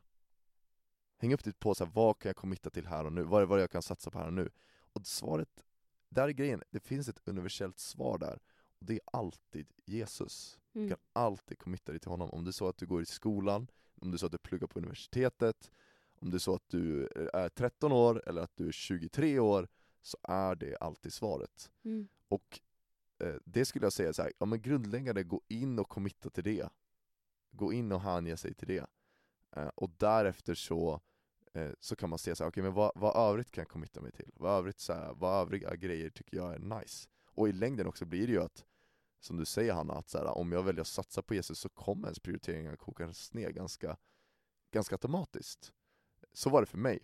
Häng 1.18 1.34
upp 1.34 1.44
dig 1.44 1.52
på 1.52 1.74
så 1.74 1.84
här, 1.84 1.92
vad 1.94 2.18
kan 2.18 2.28
jag 2.28 2.36
committa 2.36 2.70
till 2.70 2.86
här 2.86 3.04
och 3.04 3.12
nu? 3.12 3.22
Vad 3.22 3.42
är 3.42 3.46
vad 3.46 3.62
jag 3.62 3.70
kan 3.70 3.82
satsa 3.82 4.10
på 4.10 4.18
här 4.18 4.26
och 4.26 4.32
nu? 4.32 4.50
Och 4.92 5.06
svaret, 5.06 5.64
där 6.08 6.28
är 6.28 6.32
grejen, 6.32 6.62
det 6.70 6.80
finns 6.80 7.08
ett 7.08 7.20
universellt 7.28 7.78
svar 7.78 8.18
där. 8.18 8.38
Och 8.78 8.86
det 8.86 8.94
är 8.94 9.00
alltid 9.12 9.72
Jesus. 9.86 10.58
Du 10.72 10.78
Mm. 10.80 10.88
kan 10.88 10.98
alltid 11.12 11.58
committa 11.58 11.92
dig 11.92 12.00
till 12.00 12.10
honom. 12.10 12.30
Om 12.30 12.44
det 12.44 12.50
är 12.50 12.52
så 12.52 12.68
att 12.68 12.78
du 12.78 12.86
går 12.86 13.02
i 13.02 13.06
skolan, 13.06 13.66
om 14.00 14.10
det 14.10 14.16
är 14.16 14.18
så 14.18 14.26
att 14.26 14.32
du 14.32 14.38
pluggar 14.38 14.66
på 14.66 14.78
universitetet, 14.78 15.70
om 16.20 16.30
det 16.30 16.36
är 16.36 16.38
så 16.38 16.54
att 16.54 16.68
du 16.68 17.08
är 17.32 17.48
13 17.48 17.92
år 17.92 18.22
eller 18.28 18.42
att 18.42 18.56
du 18.56 18.68
är 18.68 18.72
23 18.72 19.38
år, 19.38 19.68
så 20.02 20.18
är 20.22 20.54
det 20.54 20.76
alltid 20.76 21.12
svaret. 21.12 21.70
Mm. 21.84 22.08
Och 22.28 22.60
eh, 23.18 23.34
det 23.44 23.64
skulle 23.64 23.86
jag 23.86 23.92
säga 23.92 24.12
så 24.12 24.22
här, 24.22 24.32
ja 24.38 24.46
men 24.46 24.62
grundläggande, 24.62 25.22
gå 25.22 25.40
in 25.48 25.78
och 25.78 25.88
committa 25.88 26.30
till 26.30 26.44
det. 26.44 26.68
Gå 27.50 27.72
in 27.72 27.92
och 27.92 28.00
hänge 28.00 28.36
sig 28.36 28.54
till 28.54 28.68
det. 28.68 28.86
Eh, 29.56 29.68
och 29.68 29.90
därefter 29.96 30.54
så, 30.54 31.00
eh, 31.52 31.70
så 31.80 31.96
kan 31.96 32.10
man 32.10 32.18
se 32.18 32.36
så 32.36 32.44
här, 32.44 32.50
okej 32.50 32.62
men 32.62 32.74
vad, 32.74 32.92
vad 32.94 33.30
övrigt 33.30 33.50
kan 33.50 33.62
jag 33.62 33.68
committa 33.68 34.00
mig 34.00 34.12
till? 34.12 34.30
Vad 34.34 34.58
övrigt 34.58 34.80
så 34.80 34.92
här, 34.92 35.14
vad 35.14 35.42
övriga 35.42 35.76
grejer 35.76 36.10
tycker 36.10 36.36
jag 36.36 36.54
är 36.54 36.58
nice? 36.58 37.08
Och 37.24 37.48
i 37.48 37.52
längden 37.52 37.86
också 37.86 38.04
blir 38.04 38.26
det 38.26 38.32
ju 38.32 38.42
att, 38.42 38.64
som 39.20 39.36
du 39.36 39.44
säger 39.44 39.72
Hanna, 39.72 39.94
att 39.94 40.08
så 40.08 40.18
här, 40.18 40.26
om 40.26 40.52
jag 40.52 40.62
väljer 40.62 40.80
att 40.80 40.86
satsa 40.86 41.22
på 41.22 41.34
Jesus 41.34 41.58
så 41.58 41.68
kommer 41.68 42.06
ens 42.06 42.18
prioriteringar 42.18 42.76
kokas 42.76 43.34
ner 43.34 43.50
ganska, 43.50 43.96
ganska 44.70 44.94
automatiskt. 44.94 45.72
Så 46.32 46.50
var 46.50 46.60
det 46.60 46.66
för 46.66 46.78
mig. 46.78 46.98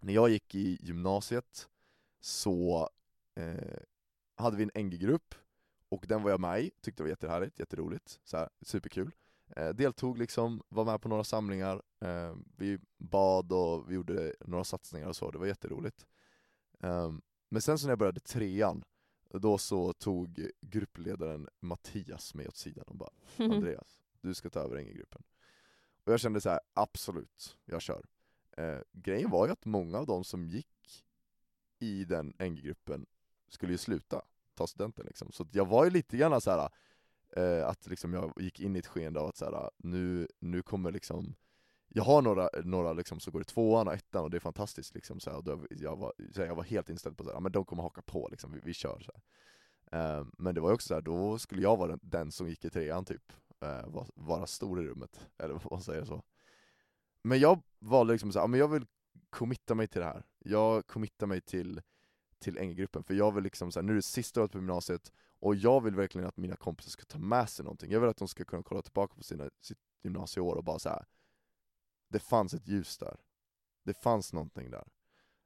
När 0.00 0.12
jag 0.12 0.28
gick 0.28 0.54
i 0.54 0.78
gymnasiet 0.82 1.68
så 2.20 2.88
eh, 3.34 3.80
hade 4.36 4.56
vi 4.56 4.62
en 4.62 4.86
NG-grupp, 4.86 5.34
och 5.88 6.04
den 6.08 6.22
var 6.22 6.30
jag 6.30 6.40
med 6.40 6.62
i, 6.62 6.70
tyckte 6.80 7.02
det 7.02 7.04
var 7.04 7.10
jättehärligt, 7.10 7.58
jätteroligt, 7.58 8.20
så 8.24 8.36
här, 8.36 8.48
superkul. 8.62 9.14
Eh, 9.56 9.68
deltog 9.68 10.18
liksom, 10.18 10.62
var 10.68 10.84
med 10.84 11.00
på 11.00 11.08
några 11.08 11.24
samlingar, 11.24 11.82
eh, 12.00 12.36
vi 12.56 12.78
bad 12.98 13.52
och 13.52 13.90
vi 13.90 13.94
gjorde 13.94 14.34
några 14.40 14.64
satsningar 14.64 15.08
och 15.08 15.16
så, 15.16 15.30
det 15.30 15.38
var 15.38 15.46
jätteroligt. 15.46 16.06
Eh, 16.80 17.12
men 17.48 17.62
sen 17.62 17.78
så 17.78 17.86
när 17.86 17.92
jag 17.92 17.98
började 17.98 18.20
trean, 18.20 18.84
då 19.30 19.58
så 19.58 19.92
tog 19.92 20.50
gruppledaren 20.60 21.48
Mattias 21.60 22.34
mig 22.34 22.48
åt 22.48 22.56
sidan 22.56 22.84
och 22.86 22.96
bara 22.96 23.10
Andreas, 23.36 24.00
du 24.20 24.34
ska 24.34 24.50
ta 24.50 24.60
över 24.60 24.80
NG-gruppen. 24.80 25.22
Och 26.04 26.12
jag 26.12 26.20
kände 26.20 26.40
så 26.40 26.50
här, 26.50 26.60
absolut, 26.74 27.56
jag 27.64 27.82
kör. 27.82 28.04
Eh, 28.58 28.80
grejen 28.92 29.30
var 29.30 29.46
ju 29.46 29.52
att 29.52 29.64
många 29.64 29.98
av 29.98 30.06
de 30.06 30.24
som 30.24 30.44
gick 30.44 31.04
i 31.78 32.04
den 32.04 32.34
NG-gruppen 32.38 33.06
skulle 33.48 33.72
ju 33.72 33.78
sluta, 33.78 34.22
ta 34.54 34.66
studenten 34.66 35.06
liksom. 35.06 35.32
Så 35.32 35.46
jag 35.52 35.66
var 35.66 35.84
ju 35.84 35.90
lite 35.90 36.16
grann 36.16 36.40
så 36.40 36.50
här 36.50 36.70
eh, 37.36 37.68
att 37.68 37.86
liksom 37.86 38.14
jag 38.14 38.32
gick 38.36 38.60
in 38.60 38.76
i 38.76 38.78
ett 38.78 38.86
skeende 38.86 39.20
av 39.20 39.26
att 39.26 39.36
så 39.36 39.44
här, 39.44 39.70
nu, 39.76 40.28
nu 40.38 40.62
kommer 40.62 40.92
liksom 40.92 41.34
jag 41.88 42.02
har 42.02 42.22
några, 42.22 42.48
några 42.64 42.92
liksom 42.92 43.20
som 43.20 43.32
går 43.32 43.42
i 43.42 43.44
tvåan 43.44 43.88
och 43.88 43.94
ettan 43.94 44.24
och 44.24 44.30
det 44.30 44.36
är 44.36 44.40
fantastiskt 44.40 44.94
liksom, 44.94 45.20
så 45.20 45.30
här, 45.30 45.36
och 45.36 45.44
då, 45.44 45.66
jag, 45.70 45.96
var, 45.96 46.12
så 46.32 46.40
här, 46.40 46.48
jag 46.48 46.54
var 46.54 46.62
helt 46.62 46.88
inställd 46.90 47.16
på 47.16 47.24
att 47.24 47.30
ja, 47.34 47.40
men 47.40 47.52
de 47.52 47.64
kommer 47.64 47.82
haka 47.82 48.02
på, 48.02 48.28
liksom, 48.30 48.52
vi, 48.52 48.60
vi 48.64 48.74
kör 48.74 49.00
så 49.00 49.12
här. 49.14 50.18
Eh, 50.18 50.26
Men 50.38 50.54
det 50.54 50.60
var 50.60 50.68
ju 50.68 50.74
också 50.74 50.86
så 50.86 50.94
här, 50.94 51.00
då 51.00 51.38
skulle 51.38 51.62
jag 51.62 51.76
vara 51.76 51.88
den, 51.88 52.00
den 52.02 52.32
som 52.32 52.48
gick 52.48 52.64
i 52.64 52.70
trean 52.70 53.04
typ, 53.04 53.32
eh, 53.60 53.86
vara, 53.86 54.06
vara 54.14 54.46
stor 54.46 54.80
i 54.80 54.86
rummet, 54.86 55.20
eller 55.38 55.54
vad 55.54 55.72
man 55.72 55.82
säger 55.82 56.04
så 56.04 56.22
men 57.22 57.38
jag 57.38 57.62
valde 57.78 58.12
liksom 58.12 58.32
så 58.32 58.40
här, 58.40 58.46
men 58.48 58.60
jag 58.60 58.68
vill 58.68 58.86
committa 59.30 59.74
mig 59.74 59.88
till 59.88 60.00
det 60.00 60.06
här, 60.06 60.22
jag 60.38 60.86
committar 60.86 61.26
mig 61.26 61.40
till, 61.40 61.80
till 62.38 62.54
NG-gruppen, 62.54 63.02
för 63.04 63.14
jag 63.14 63.34
vill 63.34 63.44
liksom 63.44 63.72
så 63.72 63.80
här, 63.80 63.84
nu 63.84 63.92
är 63.92 63.96
det 63.96 64.02
sista 64.02 64.40
året 64.40 64.52
på 64.52 64.58
gymnasiet, 64.58 65.12
och 65.40 65.54
jag 65.56 65.80
vill 65.80 65.94
verkligen 65.94 66.28
att 66.28 66.36
mina 66.36 66.56
kompisar 66.56 66.90
ska 66.90 67.04
ta 67.04 67.18
med 67.18 67.48
sig 67.48 67.64
någonting, 67.64 67.90
jag 67.92 68.00
vill 68.00 68.08
att 68.10 68.16
de 68.16 68.28
ska 68.28 68.44
kunna 68.44 68.62
kolla 68.62 68.82
tillbaka 68.82 69.14
på 69.14 69.22
sina, 69.22 69.50
sitt 69.60 69.78
gymnasieår 70.02 70.54
och 70.56 70.64
bara 70.64 70.78
så 70.78 70.88
här. 70.88 71.06
det 72.08 72.18
fanns 72.18 72.54
ett 72.54 72.68
ljus 72.68 72.98
där, 72.98 73.16
det 73.84 73.94
fanns 73.94 74.32
någonting 74.32 74.70
där. 74.70 74.88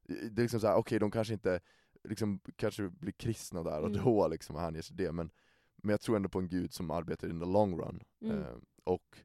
Det 0.09 0.41
är 0.41 0.43
liksom 0.43 0.61
så 0.61 0.67
här, 0.67 0.77
okej 0.77 0.99
de 0.99 1.11
kanske 1.11 1.35
inte, 1.35 1.61
liksom, 2.05 2.41
kanske 2.57 2.89
blir 2.89 3.13
kristna 3.13 3.63
där 3.63 3.81
och 3.81 3.89
Mm. 3.89 4.05
då 4.05 4.29
liksom 4.29 4.57
hänger 4.57 4.83
sig 4.83 4.97
det, 4.97 5.13
men, 5.13 5.31
men 5.77 5.91
jag 5.91 6.01
tror 6.01 6.17
ändå 6.17 6.29
på 6.29 6.39
en 6.39 6.49
gud 6.49 6.73
som 6.73 6.91
arbetar 6.91 7.29
in 7.31 7.41
the 7.41 7.47
long 7.47 7.79
run. 7.81 8.03
Mm. 8.21 8.43
Eh, 8.43 8.57
och 8.85 9.19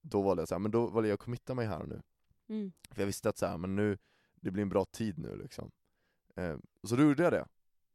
då 0.00 0.22
valde 0.22 0.40
jag 0.40 0.48
så 0.48 0.54
här, 0.54 0.60
men 0.60 0.70
då 0.70 0.86
valde 0.86 1.08
jag 1.08 1.14
att 1.14 1.20
committa 1.24 1.54
mig 1.54 1.66
här 1.66 1.84
nu. 1.86 2.02
Mm. 2.48 2.72
För 2.90 3.02
jag 3.02 3.06
visste 3.06 3.28
att 3.28 3.38
så 3.38 3.46
här, 3.46 3.58
men 3.58 3.76
nu, 3.76 3.98
det 4.40 4.50
blir 4.50 4.62
en 4.62 4.68
bra 4.68 4.84
tid 4.84 5.18
nu 5.18 5.36
liksom. 5.36 5.70
Eh, 6.36 6.56
så 6.82 6.96
då 6.96 7.02
gjorde 7.02 7.22
jag 7.22 7.32
det, 7.32 7.46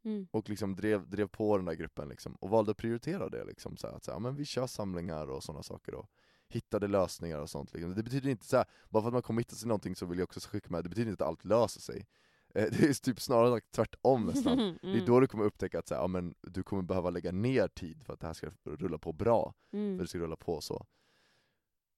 Mm. 0.06 0.28
och 0.32 0.50
liksom 0.50 0.76
drev, 0.76 1.10
drev 1.10 1.28
på 1.28 1.58
den 1.58 1.66
där 1.66 1.74
gruppen 1.74 2.10
liksom, 2.10 2.36
och 2.36 2.50
valde 2.50 2.72
att 2.72 2.78
prioritera 2.78 3.30
det 3.30 3.44
liksom, 3.46 3.78
så 3.78 3.88
här, 3.88 3.94
att 3.96 4.04
så 4.04 4.12
här, 4.12 4.20
men 4.20 4.36
vi 4.36 4.46
kör 4.46 4.68
samlingar 4.68 5.28
och 5.28 5.44
sådana 5.44 5.64
saker 5.64 5.96
och 5.96 6.10
hittade 6.48 6.88
lösningar 6.88 7.40
och 7.40 7.50
sånt 7.50 7.74
liksom. 7.74 7.96
Det 7.96 8.04
betyder 8.04 8.30
inte 8.30 8.46
så 8.46 8.58
här, 8.58 8.66
bara 8.90 9.04
för 9.04 9.08
att 9.08 9.14
man 9.14 9.22
committar 9.22 9.52
sig 9.56 9.60
till 9.60 9.68
någonting 9.68 9.96
så 9.96 10.06
vill 10.06 10.20
jag 10.20 10.24
också 10.24 10.40
skicka 10.50 10.70
med, 10.70 10.84
det 10.86 10.90
betyder 10.90 11.12
inte 11.12 11.24
att 11.24 11.28
allt 11.30 11.46
löser 11.46 11.82
sig. 11.82 12.08
Eh, 12.56 12.68
det 12.72 12.84
är 12.90 13.04
typ 13.04 13.22
snarare 13.22 13.62
tvärtom 13.72 14.26
nästan. 14.26 14.58
Det 14.82 14.88
är 14.88 14.94
Mm. 14.94 15.06
då 15.06 15.20
du 15.20 15.28
kommer 15.28 15.44
upptäcka 15.46 15.80
att 15.80 15.88
så 15.88 15.96
här, 15.96 16.02
ja, 16.02 16.08
men 16.08 16.36
du 16.42 16.64
kommer 16.64 16.84
behöva 16.84 17.10
lägga 17.10 17.32
ner 17.32 17.68
tid 17.68 18.04
för 18.06 18.14
att 18.14 18.20
det 18.20 18.28
här 18.28 18.34
ska 18.34 18.50
rulla 18.64 18.98
på 18.98 19.14
bra, 19.14 19.54
för 19.72 19.78
Mm. 19.78 19.94
att 19.96 20.00
det 20.00 20.08
ska 20.08 20.20
rulla 20.20 20.36
på 20.36 20.62
så. 20.62 20.86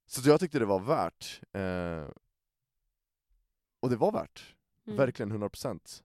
Så 0.06 0.30
jag 0.30 0.39
tyckte 0.39 0.60
det 0.60 0.65
var 0.65 0.80
värt, 0.80 1.41
eh, 1.52 2.10
och 3.80 3.89
det 3.89 3.96
var 3.96 4.12
värt, 4.12 4.56
Mm. 4.88 4.98
verkligen 4.98 5.32
100%. 5.32 6.04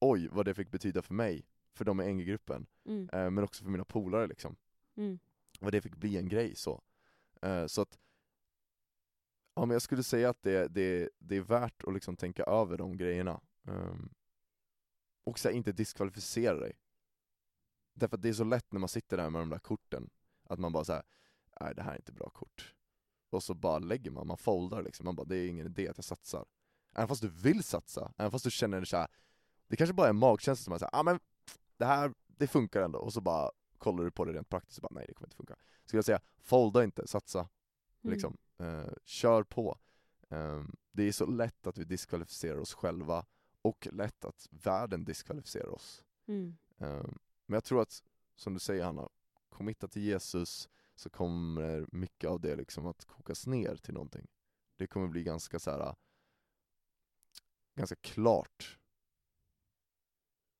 Oj, 0.00 0.28
vad 0.28 0.44
det 0.44 0.54
fick 0.54 0.70
betyda 0.70 1.02
för 1.02 1.14
mig, 1.14 1.46
för 1.74 1.84
de 1.84 2.00
i 2.00 2.12
NG-gruppen, 2.12 2.66
Mm. 2.84 3.08
eh, 3.12 3.30
men 3.30 3.44
också 3.44 3.64
för 3.64 3.70
mina 3.70 3.84
polare 3.84 4.26
liksom. 4.26 4.56
Mm. 4.96 5.18
Vad 5.60 5.72
det 5.72 5.80
fick 5.80 5.96
bli 5.96 6.16
en 6.16 6.28
grej 6.28 6.54
så. 6.56 6.82
Eh, 7.42 7.66
så 7.66 7.82
att, 7.82 7.98
ja 9.54 9.66
men 9.66 9.70
jag 9.74 9.82
skulle 9.82 10.02
säga 10.02 10.30
att 10.30 10.42
det, 10.42 10.68
det, 10.68 11.10
det 11.18 11.36
är 11.36 11.40
värt 11.40 11.84
att 11.84 11.94
liksom 11.94 12.16
tänka 12.16 12.42
över 12.42 12.76
de 12.78 12.96
grejerna. 12.96 13.40
Um, 13.62 14.14
och 15.24 15.38
så 15.38 15.48
här, 15.48 15.54
inte 15.56 15.72
diskvalificera 15.72 16.54
dig. 16.54 16.72
Därför 17.94 18.16
att 18.16 18.22
det 18.22 18.28
är 18.28 18.32
så 18.32 18.44
lätt 18.44 18.72
när 18.72 18.80
man 18.80 18.88
sitter 18.88 19.16
där 19.16 19.30
med 19.30 19.40
de 19.42 19.48
där 19.50 19.58
korten, 19.58 20.10
att 20.44 20.58
man 20.58 20.72
bara 20.72 20.84
säger 20.84 21.02
nej 21.60 21.74
det 21.74 21.82
här 21.82 21.92
är 21.92 21.96
inte 21.96 22.12
bra 22.12 22.30
kort. 22.30 22.74
Och 23.30 23.42
så 23.42 23.54
bara 23.54 23.78
lägger 23.78 24.10
man, 24.10 24.26
man 24.26 24.38
foldar 24.38 24.82
liksom, 24.82 25.04
man 25.04 25.16
bara 25.16 25.26
det 25.26 25.36
är 25.36 25.48
ingen 25.48 25.66
idé 25.66 25.88
att 25.88 25.98
jag 25.98 26.04
satsar. 26.04 26.44
Även 26.94 27.08
fast 27.08 27.22
du 27.22 27.28
vill 27.28 27.62
satsa, 27.62 28.12
även 28.16 28.30
fast 28.30 28.44
du 28.44 28.50
känner 28.50 28.84
så 28.84 28.96
här, 28.96 29.08
det 29.68 29.76
kanske 29.76 29.94
bara 29.94 30.06
är 30.06 30.10
en 30.10 30.16
magkänsla 30.16 30.64
som 30.64 30.72
är 30.72 30.78
såhär, 30.78 30.90
ah, 30.92 31.02
men 31.02 31.20
det 31.76 31.84
här, 31.84 32.14
det 32.26 32.46
funkar 32.46 32.82
ändå, 32.82 32.98
och 32.98 33.12
så 33.12 33.20
bara 33.20 33.50
kollar 33.78 34.04
du 34.04 34.10
på 34.10 34.24
det 34.24 34.32
rent 34.32 34.48
praktiskt 34.48 34.78
och 34.78 34.82
bara 34.82 34.94
nej 34.94 35.04
det 35.08 35.14
kommer 35.14 35.26
inte 35.26 35.36
funka. 35.36 35.56
Skulle 35.84 35.98
jag 35.98 36.04
säga, 36.04 36.20
folda 36.38 36.84
inte, 36.84 37.06
satsa. 37.06 37.38
Mm. 37.38 38.12
Liksom. 38.12 38.36
Eh, 38.58 38.92
kör 39.04 39.42
på. 39.42 39.78
Eh, 40.28 40.62
det 40.92 41.02
är 41.02 41.12
så 41.12 41.26
lätt 41.26 41.66
att 41.66 41.78
vi 41.78 41.84
diskvalificerar 41.84 42.58
oss 42.58 42.74
själva, 42.74 43.26
och 43.62 43.88
lätt 43.92 44.24
att 44.24 44.48
världen 44.50 45.04
diskvalificerar 45.04 45.68
oss. 45.68 46.04
Mm. 46.26 46.56
Eh, 46.78 47.06
men 47.46 47.54
jag 47.54 47.64
tror 47.64 47.82
att, 47.82 48.02
som 48.36 48.54
du 48.54 48.60
säger 48.60 48.84
Hanna, 48.84 49.08
committa 49.48 49.88
till 49.88 50.02
Jesus, 50.02 50.68
så 50.98 51.10
kommer 51.10 51.86
mycket 51.92 52.30
av 52.30 52.40
det 52.40 52.56
liksom 52.56 52.86
att 52.86 53.04
kokas 53.04 53.46
ner 53.46 53.76
till 53.76 53.94
någonting. 53.94 54.26
Det 54.76 54.86
kommer 54.86 55.08
bli 55.08 55.22
ganska 55.22 55.58
så 55.58 55.70
här 55.70 55.94
ganska 57.74 57.96
klart. 57.96 58.78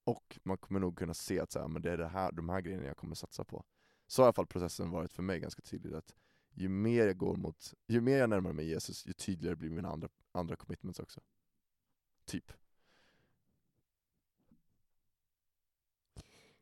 Och 0.05 0.39
man 0.43 0.59
kommer 0.59 0.81
nog 0.81 0.99
kunna 0.99 1.15
se 1.15 1.41
att 1.41 1.53
så 1.53 1.61
här, 1.61 1.69
men 1.69 1.83
det 1.83 1.93
är 1.93 1.97
det 1.97 2.09
här, 2.09 2.33
de 2.33 2.49
här 2.49 2.61
grejerna 2.61 2.87
jag 2.87 2.97
kommer 2.97 3.15
satsa 3.15 3.45
på. 3.45 3.65
Så 4.07 4.23
har 4.23 4.27
i 4.27 4.29
alla 4.29 4.33
fall 4.33 4.47
processen 4.47 4.91
varit 4.91 5.13
för 5.13 5.23
mig 5.23 5.41
ganska 5.41 5.63
tydligt 5.63 5.95
att 5.95 6.15
ju 6.51 6.69
mer 6.69 7.07
jag 7.07 7.17
går 7.17 7.37
mot, 7.37 7.75
ju 7.87 8.01
mer 8.01 8.19
jag 8.19 8.31
närmar 8.31 8.53
mig 8.53 8.69
Jesus, 8.69 9.07
ju 9.07 9.13
tydligare 9.13 9.57
blir 9.57 9.71
mina 9.71 9.89
andra, 9.89 10.09
andra 10.33 10.57
commitments 10.57 11.01
också. 11.01 11.21
Typ. 12.25 12.53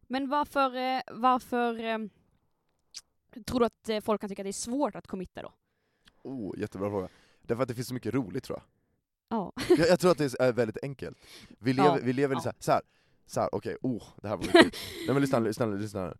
Men 0.00 0.28
varför, 0.28 0.74
eh, 0.76 1.02
varför 1.12 1.80
eh, 1.80 1.98
tror 3.46 3.60
du 3.60 3.66
att 3.66 3.88
eh, 3.88 4.00
folk 4.00 4.20
kan 4.20 4.28
tycka 4.30 4.42
att 4.42 4.44
det 4.44 4.50
är 4.50 4.52
svårt 4.52 4.94
att 4.94 5.06
committa 5.06 5.42
då? 5.42 5.52
Oh, 6.22 6.58
jättebra 6.58 6.90
fråga. 6.90 7.08
Därför 7.42 7.62
att 7.62 7.68
det 7.68 7.74
finns 7.74 7.88
så 7.88 7.94
mycket 7.94 8.14
roligt 8.14 8.44
tror 8.44 8.58
jag. 8.58 8.64
Ja. 9.38 9.52
Jag, 9.68 9.88
jag 9.88 10.00
tror 10.00 10.10
att 10.10 10.18
det 10.18 10.34
är 10.40 10.52
väldigt 10.52 10.78
enkelt. 10.82 11.18
Vi 11.58 11.72
lever, 11.72 11.88
Ja, 11.88 11.98
vi 12.02 12.12
lever 12.12 12.34
ja. 12.34 12.40
så 12.40 12.48
här, 12.48 12.56
så 12.58 12.72
här, 12.72 12.80
så 13.26 13.40
här 13.40 13.54
okej, 13.54 13.76
oh, 13.82 14.02
det 14.22 14.28
här 14.28 14.36
var. 14.36 14.46
Nej 14.54 14.70
men 15.06 15.20
lyssna, 15.20 15.38
lyssna, 15.38 15.66
lyssna. 15.66 16.14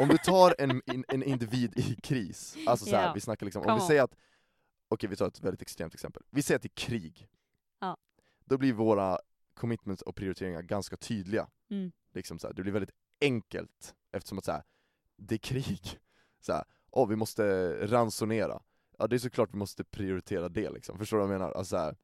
Om 0.00 0.08
du 0.08 0.18
tar 0.18 0.54
en, 0.58 0.82
en, 0.86 1.04
en 1.08 1.22
individ 1.22 1.78
i 1.78 1.96
kris, 2.02 2.56
alltså 2.66 2.86
så 2.86 2.96
här, 2.96 3.06
Ja. 3.06 3.12
vi 3.14 3.20
snackar 3.20 3.46
liksom, 3.46 3.62
om 3.62 3.74
vi 3.74 3.80
säger 3.86 4.02
att, 4.02 4.14
okej 4.88 5.08
vi 5.10 5.16
tar 5.16 5.26
ett 5.28 5.40
väldigt 5.40 5.62
extremt 5.62 5.94
exempel, 5.94 6.22
vi 6.30 6.42
säger 6.42 6.56
att 6.56 6.62
det 6.62 6.68
är 6.68 6.86
krig. 6.88 7.28
Ja. 7.80 7.96
Då 8.44 8.58
blir 8.58 8.72
våra 8.72 9.18
commitments 9.54 10.02
och 10.02 10.16
prioriteringar 10.16 10.62
ganska 10.62 10.96
tydliga. 10.96 11.48
Mm. 11.70 11.92
Liksom 12.14 12.38
så 12.38 12.46
här, 12.46 12.54
det 12.54 12.62
blir 12.62 12.72
väldigt 12.72 12.94
enkelt, 13.20 13.94
eftersom 14.12 14.38
att 14.38 14.44
så 14.44 14.52
här, 14.52 14.62
det 15.16 15.34
är 15.34 15.38
krig 15.38 15.98
såhär, 16.44 16.64
åh 16.90 17.04
åh, 17.04 17.08
vi 17.08 17.16
måste 17.16 17.72
ransonera. 17.86 18.62
Ja 18.98 19.06
det 19.06 19.16
är 19.16 19.18
såklart 19.18 19.52
vi 19.52 19.58
måste 19.58 19.84
prioritera 19.84 20.48
det 20.48 20.70
liksom, 20.70 20.98
förstår 20.98 21.16
du 21.16 21.24
vad 21.24 21.34
jag 21.34 21.40
menar? 21.40 21.52
Alltså, 21.52 21.76
här, 21.76 21.96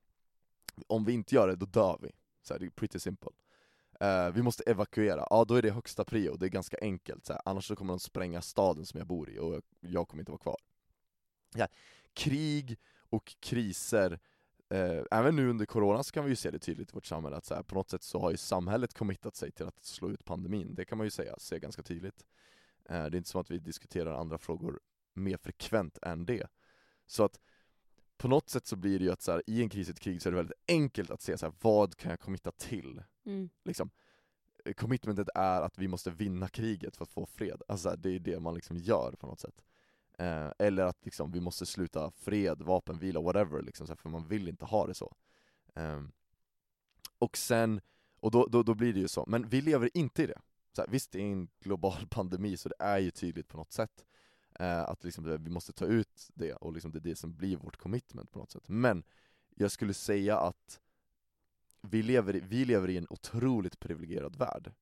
om 0.87 1.05
vi 1.05 1.13
inte 1.13 1.35
gör 1.35 1.49
det, 1.49 1.57
då 1.57 1.67
dör 1.67 1.99
vi. 2.03 2.11
Så 2.43 2.55
här, 2.55 2.59
det 2.59 2.67
är 2.67 2.71
pretty 2.71 2.99
simple. 2.99 3.31
Uh, 4.05 4.31
vi 4.35 4.43
måste 4.43 4.63
evakuera, 4.63 5.27
ja 5.31 5.45
då 5.45 5.55
är 5.55 5.63
det 5.63 5.71
högsta 5.71 6.05
prio, 6.05 6.37
det 6.37 6.47
är 6.47 6.51
ganska 6.51 6.77
enkelt, 6.81 7.27
så 7.27 7.33
här. 7.33 7.43
annars 7.45 7.67
så 7.67 7.77
kommer 7.77 7.93
de 7.93 8.01
spränga 8.01 8.43
staden 8.43 8.87
som 8.87 8.99
jag 8.99 9.07
bor 9.07 9.31
i 9.31 9.39
och 9.39 9.63
jag, 9.81 10.09
kommer 10.09 10.23
inte 10.23 10.33
vara 10.33 10.43
kvar. 10.43 10.57
Ja, 11.55 11.67
krig 12.13 12.79
och 13.11 13.37
kriser, 13.41 14.13
uh, 14.75 15.03
även 15.11 15.37
nu 15.37 15.51
under 15.51 15.67
corona 15.67 16.03
så 16.03 16.13
kan 16.13 16.25
vi 16.25 16.31
ju 16.31 16.37
se 16.37 16.51
det 16.51 16.59
tydligt 16.59 16.91
i 16.91 16.95
vårt 16.95 17.07
samhälle 17.07 17.37
att 17.37 17.45
så 17.45 17.55
här, 17.55 17.63
på 17.63 17.75
något 17.75 17.91
sätt 17.91 18.03
så 18.03 18.21
har 18.21 18.31
ju 18.31 18.37
samhället 18.37 18.95
committat 18.95 19.37
sig 19.37 19.51
till 19.51 19.67
att 19.67 19.85
slå 19.85 20.11
ut 20.11 20.25
pandemin, 20.25 20.75
det 20.75 20.85
kan 20.85 20.99
man 20.99 21.07
ju 21.07 21.11
säga, 21.11 21.35
se 21.39 21.59
ganska 21.59 21.83
tydligt. 21.83 22.25
Eh, 22.91 23.05
det 23.05 23.17
är 23.17 23.17
inte 23.17 23.31
som 23.31 23.41
att 23.41 23.51
vi 23.51 23.59
diskuterar 23.59 24.13
andra 24.13 24.39
frågor 24.39 24.81
mer 25.15 25.37
frekvent 25.37 25.99
än 26.03 26.27
det. 26.27 26.47
Så 27.07 27.25
att 27.25 27.41
på 28.17 28.29
något 28.29 28.49
sätt 28.49 28.67
så 28.67 28.77
blir 28.77 28.99
det 28.99 29.05
ju 29.05 29.13
att 29.13 29.23
så 29.23 29.33
här, 29.33 29.43
i 29.47 29.63
en 29.63 29.69
kris, 29.69 29.89
ett 29.89 30.01
krig, 30.01 30.23
så 30.23 30.29
är 30.29 30.31
det 30.31 30.37
väldigt 30.37 30.61
enkelt 30.69 31.11
att 31.11 31.23
se 31.23 31.39
så 31.39 31.47
här, 31.47 31.55
vad 31.61 31.97
kan 31.97 32.11
jag 32.11 32.21
committa 32.21 32.51
till? 32.51 33.03
Mm. 33.27 33.51
Liksom. 33.65 33.91
Eh, 34.65 34.73
Commitmentet 34.73 35.29
är 35.35 35.63
att 35.63 35.79
vi 35.79 35.89
måste 35.89 36.11
vinna 36.11 36.49
kriget 36.49 36.97
för 36.97 37.05
att 37.05 37.11
få 37.11 37.27
fred, 37.27 37.63
alltså 37.69 37.83
så 37.83 37.89
här, 37.89 37.97
det 37.97 38.11
är 38.11 38.19
det 38.19 38.41
man 38.41 38.55
liksom 38.55 38.77
gör 38.77 39.13
på 39.13 39.27
något 39.27 39.41
sätt. 39.41 39.65
Eh, 40.19 40.53
eller 40.59 40.85
att 40.85 41.05
liksom, 41.05 41.33
vi 41.33 41.41
måste 41.41 41.67
sluta 41.67 42.11
fred, 42.11 42.63
vapenvila, 42.63 43.21
whatever, 43.21 43.63
liksom, 43.63 43.87
så 43.87 43.91
här, 43.91 43.97
för 43.97 44.09
man 44.09 44.29
vill 44.29 44.49
inte 44.49 44.65
ha 44.65 44.87
det 44.87 44.95
så. 44.95 45.15
Ehm, 45.75 46.13
och 47.19 47.37
sen, 47.37 47.81
och 48.21 48.31
då, 48.31 48.47
då, 48.47 48.63
då 48.63 48.75
blir 48.75 48.93
det 48.93 49.01
ju 49.01 49.09
så, 49.09 49.25
men 49.29 49.49
vi 49.49 49.61
lever 49.61 49.91
inte 49.95 50.23
i 50.23 50.27
det. 50.27 50.41
Så 50.73 50.83
här, 50.83 50.89
visst, 50.89 51.13
det 51.13 51.19
är 51.19 51.33
en 51.33 51.49
global 51.61 52.07
pandemi, 52.11 52.57
så 52.57 52.69
det 52.69 52.75
är 52.79 52.99
ju 52.99 53.11
tydligt 53.11 53.49
på 53.49 53.57
något 53.57 53.73
sätt 53.73 54.05
eh, 54.59 54.81
att 54.81 55.05
liksom, 55.05 55.45
vi 55.45 55.51
måste 55.51 55.73
ta 55.73 55.87
ut 55.87 56.31
det, 56.35 56.53
och 56.53 56.73
liksom 56.73 56.93
det 56.93 56.99
är 56.99 57.01
det 57.01 57.17
som 57.17 57.37
blir 57.37 57.57
vårt 57.57 57.77
commitment 57.77 58.33
på 58.33 58.39
något 58.39 58.51
sätt. 58.51 58.69
Men 58.69 59.03
jag 59.55 59.71
skulle 59.71 59.95
säga 59.95 60.39
att 60.39 60.81
vi 61.83 62.03
lever, 62.03 62.37
i, 62.37 62.41
vi 62.41 62.65
lever 62.65 62.91
i 62.91 62.97
en 62.97 63.07
otroligt 63.11 63.81
privilegierad 63.81 64.37
värld. 64.37 64.73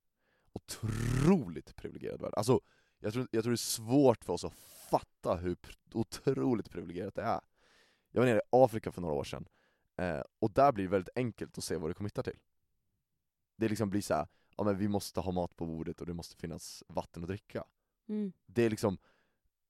Otroligt 0.52 1.76
privilegierad 1.76 2.22
värld. 2.22 2.34
Alltså, 2.36 2.60
jag 3.00 3.12
tror, 3.12 3.28
jag 3.30 3.42
tror 3.44 3.50
det 3.50 3.54
är 3.54 3.56
svårt 3.56 4.24
för 4.24 4.32
oss 4.32 4.44
att 4.44 4.54
fatta 4.90 5.36
hur 5.36 5.54
pr- 5.54 5.76
otroligt 5.92 6.70
privilegierat 6.70 7.14
det 7.14 7.22
är. 7.22 7.40
Jag 8.10 8.20
var 8.20 8.26
nere 8.26 8.38
i 8.38 8.48
Afrika 8.50 8.92
för 8.92 9.00
några 9.00 9.14
år 9.14 9.24
sedan, 9.24 9.48
eh, 9.96 10.22
och 10.38 10.50
där 10.50 10.72
blir 10.72 10.84
det 10.84 10.90
väldigt 10.90 11.16
enkelt 11.16 11.58
att 11.58 11.64
se 11.64 11.76
vad 11.76 11.90
det 11.90 11.94
committar 11.94 12.22
till. 12.22 12.38
Det 13.56 13.68
liksom 13.68 13.90
blir 13.90 14.00
så 14.00 14.14
här, 14.14 14.26
ja 14.58 14.64
men 14.64 14.78
vi 14.78 14.88
måste 14.88 15.20
ha 15.20 15.32
mat 15.32 15.56
på 15.56 15.66
bordet 15.66 16.00
och 16.00 16.06
det 16.06 16.14
måste 16.14 16.36
finnas 16.36 16.84
vatten 16.88 17.22
att 17.22 17.28
dricka. 17.28 17.64
Mm. 18.08 18.32
Det 18.46 18.62
är 18.64 18.70
liksom, 18.70 18.98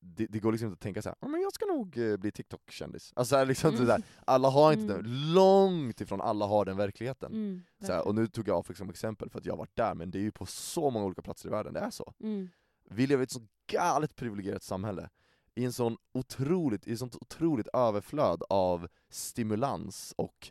det, 0.01 0.27
det 0.27 0.39
går 0.41 0.53
liksom 0.53 0.67
inte 0.69 0.75
att 0.75 0.81
tänka 0.81 1.03
så 1.03 1.09
här, 1.09 1.29
men 1.29 1.41
jag 1.41 1.53
ska 1.53 1.67
nog 1.67 1.99
eh, 1.99 2.17
bli 2.17 2.31
TikTok-kändis. 2.33 3.13
Alltså 3.17 3.33
så 3.33 3.37
här, 3.37 3.47
liksom 3.47 3.75
Mm. 3.75 3.87
där. 3.87 4.03
alla 4.25 4.49
har 4.49 4.73
inte 4.73 4.95
Mm. 4.95 5.03
den, 5.05 5.33
långt 5.35 6.01
ifrån 6.01 6.21
alla 6.21 6.47
har 6.47 6.65
den 6.65 6.77
verkligheten. 6.77 7.33
Mm. 7.33 7.63
Så 7.87 7.93
här, 7.93 8.07
och 8.07 8.15
nu 8.15 8.27
tog 8.27 8.49
jag 8.49 8.59
Afrika 8.59 8.79
som 8.79 8.91
exempel 8.91 9.31
för 9.31 9.39
att 9.39 9.47
jag 9.47 9.53
har 9.53 9.59
varit 9.59 9.77
där, 9.77 9.95
men 9.95 10.11
det 10.11 10.19
är 10.19 10.23
ju 10.23 10.31
på 10.33 10.47
så 10.47 10.91
många 10.91 11.05
olika 11.07 11.23
platser 11.23 11.49
i 11.49 11.51
världen, 11.53 11.73
det 11.73 11.81
är 11.81 11.91
så. 11.91 12.15
Mm. 12.21 12.49
Vi 12.91 13.07
lever 13.07 13.23
i 13.23 13.25
ett 13.25 13.31
så 13.31 13.41
galet 13.67 14.17
privilegierat 14.17 14.63
samhälle, 14.63 15.09
i 15.55 15.65
en 15.65 15.73
sån 15.73 15.97
otroligt, 16.13 16.87
i 16.87 16.93
ett 16.93 16.99
sånt 16.99 17.15
otroligt 17.17 17.69
överflöd 17.73 18.43
av 18.51 18.89
stimulans 19.11 20.15
och 20.17 20.51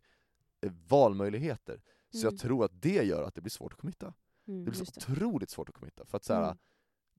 eh, 0.61 0.71
valmöjligheter. 0.87 1.81
Så 2.11 2.17
Mm. 2.17 2.33
jag 2.33 2.39
tror 2.41 2.65
att 2.65 2.81
det 2.81 3.03
gör 3.03 3.23
att 3.23 3.35
det 3.35 3.41
blir 3.41 3.49
svårt 3.51 3.73
att 3.73 3.79
committa. 3.79 4.13
Mm. 4.47 4.65
Det 4.65 4.71
blir 4.71 4.85
så 4.85 4.91
det. 4.91 4.97
otroligt 4.97 5.49
svårt 5.49 5.69
att 5.69 5.75
committa, 5.75 6.05
för 6.05 6.17
att 6.17 6.23
så 6.23 6.33
här, 6.33 6.43
Mm. 6.43 6.57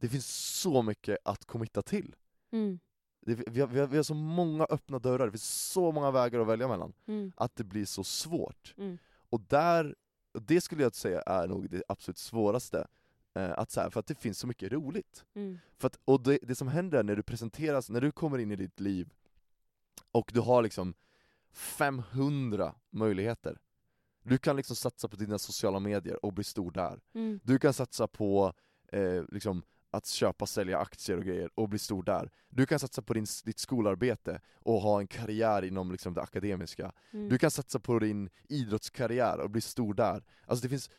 det 0.00 0.08
finns 0.08 0.26
så 0.60 0.82
mycket 0.82 1.18
att 1.24 1.44
committa 1.44 1.82
till. 1.82 2.14
Mm. 2.52 2.78
Det, 3.20 3.34
vi, 3.48 3.60
har, 3.60 3.68
vi, 3.68 3.80
har, 3.80 3.86
vi 3.86 3.96
har 3.96 4.04
så 4.04 4.14
många 4.14 4.64
öppna 4.70 4.98
dörrar, 4.98 5.26
det 5.26 5.32
finns 5.32 5.70
så 5.72 5.92
många 5.92 6.10
vägar 6.10 6.40
att 6.40 6.46
välja 6.46 6.68
mellan, 6.68 6.92
Mm. 7.06 7.32
att 7.36 7.56
det 7.56 7.64
blir 7.64 7.84
så 7.84 8.04
svårt. 8.04 8.74
Mm. 8.76 8.98
Och 9.30 9.40
där, 9.40 9.96
det 10.32 10.60
skulle 10.60 10.82
jag 10.82 10.94
säga 10.94 11.22
är 11.22 11.46
nog 11.48 11.70
det 11.70 11.82
absolut 11.88 12.18
svåraste, 12.18 12.86
eh, 13.34 13.58
att 13.58 13.70
så 13.70 13.80
här, 13.80 13.90
för 13.90 14.00
att 14.00 14.06
det 14.06 14.14
finns 14.14 14.38
så 14.38 14.46
mycket 14.46 14.72
roligt. 14.72 15.24
Mm. 15.34 15.58
För 15.76 15.86
att, 15.86 15.98
och 16.04 16.22
det, 16.22 16.38
det 16.42 16.54
som 16.54 16.68
händer 16.68 17.02
när 17.02 17.16
du 17.16 17.22
presenteras, 17.22 17.90
när 17.90 18.00
du 18.00 18.12
kommer 18.12 18.38
in 18.38 18.52
i 18.52 18.56
ditt 18.56 18.80
liv, 18.80 19.08
och 20.12 20.30
du 20.34 20.40
har 20.40 20.62
liksom 20.62 20.94
500 21.50 22.74
möjligheter. 22.90 23.58
Du 24.28 24.38
kan 24.38 24.56
liksom 24.56 24.76
satsa 24.76 25.08
på 25.08 25.16
dina 25.16 25.38
sociala 25.38 25.80
medier 25.80 26.24
och 26.24 26.32
bli 26.32 26.44
stor 26.44 26.70
där. 26.70 27.00
Mm. 27.14 27.40
Du 27.42 27.58
kan 27.58 27.72
satsa 27.72 28.06
på 28.06 28.52
eh, 28.92 29.22
liksom, 29.28 29.62
att 29.90 30.06
köpa 30.06 30.44
och 30.44 30.48
sälja 30.48 30.78
aktier 30.78 31.16
och 31.16 31.24
grejer 31.24 31.50
och 31.54 31.68
bli 31.68 31.78
stor 31.78 32.02
där. 32.02 32.30
Du 32.48 32.66
kan 32.66 32.78
satsa 32.78 33.02
på 33.02 33.14
din, 33.14 33.26
ditt 33.44 33.58
skolarbete 33.58 34.40
och 34.54 34.80
ha 34.80 35.00
en 35.00 35.06
karriär 35.06 35.64
inom 35.64 35.92
liksom, 35.92 36.14
det 36.14 36.22
akademiska. 36.22 36.92
Mm. 37.10 37.28
Du 37.28 37.38
kan 37.38 37.50
satsa 37.50 37.80
på 37.80 37.98
din 37.98 38.30
idrottskarriär 38.48 39.40
och 39.40 39.50
bli 39.50 39.60
stor 39.60 39.94
där. 39.94 40.24
Alltså 40.46 40.62
det 40.62 40.68
finns, 40.68 40.90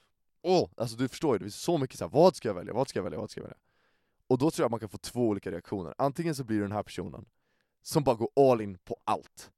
åh, 0.41 0.69
alltså 0.77 0.97
du 0.97 1.07
förstår 1.07 1.35
ju, 1.35 1.39
det 1.39 1.45
finns 1.45 1.61
så 1.61 1.77
mycket 1.77 1.97
så 1.97 2.05
här, 2.05 2.11
vad 2.11 2.35
ska 2.35 2.47
jag 2.47 2.55
välja, 2.55 2.73
vad 2.73 2.89
ska 2.89 2.99
jag 2.99 3.03
välja, 3.03 3.19
vad 3.19 3.31
ska 3.31 3.39
jag 3.39 3.45
välja? 3.45 3.59
Och 4.27 4.37
då 4.37 4.51
tror 4.51 4.63
jag 4.63 4.71
man 4.71 4.79
kan 4.79 4.89
få 4.89 4.97
två 4.97 5.27
olika 5.27 5.51
reaktioner. 5.51 5.93
Antingen 5.97 6.35
så 6.35 6.43
blir 6.43 6.57
du 6.57 6.63
den 6.63 6.71
här 6.71 6.83
personen 6.83 7.25
som 7.81 8.03
bara 8.03 8.15
går 8.15 8.29
all 8.35 8.61
in 8.61 8.77
på 8.77 8.97
allt. 9.03 9.51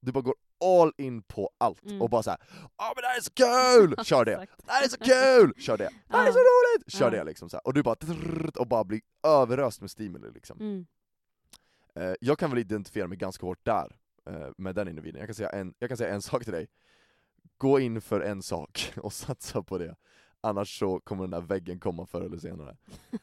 Du 0.00 0.12
bara 0.12 0.22
går 0.22 0.34
all 0.64 0.92
in 0.98 1.22
på 1.22 1.50
allt 1.58 1.82
Mm. 1.84 2.02
och 2.02 2.10
bara 2.10 2.22
såhär 2.22 2.38
Åh 2.78 2.92
men 2.96 3.02
det 3.02 3.08
här 3.08 3.16
är 3.16 3.20
så 3.20 3.30
kul! 3.96 4.04
Kör 4.04 4.24
det! 4.24 4.46
Det 4.64 4.72
här 4.72 4.84
är 4.84 4.88
så 4.88 4.96
kul! 4.98 5.62
Kör 5.62 5.78
det! 5.78 5.90
Det 6.08 6.16
här 6.16 6.28
är 6.28 6.32
så 6.32 6.38
roligt! 6.38 6.92
Kör 6.92 7.10
det 7.10 7.24
liksom 7.24 7.48
så 7.50 7.56
här. 7.56 7.66
Och 7.66 7.74
du 7.74 7.82
bara 7.82 7.96
och 8.58 8.66
bara 8.68 8.84
blir 8.84 9.00
överöst 9.22 9.80
med 9.80 9.90
stimuli 9.90 10.30
liksom. 10.30 10.60
Mm. 10.60 10.86
Eh, 11.94 12.14
jag 12.20 12.38
kan 12.38 12.50
väl 12.50 12.58
identifiera 12.58 13.06
mig 13.06 13.18
ganska 13.18 13.46
hårt 13.46 13.64
där, 13.64 13.96
eh, 14.26 14.48
med 14.58 14.74
den 14.74 14.88
individen. 14.88 15.18
Jag 15.18 15.28
kan, 15.28 15.34
säga 15.34 15.50
en, 15.50 15.74
jag 15.78 15.90
kan 15.90 15.96
säga 15.96 16.14
en 16.14 16.22
sak 16.22 16.44
till 16.44 16.52
dig. 16.52 16.66
Gå 17.58 17.80
in 17.80 18.00
för 18.00 18.20
en 18.20 18.42
sak 18.42 18.92
och 19.02 19.12
satsa 19.12 19.62
på 19.62 19.78
det. 19.78 19.96
Annars 20.40 20.78
så 20.78 21.00
kommer 21.00 21.22
den 21.22 21.30
där 21.30 21.40
väggen 21.40 21.80
komma 21.80 22.06
förr 22.06 22.22
eller 22.22 22.38
senare. 22.38 22.76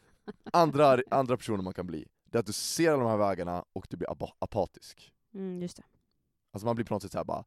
Andra, 0.54 1.00
andra 1.12 1.38
personer 1.38 1.64
man 1.64 1.74
kan 1.74 1.88
bli, 1.88 2.08
det 2.26 2.38
är 2.38 2.40
att 2.40 2.46
du 2.46 2.54
ser 2.54 2.92
alla 2.92 3.04
de 3.04 3.10
här 3.10 3.18
vägarna 3.18 3.66
och 3.74 3.88
du 3.90 3.98
blir 3.98 4.08
aba- 4.10 4.34
apatisk. 4.40 5.14
Mm. 5.34 5.62
Just 5.62 5.78
det. 5.78 5.84
Alltså 6.54 6.66
man 6.66 6.76
blir 6.76 6.86
på 6.86 6.94
något 6.94 7.04
sätt 7.04 7.12
så 7.12 7.18
här 7.18 7.26
bara, 7.26 7.46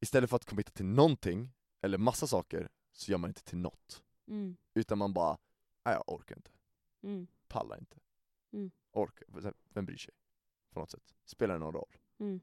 istället 0.00 0.30
för 0.30 0.36
att 0.36 0.44
committa 0.44 0.70
till 0.70 0.86
någonting, 0.86 1.52
eller 1.80 1.98
massa 1.98 2.26
saker, 2.26 2.68
så 2.92 3.10
gör 3.12 3.18
man 3.18 3.30
inte 3.30 3.44
till 3.44 3.58
något. 3.58 4.02
Mm. 4.26 4.56
Utan 4.74 4.98
man 4.98 5.12
bara, 5.12 5.38
nej 5.84 5.94
jag 5.94 6.04
orkar 6.06 6.36
inte, 6.36 6.50
Mm. 7.02 7.26
pallar 7.48 7.78
inte. 7.78 7.96
Mm. 8.52 8.70
Orkar, 8.92 9.54
vem 9.68 9.86
bryr 9.86 9.96
sig? 9.96 10.14
på 10.72 10.80
något 10.80 10.90
sätt? 10.90 11.14
Spelar 11.24 11.54
det 11.54 11.60
någon 11.60 11.74
roll? 11.74 11.96
Mm. 12.18 12.40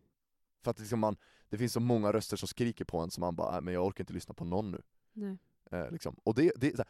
För 0.61 0.71
att 0.71 0.79
liksom 0.79 0.99
man, 0.99 1.17
det 1.49 1.57
finns 1.57 1.73
så 1.73 1.79
många 1.79 2.13
röster 2.13 2.37
som 2.37 2.47
skriker 2.47 2.85
på 2.85 2.99
en 2.99 3.11
som 3.11 3.21
man 3.21 3.35
bara, 3.35 3.51
"Nej, 3.51 3.61
men 3.61 3.73
jag 3.73 3.85
orkar 3.85 4.03
inte 4.03 4.13
lyssna 4.13 4.33
på 4.33 4.45
någon 4.45 4.71
nu. 4.71 4.81
Nej. 5.13 5.37
Eh, 5.71 5.91
liksom. 5.91 6.15
Och 6.23 6.35
det, 6.35 6.51
det 6.55 6.77
här, 6.77 6.87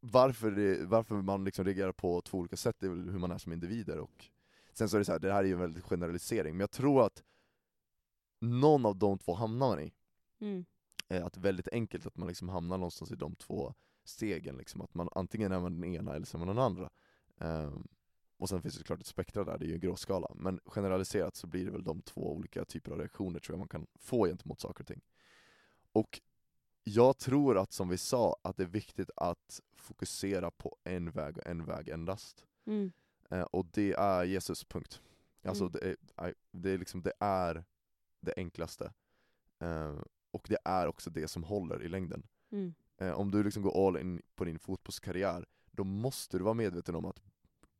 varför, 0.00 0.50
det, 0.50 0.84
varför 0.86 1.14
man 1.14 1.44
liksom 1.44 1.64
reagerar 1.64 1.92
på 1.92 2.20
två 2.22 2.38
olika 2.38 2.56
sätt, 2.56 2.76
det 2.78 2.86
är 2.86 2.90
väl 2.90 3.10
hur 3.10 3.18
man 3.18 3.30
är 3.30 3.38
som 3.38 3.52
individer 3.52 3.98
och 3.98 4.30
Sen 4.72 4.88
så 4.88 4.96
är 4.96 4.98
det 4.98 5.04
så 5.04 5.12
här, 5.12 5.18
det 5.18 5.32
här 5.32 5.38
är 5.44 5.46
ju 5.48 5.52
en 5.52 5.58
väldigt 5.58 5.84
generalisering, 5.84 6.54
men 6.54 6.60
jag 6.60 6.70
tror 6.70 7.06
att 7.06 7.22
någon 8.38 8.86
av 8.86 8.96
de 8.96 9.18
två 9.18 9.34
hamnar 9.34 9.68
man 9.68 9.80
i. 9.80 9.92
Mm. 10.40 10.64
Eh, 11.08 11.26
att 11.26 11.32
det 11.32 11.38
är 11.38 11.42
väldigt 11.42 11.68
enkelt 11.68 12.06
att 12.06 12.16
man 12.16 12.28
liksom 12.28 12.48
hamnar 12.48 12.78
någonstans 12.78 13.10
i 13.12 13.16
de 13.16 13.34
två 13.34 13.74
stegen, 14.04 14.56
liksom. 14.56 14.80
att 14.80 14.94
man 14.94 15.08
antingen 15.14 15.52
är 15.52 15.60
man 15.60 15.80
den 15.80 15.94
ena 15.94 16.14
eller 16.14 16.26
så 16.26 16.36
är 16.36 16.38
man 16.38 16.48
den 16.48 16.58
andra. 16.58 16.90
Ehm, 17.38 17.88
och 18.36 18.48
sen 18.48 18.62
finns 18.62 18.74
det 18.74 18.78
såklart 18.78 19.00
ett 19.00 19.06
spektra 19.06 19.44
där, 19.44 19.58
det 19.58 19.64
är 19.64 19.68
ju 19.68 19.74
en 19.74 19.80
gråskala. 19.80 20.28
Men 20.34 20.60
generaliserat 20.64 21.36
så 21.36 21.46
blir 21.46 21.64
det 21.64 21.70
väl 21.70 21.84
de 21.84 22.02
två 22.02 22.32
olika 22.32 22.64
typer 22.64 22.92
av 22.92 22.98
reaktioner 22.98 23.40
tror 23.40 23.54
jag 23.54 23.58
man 23.58 23.68
kan 23.68 23.86
få 23.94 24.26
gentemot 24.26 24.60
saker 24.60 24.82
och 24.82 24.88
ting. 24.88 25.00
Och 25.92 26.20
jag 26.84 27.18
tror 27.18 27.58
att, 27.58 27.72
som 27.72 27.88
vi 27.88 27.98
sa, 27.98 28.36
att 28.42 28.56
det 28.56 28.62
är 28.62 28.66
viktigt 28.66 29.10
att 29.16 29.60
fokusera 29.74 30.50
på 30.50 30.76
en 30.84 31.10
väg 31.10 31.38
och 31.38 31.46
en 31.46 31.64
väg 31.64 31.88
endast. 31.88 32.46
Mm. 32.66 32.92
Eh, 33.30 33.42
och 33.42 33.66
det 33.66 33.92
är 33.92 34.24
Jesus, 34.24 34.64
punkt. 34.64 35.02
Alltså 35.42 35.64
Mm. 35.64 35.72
det, 35.72 35.90
är, 35.90 35.96
nej, 36.16 36.34
det, 36.50 36.70
är 36.70 36.78
liksom, 36.78 37.02
det 37.02 37.12
är 37.20 37.64
det 38.26 38.34
enklaste. 38.36 38.92
Eh, 39.58 40.00
och 40.30 40.46
det 40.48 40.58
är 40.64 40.86
också 40.86 41.10
det 41.10 41.28
som 41.28 41.44
håller 41.44 41.82
i 41.82 41.88
längden. 41.88 42.26
Mm. 42.50 42.74
Eh, 42.96 43.12
om 43.12 43.30
du 43.30 43.42
liksom 43.42 43.62
går 43.62 43.86
all 43.88 43.96
in 43.96 44.22
på 44.34 44.44
din 44.44 44.58
fotbollskarriär, 44.58 45.46
då 45.70 45.84
måste 45.84 46.38
du 46.38 46.44
vara 46.44 46.54
medveten 46.54 46.94
om 46.94 47.04
att 47.04 47.22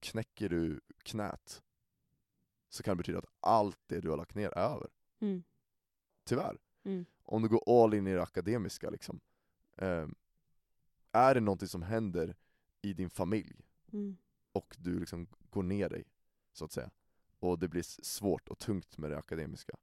knäcker 0.01 0.49
du 0.49 0.81
knät, 1.03 1.63
så 2.69 2.83
kan 2.83 2.97
det 2.97 2.97
betyda 2.97 3.19
att 3.19 3.31
allt 3.41 3.79
det 3.87 4.01
du 4.01 4.11
har 4.11 4.17
lagt 4.17 4.35
ner 4.35 4.49
är 4.49 4.59
över. 4.59 4.89
Mm. 5.21 5.45
Tyvärr. 6.25 6.59
Mm. 6.85 7.05
Om 7.23 7.43
du 7.43 7.49
går 7.49 7.85
all 7.85 7.95
in 7.95 8.07
i 8.07 8.15
det 8.15 8.23
akademiska, 8.23 8.91
liksom, 8.91 9.21
eh, 9.77 10.07
är 11.13 11.35
det 11.35 11.41
någonting 11.41 11.69
som 11.69 11.83
händer 11.83 12.37
i 12.83 12.93
din 12.93 13.11
familj, 13.11 13.63
Mm. 13.93 14.17
och 14.53 14.77
du 14.79 14.99
liksom 15.01 15.27
går 15.51 15.63
ner 15.63 15.89
dig, 15.89 16.05
så 16.53 16.65
att 16.65 16.73
säga, 16.73 16.91
och 17.39 17.59
det 17.59 17.69
blir 17.69 17.83
svårt 17.83 18.49
och 18.49 18.59
tungt 18.59 18.99
med 18.99 19.11
det 19.11 19.19
akademiska, 19.19 19.77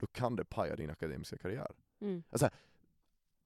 då 0.00 0.06
kan 0.06 0.36
det 0.36 0.44
paja 0.44 0.76
din 0.76 0.90
akademiska 0.90 1.38
karriär. 1.38 1.72
Mm. 2.00 2.22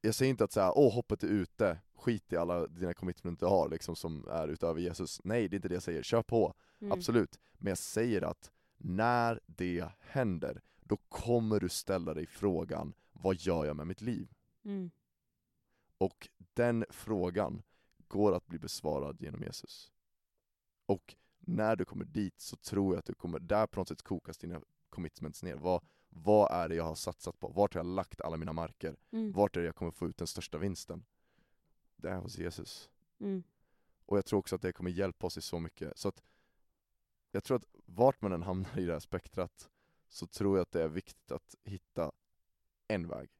Jag 0.01 0.15
säger 0.15 0.31
inte 0.31 0.45
att 0.45 0.53
säga 0.53 0.73
åh 0.73 0.95
hoppet 0.95 1.23
är 1.23 1.29
ute, 1.29 1.79
skit 1.95 2.33
i 2.33 2.37
alla 2.37 2.67
dina 2.67 2.95
commitment 2.95 3.41
du 3.41 3.47
har 3.47 3.69
liksom 3.69 3.97
som 3.97 4.29
är 4.29 4.49
utöver 4.49 4.81
Jesus. 4.81 5.21
Nej, 5.25 5.49
det 5.49 5.55
är 5.55 5.57
inte 5.57 5.69
det 5.69 5.75
jag 5.75 5.83
säger, 5.83 6.03
kör 6.03 6.23
på, 6.23 6.55
Mm. 6.81 6.93
absolut. 6.93 7.41
Men 7.53 7.71
jag 7.71 7.79
säger 7.79 8.23
att 8.23 8.53
när 8.77 9.41
det 9.47 9.89
händer, 10.01 10.63
då 10.81 10.97
kommer 10.97 11.61
du 11.61 11.69
ställa 11.69 12.15
dig 12.15 12.27
frågan, 12.27 12.95
vad 13.13 13.37
gör 13.37 13.65
jag 13.65 13.77
med 13.77 13.87
mitt 13.87 14.01
liv? 14.01 14.33
Mm. 14.65 14.91
Och 15.99 16.29
den 16.55 16.85
frågan 16.91 17.63
går 18.09 18.33
att 18.35 18.47
bli 18.47 18.59
besvarad 18.59 19.21
genom 19.21 19.43
Jesus. 19.43 19.93
Och 20.87 21.15
när 21.39 21.77
du 21.77 21.85
kommer 21.85 22.05
dit 22.05 22.41
så 22.41 22.57
tror 22.57 22.95
jag 22.95 22.99
att 22.99 23.05
du 23.05 23.15
kommer, 23.15 23.39
där 23.39 23.67
på 23.67 23.81
något 23.81 23.89
sätt 23.89 24.03
kokas 24.03 24.39
dina 24.39 24.61
commitments 24.91 25.43
ner. 25.43 25.57
Vad, 25.57 25.85
vad 26.17 26.53
är 26.53 26.69
det 26.69 26.75
jag 26.75 26.85
har 26.85 26.95
satsat 26.95 27.41
på? 27.41 27.49
Vart 27.49 27.75
har 27.75 27.79
jag 27.79 27.87
lagt 27.87 28.21
alla 28.21 28.37
mina 28.37 28.53
marker? 28.53 28.97
Mm. 29.11 29.33
Vart 29.33 29.57
är 29.57 29.61
det 29.61 29.67
jag 29.67 29.75
kommer 29.75 29.91
få 29.91 30.09
ut 30.09 30.17
den 30.17 30.27
största 30.27 30.59
vinsten? 30.59 31.05
Det 31.97 32.11
är 32.11 32.17
hos 32.17 32.39
Jesus. 32.39 32.91
Mm. 33.19 33.43
Och 34.07 34.17
jag 34.17 34.25
tror 34.27 34.39
också 34.39 34.55
att 34.55 34.62
det 34.62 34.73
kommer 34.73 34.91
hjälpa 34.91 35.27
oss 35.27 35.39
i 35.39 35.41
så 35.41 35.59
mycket. 35.59 35.99
Så 35.99 36.09
att 36.09 36.23
jag 37.31 37.45
tror 37.45 37.57
att 37.57 37.65
vart 37.87 38.23
man 38.23 38.33
än 38.33 38.43
hamnar 38.43 38.79
i 38.79 38.85
det 38.85 38.93
här 38.93 39.01
spektrat 39.01 39.71
så 40.09 40.27
tror 40.27 40.57
jag 40.57 40.62
att 40.62 40.73
det 40.73 40.83
är 40.83 40.89
viktigt 40.89 41.33
att 41.33 41.55
hitta 41.65 42.12
en 42.89 43.09
väg. 43.09 43.31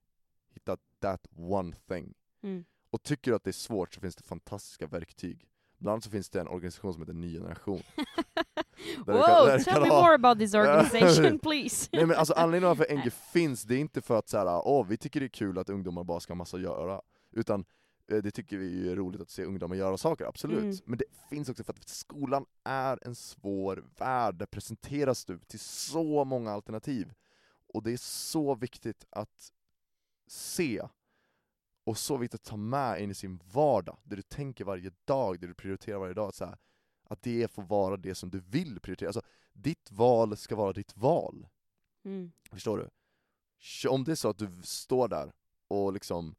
Hitta 0.49 0.77
that 0.99 1.27
one 1.37 1.77
thing. 1.89 2.14
Mm. 2.43 2.64
Och 2.91 3.03
tycker 3.03 3.31
du 3.31 3.35
att 3.35 3.45
det 3.45 3.51
är 3.51 3.53
svårt 3.53 3.95
så 3.95 4.01
finns 4.01 4.16
det 4.16 4.25
fantastiska 4.25 4.87
verktyg. 4.87 5.49
Bland 5.79 5.93
annat 5.93 6.05
så 6.05 6.11
finns 6.11 6.31
det 6.31 6.41
en 6.41 6.49
organisation 6.49 6.93
som 6.93 7.03
heter 7.03 7.12
Ny 7.12 7.33
Generation. 7.33 7.83
Wow, 9.07 9.22
kan- 9.47 9.64
tell 9.64 9.64
kan 9.64 9.83
me 9.83 9.89
ha- 9.89 10.03
more 10.03 10.14
about 10.14 10.39
this 10.39 10.55
organization 10.55 11.39
please. 11.43 11.89
Nej 11.93 12.07
men 12.07 12.16
alltså 12.16 12.35
anledningen 12.35 12.77
varför 12.79 12.95
NG 12.97 13.11
finns, 13.11 13.62
det 13.62 13.75
är 13.75 13.79
inte 13.79 14.01
för 14.03 14.18
att 14.18 14.29
såhär, 14.29 14.47
åh 14.64 14.87
vi 14.87 14.97
tycker 14.97 15.20
det 15.20 15.27
är 15.27 15.29
kul 15.29 15.59
att 15.59 15.68
ungdomar 15.70 16.05
bara 16.05 16.20
ska 16.20 16.31
ha 16.33 16.37
massa 16.37 16.57
att 16.57 16.62
göra. 16.62 17.01
Utan 17.33 17.64
eh, 18.11 18.16
det 18.18 18.31
tycker 18.31 18.57
vi 18.59 18.91
är 18.91 18.97
roligt 18.97 19.20
att 19.20 19.31
se 19.31 19.45
ungdomar 19.45 19.77
göra 19.77 19.97
saker, 19.97 20.25
absolut. 20.25 20.59
Mm. 20.62 20.77
Men 20.85 20.99
det 20.99 21.05
finns 21.31 21.49
också 21.49 21.64
för 21.64 21.72
att 21.72 21.89
skolan 21.89 22.47
är 22.64 22.99
en 23.07 23.14
svår 23.14 23.85
värld, 23.99 24.35
där 24.35 24.47
presenteras 24.47 25.25
du 25.25 25.39
till 25.39 25.61
så 25.61 26.25
många 26.25 26.51
alternativ. 26.53 27.12
Och 27.75 27.83
det 27.83 27.93
är 27.93 27.97
så 27.97 28.55
viktigt 28.55 29.05
att 29.11 29.53
se, 30.29 30.83
och 31.87 31.99
så 31.99 32.16
viktigt 32.16 32.41
att 32.41 32.47
ta 32.47 32.57
med 32.57 33.03
in 33.03 33.11
i 33.11 33.14
sin 33.14 33.41
vardag, 33.53 33.97
det 34.03 34.16
du 34.16 34.22
tänker 34.22 34.64
varje 34.64 34.91
dag, 35.05 35.41
det 35.41 35.47
du 35.47 35.55
prioriterar 35.55 35.99
varje 35.99 36.14
dag, 36.14 36.29
att, 36.29 36.35
så 36.35 36.45
här, 36.45 36.57
att 37.05 37.23
det 37.23 37.51
får 37.51 37.63
vara 37.63 37.97
det 37.97 38.15
som 38.15 38.31
du 38.31 38.41
vill 38.41 38.81
prioritera. 38.81 39.09
Alltså, 39.09 39.23
ditt 39.53 39.91
val 39.93 40.37
ska 40.37 40.57
vara 40.57 40.73
ditt 40.73 40.97
val. 40.97 41.47
Mm. 42.05 42.33
Förstår 42.51 42.79
du? 42.79 43.89
Om 43.89 44.05
det 44.05 44.13
är 44.13 44.17
så 44.17 44.29
att 44.29 44.39
du 44.39 44.49
står 44.63 45.09
där 45.09 45.33
och 45.69 45.93
liksom 45.93 46.35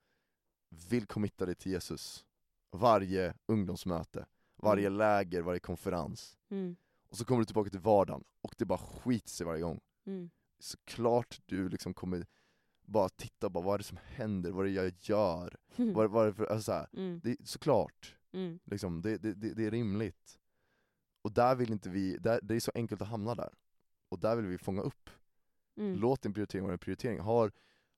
vill 0.90 1.06
committa 1.06 1.46
dig 1.46 1.56
till 1.56 1.72
Jesus 1.72 2.26
varje 2.72 3.34
ungdomsmöte, 3.46 4.26
varje 4.56 4.90
läger, 4.90 5.42
varje 5.42 5.60
konferens, 5.60 6.38
Mm. 6.50 6.76
och 7.10 7.18
så 7.18 7.26
kommer 7.26 7.40
du 7.40 7.46
tillbaka 7.46 7.70
till 7.70 7.80
vardagen 7.80 8.24
och 8.42 8.56
det 8.58 8.66
bara 8.66 8.78
skiter 8.80 9.30
sig 9.30 9.46
varje 9.46 9.62
gång. 9.62 9.80
Mm. 10.06 10.30
Såklart 10.60 11.42
du 11.46 11.70
liksom 11.70 11.94
kommer 11.94 12.28
bara 12.86 13.10
titta 13.10 13.50
på 13.50 13.62
vad 13.62 13.74
är 13.74 13.78
det 13.78 13.84
som 13.84 13.98
händer, 14.04 14.52
vad 14.52 14.66
är 14.66 14.70
det 14.70 14.76
jag 14.76 14.94
gör? 15.00 15.58
Mm. 15.76 15.94
Vad, 15.94 16.12
vad 16.12 16.24
är 16.24 16.28
det 16.28 16.34
för, 16.34 16.46
alltså 16.46 16.64
så 16.64 16.72
här, 16.72 16.88
Mm. 16.94 17.20
det, 17.24 17.38
såklart, 17.48 18.16
Mm. 18.32 18.60
liksom, 18.66 19.02
det, 19.02 19.18
det 19.18 19.66
är 19.66 19.72
rimligt. 19.72 20.40
Och 21.26 21.32
där 21.32 21.56
vill 21.56 21.72
inte 21.72 21.90
vi, 21.90 22.18
där, 22.18 22.40
det 22.44 22.56
är 22.56 22.60
så 22.60 22.72
enkelt 22.76 23.02
att 23.02 23.08
hamna 23.08 23.36
där. 23.36 23.54
Och 24.10 24.20
där 24.20 24.36
vill 24.36 24.46
vi 24.46 24.58
fånga 24.58 24.82
upp 24.82 25.10
Mm. 25.78 25.96
Låt 25.96 26.22
din 26.22 26.34
prioritering 26.34 26.64
vara 26.64 26.74
en 26.74 26.80
prioritering. 26.80 27.20
Har, 27.20 27.52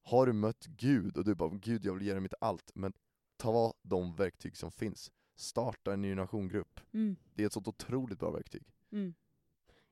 har 0.04 0.26
du 0.26 0.34
mött 0.34 0.66
Gud 0.66 1.18
och 1.18 1.26
du 1.26 1.36
bara 1.36 1.50
Gud 1.50 1.86
jag 1.86 1.94
vill 1.94 2.08
ge 2.08 2.12
dig 2.12 2.22
mitt 2.22 2.34
allt, 2.42 2.72
men 2.76 2.94
ta 3.38 3.74
de 3.82 4.16
verktyg 4.16 4.58
som 4.58 4.72
finns. 4.72 5.12
Starta 5.36 5.94
en 5.94 6.02
ny 6.02 6.16
nationgrupp. 6.16 6.80
Mm. 6.94 7.16
Det 7.34 7.44
är 7.44 7.48
ett 7.48 7.54
sånt 7.54 7.68
otroligt 7.68 8.20
bra 8.20 8.32
verktyg. 8.32 8.64
Mm. 8.92 9.14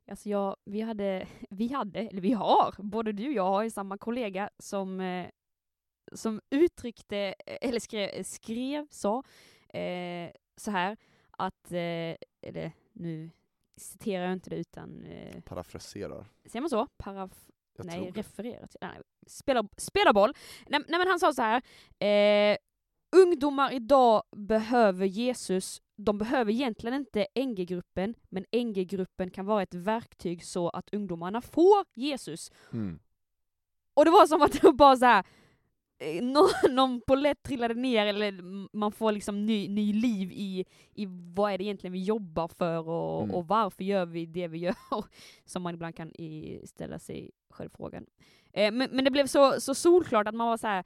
Alltså 0.08 0.30
jag, 0.30 0.56
vi 0.66 0.82
hade, 0.82 1.28
vi 1.50 1.68
hade, 1.68 2.00
eller 2.00 2.22
vi 2.22 2.32
har, 2.32 2.76
både 2.78 3.12
du 3.12 3.28
och 3.28 3.34
jag 3.34 3.50
har 3.50 3.64
ju 3.64 3.70
samma 3.70 3.98
kollega 3.98 4.50
som, 4.60 5.00
eh, 5.00 5.30
som 6.14 6.42
uttryckte, 6.50 7.18
eller 7.46 7.80
skrev, 7.80 8.24
skrev 8.24 8.88
sa, 8.90 9.24
eh, 9.70 10.32
så 10.58 10.72
här 10.72 10.98
att, 11.32 11.72
eh, 11.72 12.16
eller 12.42 12.72
nu 12.96 13.30
citerar 13.78 14.24
jag 14.24 14.34
inte 14.34 14.50
det 14.50 14.56
utan, 14.56 15.04
eh, 15.04 15.42
Parafraserar. 15.42 16.26
säger 16.46 16.62
man 16.62 16.70
så? 16.70 16.88
Paraf, 16.98 17.32
Jag 17.78 17.86
nej, 17.86 18.12
refererar 18.12 18.68
till, 18.68 18.80
nej, 18.82 19.02
spela, 19.28 19.68
spela 19.78 20.14
boll. 20.14 20.34
Nej, 20.68 20.82
nej 20.88 21.00
men 21.00 21.08
han 21.08 21.20
sa 21.20 21.34
så 21.34 21.42
här, 21.42 21.62
eh, 22.00 22.58
ungdomar 23.16 23.74
idag 23.74 24.24
behöver 24.36 25.06
Jesus, 25.06 25.82
de 25.96 26.18
behöver 26.18 26.52
egentligen 26.52 26.96
inte 26.96 27.28
NG-gruppen, 27.36 28.16
men 28.30 28.46
NG-gruppen 28.52 29.30
kan 29.32 29.46
vara 29.46 29.64
ett 29.64 29.74
verktyg 29.74 30.46
så 30.46 30.70
att 30.70 30.94
ungdomarna 30.94 31.42
får 31.42 31.86
Jesus. 31.94 32.52
Mm. 32.74 33.00
Och 33.94 34.06
det 34.06 34.12
var 34.12 34.28
som 34.28 34.42
att 34.42 34.52
det 34.62 34.64
var 34.64 34.74
bara 34.74 34.96
så 34.98 35.06
här. 35.06 35.26
Eh, 36.00 36.24
Någon, 36.24 36.50
någon 36.76 37.02
polett 37.08 37.44
trillade 37.44 37.74
ner 37.74 38.06
eller 38.06 38.32
man 38.78 38.92
får 38.92 39.12
liksom 39.12 39.46
ny, 39.46 39.68
ny 39.70 39.94
liv 39.94 40.32
i, 40.32 40.66
i 40.94 41.06
vad 41.10 41.52
är 41.54 41.58
det 41.58 41.64
egentligen 41.64 41.94
vi 41.94 42.04
jobbar 42.04 42.48
för 42.48 42.90
och, 42.90 43.24
Mm. 43.24 43.36
och 43.36 43.48
varför 43.48 43.84
gör 43.84 44.06
vi 44.06 44.26
det 44.26 44.48
vi 44.48 44.58
gör? 44.66 44.76
Som 45.46 45.62
man 45.64 45.74
ibland 45.74 45.96
kan 45.96 46.12
i, 46.12 46.62
ställa 46.66 47.00
sig 47.00 47.32
själv 47.50 47.70
frågan. 47.78 48.06
Eh, 48.54 48.72
men, 48.72 48.90
men 48.92 49.06
det 49.06 49.12
blev 49.12 49.28
så, 49.28 49.62
så 49.62 49.76
solklart 49.76 50.28
att 50.28 50.36
man 50.36 50.48
var 50.48 50.58
så 50.58 50.68
här. 50.68 50.84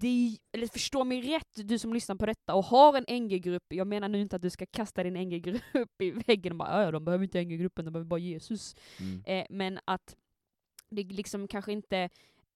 Det, 0.00 0.38
eller 0.52 0.66
förstå 0.66 1.04
mig 1.04 1.20
rätt, 1.22 1.68
du 1.68 1.78
som 1.78 1.94
lyssnar 1.94 2.16
på 2.16 2.26
detta 2.26 2.54
och 2.54 2.64
har 2.64 3.02
en 3.08 3.22
NG-grupp, 3.24 3.62
jag 3.68 3.86
menar 3.86 4.08
nu 4.08 4.20
inte 4.20 4.36
att 4.36 4.42
du 4.42 4.50
ska 4.50 4.66
kasta 4.66 5.02
din 5.02 5.14
NG-grupp 5.28 5.62
i 6.02 6.10
väggen 6.10 6.52
och 6.52 6.58
bara 6.58 6.82
ja, 6.84 6.90
de 6.90 7.04
behöver 7.04 7.24
inte 7.24 7.44
NG-gruppen, 7.44 7.84
de 7.84 7.90
behöver 7.90 8.08
bara 8.08 8.20
Jesus. 8.20 8.76
Mm. 9.00 9.22
Eh, 9.26 9.46
men 9.50 9.78
att 9.84 10.16
det 10.90 11.02
liksom 11.04 11.48
kanske 11.48 11.72
inte 11.72 12.08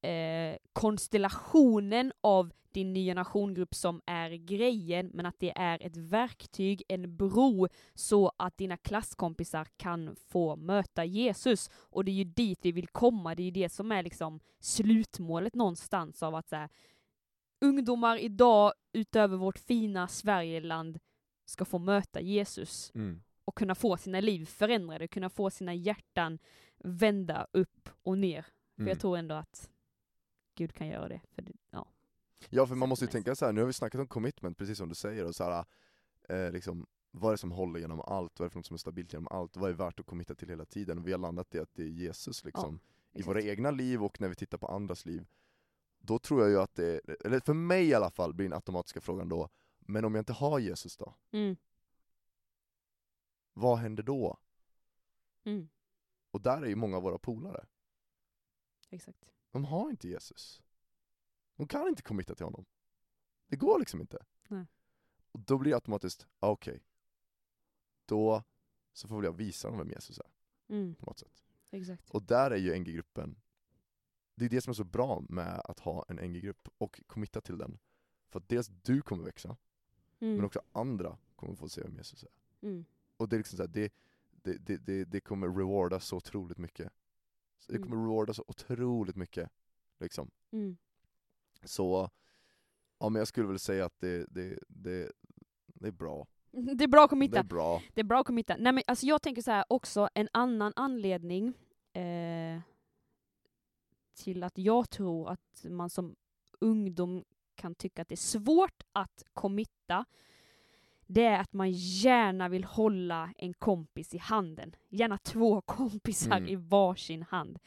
eh, 0.02 0.56
konstellationen 0.72 2.12
av 2.20 2.52
din 2.72 2.92
nya 2.92 3.14
nationgrupp 3.14 3.74
som 3.74 4.00
är 4.06 4.30
grejen, 4.30 5.10
men 5.14 5.26
att 5.26 5.38
det 5.38 5.52
är 5.56 5.82
ett 5.82 5.96
verktyg, 5.96 6.82
en 6.88 7.16
bro, 7.16 7.68
så 7.94 8.32
att 8.36 8.56
dina 8.56 8.76
klasskompisar 8.76 9.66
kan 9.76 10.16
få 10.28 10.56
möta 10.56 11.04
Jesus. 11.04 11.70
Och 11.74 12.04
det 12.04 12.10
är 12.10 12.14
ju 12.14 12.24
dit 12.24 12.58
vi 12.62 12.72
vill 12.72 12.88
komma, 12.88 13.34
det 13.34 13.42
är 13.42 13.44
ju 13.44 13.50
det 13.50 13.68
som 13.68 13.92
är 13.92 14.02
liksom 14.02 14.40
slutmålet 14.60 15.54
någonstans 15.54 16.22
av 16.22 16.34
att 16.34 16.48
så 16.48 16.56
här, 16.56 16.68
ungdomar 17.60 18.16
idag, 18.16 18.72
utöver 18.92 19.36
vårt 19.36 19.58
fina 19.58 20.08
Sverigeland, 20.08 20.98
ska 21.44 21.64
få 21.64 21.78
möta 21.78 22.20
Jesus 22.20 22.92
Mm. 22.94 23.22
och 23.44 23.54
kunna 23.56 23.74
få 23.74 23.96
sina 23.96 24.20
liv 24.20 24.46
förändrade, 24.46 25.08
kunna 25.08 25.30
få 25.30 25.50
sina 25.50 25.74
hjärtan 25.74 26.38
vända 26.84 27.46
upp 27.52 27.88
och 28.02 28.18
ner. 28.18 28.42
För 28.42 28.82
Mm. 28.82 28.88
jag 28.88 29.00
tror 29.00 29.16
ändå 29.16 29.34
att 29.34 29.70
Gud 30.54 30.72
kan 30.72 30.88
göra 30.88 31.08
det. 31.08 31.20
För 31.34 31.42
det 31.42 31.52
ja. 31.70 31.86
Ja 32.50 32.66
för 32.66 32.74
man 32.74 32.88
måste 32.88 33.04
ju 33.04 33.10
tänka 33.10 33.34
så 33.34 33.44
här. 33.44 33.52
nu 33.52 33.60
har 33.60 33.66
vi 33.66 33.72
snackat 33.72 34.00
om 34.00 34.06
commitment 34.06 34.58
precis 34.58 34.78
som 34.78 34.88
du 34.88 34.94
säger 34.94 35.24
och 35.24 35.34
så 35.34 35.44
här, 35.44 35.64
eh, 36.28 36.52
liksom, 36.52 36.86
vad 37.10 37.30
är 37.30 37.32
det 37.32 37.38
som 37.38 37.52
håller 37.52 37.80
genom 37.80 38.00
allt? 38.00 38.40
Vad 38.40 38.44
är 38.44 38.48
det 38.48 38.52
för 38.52 38.58
något 38.58 38.66
som 38.66 38.74
är 38.74 38.78
stabilt 38.78 39.12
genom 39.12 39.28
allt? 39.28 39.56
Vad 39.56 39.70
är 39.70 39.74
värt 39.74 40.00
att 40.00 40.06
committa 40.06 40.34
till 40.34 40.48
hela 40.48 40.64
tiden? 40.64 41.02
Vi 41.02 41.12
har 41.12 41.18
landat 41.18 41.54
i 41.54 41.58
att 41.58 41.74
det 41.74 41.82
är 41.82 41.88
Jesus 41.88 42.44
liksom, 42.44 42.74
i 42.74 43.18
exakt. 43.18 43.28
våra 43.28 43.42
egna 43.42 43.70
liv 43.70 44.04
och 44.04 44.20
när 44.20 44.28
vi 44.28 44.34
tittar 44.34 44.58
på 44.58 44.66
andras 44.66 45.06
liv. 45.06 45.26
Då 45.98 46.18
tror 46.18 46.40
jag 46.40 46.50
ju 46.50 46.60
att 46.60 46.74
det, 46.74 47.00
eller 47.24 47.40
för 47.40 47.54
mig 47.54 47.88
i 47.88 47.94
alla 47.94 48.10
fall 48.10 48.34
blir 48.34 48.46
den 48.46 48.52
automatiska 48.52 49.00
frågan 49.00 49.28
då, 49.28 49.48
men 49.78 50.04
om 50.04 50.14
jag 50.14 50.22
inte 50.22 50.32
har 50.32 50.58
Jesus 50.58 50.96
då? 50.96 51.14
Mm. 51.30 51.56
Vad 53.52 53.78
händer 53.78 54.02
då? 54.02 54.36
Mm. 55.44 55.68
Och 56.30 56.40
där 56.40 56.62
är 56.62 56.66
ju 56.66 56.76
många 56.76 56.96
av 56.96 57.02
våra 57.02 57.18
polare, 57.18 57.66
Exakt. 58.90 59.32
De 59.52 59.64
har 59.64 59.90
inte 59.90 60.08
Jesus. 60.08 60.62
De 61.56 61.68
kan 61.68 61.88
inte 61.88 62.02
committa 62.02 62.34
till 62.34 62.44
honom. 62.44 62.64
Det 63.46 63.56
går 63.56 63.78
liksom 63.78 64.00
inte. 64.00 64.18
Nej. 64.48 64.66
Och 65.32 65.40
då 65.40 65.58
blir 65.58 65.70
det 65.70 65.74
automatiskt, 65.76 66.26
ah, 66.40 66.50
okej, 66.50 66.82
då 68.06 68.42
så 68.92 69.08
får 69.08 69.16
väl 69.16 69.24
jag 69.24 69.36
visa 69.36 69.68
dem 69.68 69.78
vem 69.78 69.90
Jesus 69.90 70.18
är 70.18 70.26
Mm. 70.68 70.94
på 70.94 71.06
något 71.06 71.18
sätt. 71.18 71.42
Exakt. 71.70 72.10
Och 72.10 72.22
där 72.22 72.50
är 72.50 72.56
ju 72.56 72.78
NG-gruppen, 72.78 73.36
det 74.34 74.44
är 74.44 74.48
det 74.48 74.60
som 74.60 74.70
är 74.70 74.74
så 74.74 74.84
bra 74.84 75.22
med 75.28 75.60
att 75.64 75.78
ha 75.78 76.04
en 76.08 76.16
NG-grupp 76.16 76.68
och 76.78 77.00
committa 77.06 77.40
till 77.40 77.58
den. 77.58 77.78
För 78.28 78.40
att 78.40 78.48
dels 78.48 78.68
du 78.82 79.02
kommer 79.02 79.24
växa, 79.24 79.56
Mm. 80.20 80.36
men 80.36 80.44
också 80.44 80.62
andra 80.72 81.18
kommer 81.36 81.54
få 81.54 81.68
se 81.68 81.82
vem 81.82 81.96
Jesus 81.96 82.22
är. 82.24 82.30
Mm. 82.68 82.84
Och 83.16 83.28
det 83.28 83.36
är 83.36 83.38
liksom 83.38 83.56
så 83.56 83.62
här, 83.62 83.68
det, 83.68 83.92
det, 84.30 84.58
det, 84.58 84.76
det, 84.76 85.04
det 85.04 85.20
kommer 85.20 85.48
rewarda 85.48 86.00
så 86.00 86.16
otroligt 86.16 86.58
mycket. 86.58 86.92
Så 87.62 87.72
det 87.72 87.78
Mm. 87.78 87.90
kommer 87.90 88.02
rewarda 88.08 88.34
så 88.34 88.44
otroligt 88.48 89.16
mycket. 89.16 89.50
Liksom. 90.00 90.30
Mm. 90.52 90.76
Så, 91.64 92.10
ja 92.98 93.08
men 93.08 93.20
jag 93.20 93.28
skulle 93.28 93.46
väl 93.48 93.58
säga 93.58 93.84
att 93.86 93.98
det, 94.00 94.26
det, 94.30 94.58
det, 94.68 95.12
det 95.66 95.88
är 95.88 95.92
bra. 95.92 96.26
Det 96.50 96.84
är 96.84 96.88
bra 96.88 97.04
att 97.04 97.10
Det 97.10 97.14
är 97.14 97.16
committa. 97.16 97.42
bra. 97.42 97.82
Det 97.94 98.00
är 98.00 98.04
bra 98.04 98.20
att 98.20 98.26
committa. 98.26 98.56
Nej 98.58 98.72
men 98.72 98.82
alltså 98.86 99.06
jag 99.06 99.22
tänker 99.22 99.42
så 99.42 99.50
här 99.50 99.64
också, 99.68 100.08
en 100.14 100.28
annan 100.32 100.72
anledning 100.76 101.46
eh, 101.92 102.60
till 104.14 104.42
att 104.44 104.58
jag 104.58 104.90
tror 104.90 105.28
att 105.30 105.64
man 105.68 105.90
som 105.90 106.16
ungdom 106.60 107.24
kan 107.54 107.74
tycka 107.74 108.02
att 108.02 108.08
det 108.08 108.14
är 108.14 108.16
svårt 108.16 108.82
att 108.92 109.22
committa, 109.32 110.04
det 111.14 111.24
är 111.24 111.40
att 111.40 111.52
man 111.52 111.70
gärna 111.72 112.48
vill 112.48 112.64
hålla 112.64 113.32
en 113.36 113.54
kompis 113.54 114.14
i 114.14 114.18
handen. 114.18 114.76
Gärna 114.88 115.18
två 115.18 115.60
kompisar 115.66 116.36
Mm. 116.36 116.48
i 116.48 116.56
varsin 116.56 117.22
hand. 117.22 117.58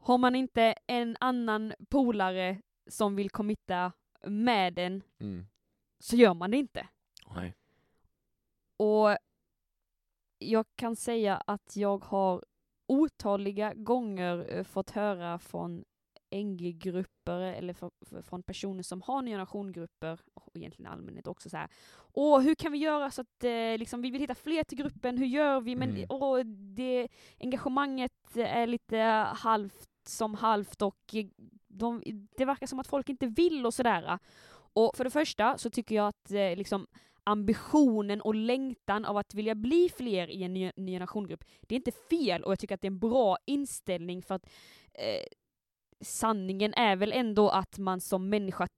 Har 0.00 0.18
man 0.18 0.34
inte 0.34 0.74
en 0.86 1.16
annan 1.20 1.74
polare 1.90 2.60
som 2.86 3.16
vill 3.16 3.30
committa 3.30 3.92
med 4.26 4.78
en, 4.78 5.02
Mm. 5.20 5.46
så 5.98 6.16
gör 6.16 6.34
man 6.34 6.50
det 6.50 6.56
inte. 6.56 6.88
Nej. 7.34 7.54
Och 8.76 9.16
jag 10.38 10.66
kan 10.74 10.96
säga 10.96 11.36
att 11.46 11.76
jag 11.76 12.04
har 12.04 12.44
otaliga 12.86 13.74
gånger 13.74 14.46
eh, 14.54 14.64
fått 14.64 14.90
höra 14.90 15.38
från 15.38 15.84
NG-grupper 16.44 17.40
eller 17.40 17.72
för, 17.74 17.90
för, 18.00 18.22
från 18.22 18.42
personer 18.42 18.82
som 18.82 19.02
har 19.02 19.22
nya 19.22 19.32
generation-grupper, 19.32 20.18
och 20.34 20.56
egentligen 20.56 20.92
allmänhet 20.92 21.26
också 21.26 21.50
så 21.50 21.56
här. 21.56 21.68
Åh, 22.12 22.40
hur 22.40 22.54
kan 22.54 22.72
vi 22.72 22.78
göra 22.78 23.10
så 23.10 23.20
att 23.20 23.44
eh, 23.44 23.78
liksom, 23.78 24.02
vi 24.02 24.10
vill 24.10 24.20
hitta 24.20 24.34
fler 24.34 24.64
till 24.64 24.78
gruppen, 24.78 25.18
hur 25.18 25.26
gör 25.26 25.60
vi? 25.60 25.76
Men 25.76 25.90
Mm. 25.90 26.06
åh, 26.08 26.38
det, 26.44 27.08
engagemanget 27.40 28.36
är 28.36 28.66
lite 28.66 28.98
halvt 29.34 29.88
som 30.08 30.34
halvt 30.34 30.82
och 30.82 31.14
eh, 31.14 31.26
de, 31.68 32.02
det 32.36 32.44
verkar 32.44 32.66
som 32.66 32.78
att 32.78 32.86
folk 32.86 33.08
inte 33.08 33.26
vill 33.26 33.66
och 33.66 33.74
sådär. 33.74 34.18
Och 34.74 34.96
för 34.96 35.04
det 35.04 35.10
första 35.10 35.58
så 35.58 35.70
tycker 35.70 35.94
jag 35.94 36.08
att 36.08 36.30
eh, 36.30 36.56
liksom 36.56 36.86
ambitionen 37.24 38.20
och 38.20 38.34
längtan 38.34 39.04
av 39.04 39.16
att 39.16 39.34
vilja 39.34 39.54
bli 39.54 39.88
fler 39.96 40.30
i 40.30 40.42
en 40.42 40.54
ny, 40.54 40.72
ny 40.76 40.92
generationgrupp, 40.92 41.44
det 41.60 41.74
är 41.74 41.76
inte 41.76 41.92
fel 41.92 42.42
och 42.44 42.52
jag 42.52 42.58
tycker 42.58 42.74
att 42.74 42.80
det 42.80 42.86
är 42.86 42.90
en 42.90 42.98
bra 42.98 43.36
inställning 43.46 44.22
för 44.22 44.34
att 44.34 44.46
eh, 44.94 45.24
sanningen 46.00 46.74
är 46.74 46.96
väl 46.96 47.12
ändå 47.12 47.48
att 47.48 47.78
man 47.78 48.00
som 48.00 48.28
människa 48.28 48.68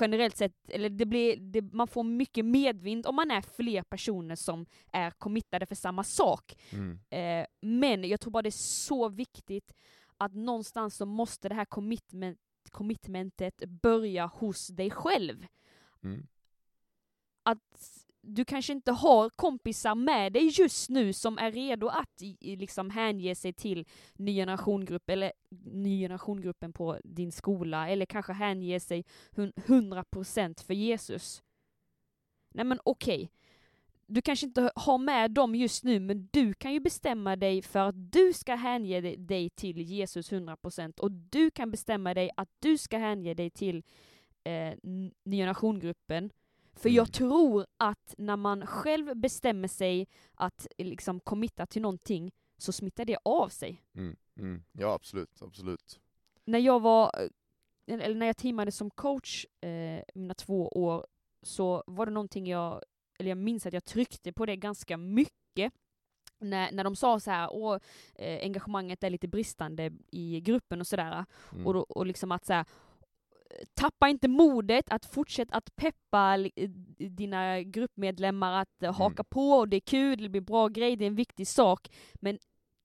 generellt 0.00 0.36
sett, 0.36 0.70
eller 0.70 0.88
det 0.88 1.06
blir, 1.06 1.36
det, 1.36 1.62
man 1.62 1.88
får 1.88 2.04
mycket 2.04 2.44
medvind 2.44 3.06
om 3.06 3.14
man 3.14 3.30
är 3.30 3.40
fler 3.40 3.82
personer 3.82 4.36
som 4.36 4.66
är 4.92 5.10
committade 5.10 5.66
för 5.66 5.74
samma 5.74 6.04
sak. 6.04 6.54
Mm. 6.72 6.98
Eh, 7.10 7.46
men 7.60 8.08
jag 8.08 8.20
tror 8.20 8.30
bara 8.30 8.42
det 8.42 8.48
är 8.48 8.84
så 8.86 9.08
viktigt 9.08 9.74
att 10.16 10.34
någonstans 10.34 10.96
så 10.96 11.06
måste 11.06 11.48
det 11.48 11.54
här 11.54 11.64
commitment, 11.64 12.38
commitmentet 12.70 13.64
börja 13.82 14.26
hos 14.26 14.68
dig 14.68 14.90
själv. 14.90 15.46
Mm. 16.02 16.26
Att 17.42 18.03
du 18.26 18.44
kanske 18.44 18.72
inte 18.72 18.92
har 18.92 19.30
kompisar 19.30 19.94
med 19.94 20.32
dig 20.32 20.50
just 20.52 20.90
nu 20.90 21.12
som 21.12 21.38
är 21.38 21.52
redo 21.52 21.86
att 21.88 22.20
liksom 22.40 22.90
hänge 22.90 23.34
sig 23.34 23.52
till 23.52 23.86
ny 24.14 24.34
generationgrupp 24.34 25.10
eller 25.10 25.32
ny 25.64 26.00
generationgruppen 26.00 26.72
på 26.72 26.98
din 27.04 27.32
skola 27.32 27.88
eller 27.88 28.06
kanske 28.06 28.32
hänge 28.32 28.80
sig 28.80 29.04
100% 29.34 30.66
för 30.66 30.74
Jesus. 30.74 31.42
Nej 32.50 32.64
men 32.64 32.78
okej, 32.84 33.30
du 34.06 34.22
kanske 34.22 34.46
inte 34.46 34.70
har 34.74 34.98
med 34.98 35.30
dem 35.30 35.54
just 35.54 35.84
nu 35.84 36.00
men 36.00 36.28
du 36.32 36.54
kan 36.54 36.72
ju 36.72 36.80
bestämma 36.80 37.36
dig 37.36 37.62
för 37.62 37.80
att 37.88 38.12
du 38.12 38.32
ska 38.32 38.54
hänge 38.54 39.00
dig- 39.16 39.50
till 39.50 39.80
Jesus 39.80 40.32
100% 40.32 41.00
och 41.00 41.10
du 41.10 41.50
kan 41.50 41.70
bestämma 41.70 42.14
dig 42.14 42.30
att 42.36 42.48
du 42.58 42.78
ska 42.78 42.98
hänge 42.98 43.34
dig 43.34 43.50
till 43.50 43.82
eh, 44.44 44.74
ny 44.82 45.12
generationgruppen 45.24 46.30
för 46.76 46.88
Mm. 46.88 46.96
jag 46.96 47.12
tror 47.12 47.66
att 47.76 48.14
när 48.18 48.36
man 48.36 48.66
själv 48.66 49.16
bestämmer 49.16 49.68
sig 49.68 50.08
att 50.34 50.66
liksom 50.78 51.20
committa 51.20 51.66
till 51.66 51.82
någonting 51.82 52.32
så 52.58 52.72
smittar 52.72 53.04
det 53.04 53.18
av 53.24 53.48
sig. 53.48 53.82
Mm. 53.94 54.16
Mm. 54.38 54.64
Ja 54.72 54.92
absolut, 54.92 55.42
absolut. 55.42 56.00
När 56.44 56.58
jag 56.58 56.80
var, 56.80 57.10
eh, 57.86 57.94
eller 58.04 58.14
när 58.14 58.26
jag 58.26 58.36
teamade 58.36 58.72
som 58.72 58.90
coach 58.90 59.46
eh, 59.60 60.02
mina 60.14 60.34
två 60.34 60.68
år 60.68 61.06
så 61.42 61.84
var 61.86 62.06
det 62.06 62.12
någonting 62.12 62.46
jag, 62.46 62.82
eller 63.18 63.30
jag 63.30 63.38
minns 63.38 63.66
att 63.66 63.72
jag 63.72 63.84
tryckte 63.84 64.32
på 64.32 64.46
det 64.46 64.56
ganska 64.56 64.96
mycket. 64.96 65.72
När, 66.38 66.72
när 66.72 66.84
de 66.84 66.96
sa 66.96 67.20
så 67.20 67.30
här, 67.30 67.48
åh, 67.52 67.78
eh, 68.14 68.40
engagemanget 68.42 69.04
är 69.04 69.10
lite 69.10 69.28
bristande 69.28 69.92
i 70.10 70.40
gruppen 70.40 70.80
och 70.80 70.86
sådär. 70.86 71.24
Mm. 71.52 71.66
Och, 71.66 71.74
då, 71.74 71.80
och 71.80 72.06
liksom 72.06 72.32
att 72.32 72.46
så 72.46 72.52
här, 72.52 72.64
tappa 73.74 74.08
inte 74.08 74.28
modet 74.28 74.90
att 74.90 75.06
fortsätta 75.06 75.56
att 75.56 75.76
peppa 75.76 76.38
eh, 76.56 76.68
dina 77.10 77.62
gruppmedlemmar 77.62 78.60
att 78.62 78.82
eh, 78.82 78.94
haka 78.94 79.14
Mm. 79.22 79.26
på, 79.30 79.50
och 79.50 79.68
det 79.68 79.76
är 79.76 79.80
kul, 79.80 80.22
det 80.22 80.28
blir 80.28 80.40
bra 80.40 80.68
grej, 80.68 80.96
det 80.96 81.04
är 81.04 81.06
en 81.06 81.14
viktig 81.14 81.48
sak. 81.48 81.88
Men 82.14 82.38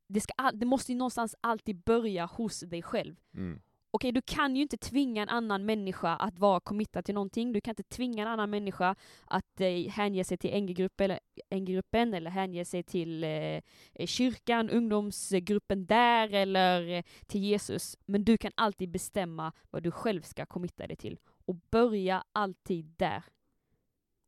det, 0.07 0.21
ska, 0.21 0.33
all- 0.37 0.59
det 0.59 0.65
måste 0.65 0.91
ju 0.91 0.97
någonstans 0.97 1.35
alltid 1.41 1.83
börja 1.83 2.25
hos 2.25 2.59
dig 2.59 2.81
själv. 2.81 3.15
Mm. 3.33 3.61
Okej, 3.91 4.11
du 4.11 4.21
kan 4.21 4.55
ju 4.55 4.61
inte 4.61 4.77
tvinga 4.77 5.21
en 5.21 5.29
annan 5.29 5.65
människa 5.65 6.15
att 6.15 6.39
vara 6.39 6.59
committad 6.59 7.05
till 7.05 7.15
någonting. 7.15 7.53
Du 7.53 7.61
kan 7.61 7.71
inte 7.71 7.83
tvinga 7.83 8.21
en 8.21 8.27
annan 8.27 8.49
människa 8.49 8.95
att 9.25 9.61
eh, 9.61 9.91
hänge 9.91 10.23
sig 10.23 10.37
till 10.37 10.63
NG-gruppen 10.63 11.05
eller, 11.05 11.19
NG-gruppen 11.59 12.13
eller 12.13 12.31
hänge 12.31 12.65
sig 12.65 12.83
till 12.83 13.23
eh, 13.23 14.05
kyrkan, 14.05 14.69
ungdomsgruppen 14.69 15.85
där 15.85 16.33
eller 16.33 16.87
eh, 16.89 17.03
till 17.27 17.43
Jesus. 17.43 17.97
Men 18.05 18.23
du 18.23 18.37
kan 18.37 18.51
alltid 18.55 18.89
bestämma 18.89 19.51
vad 19.69 19.83
du 19.83 19.91
själv 19.91 20.21
ska 20.21 20.45
committa 20.45 20.87
dig 20.87 20.95
till. 20.95 21.19
Och 21.45 21.55
börja 21.55 22.23
alltid 22.31 22.85
där. 22.85 23.23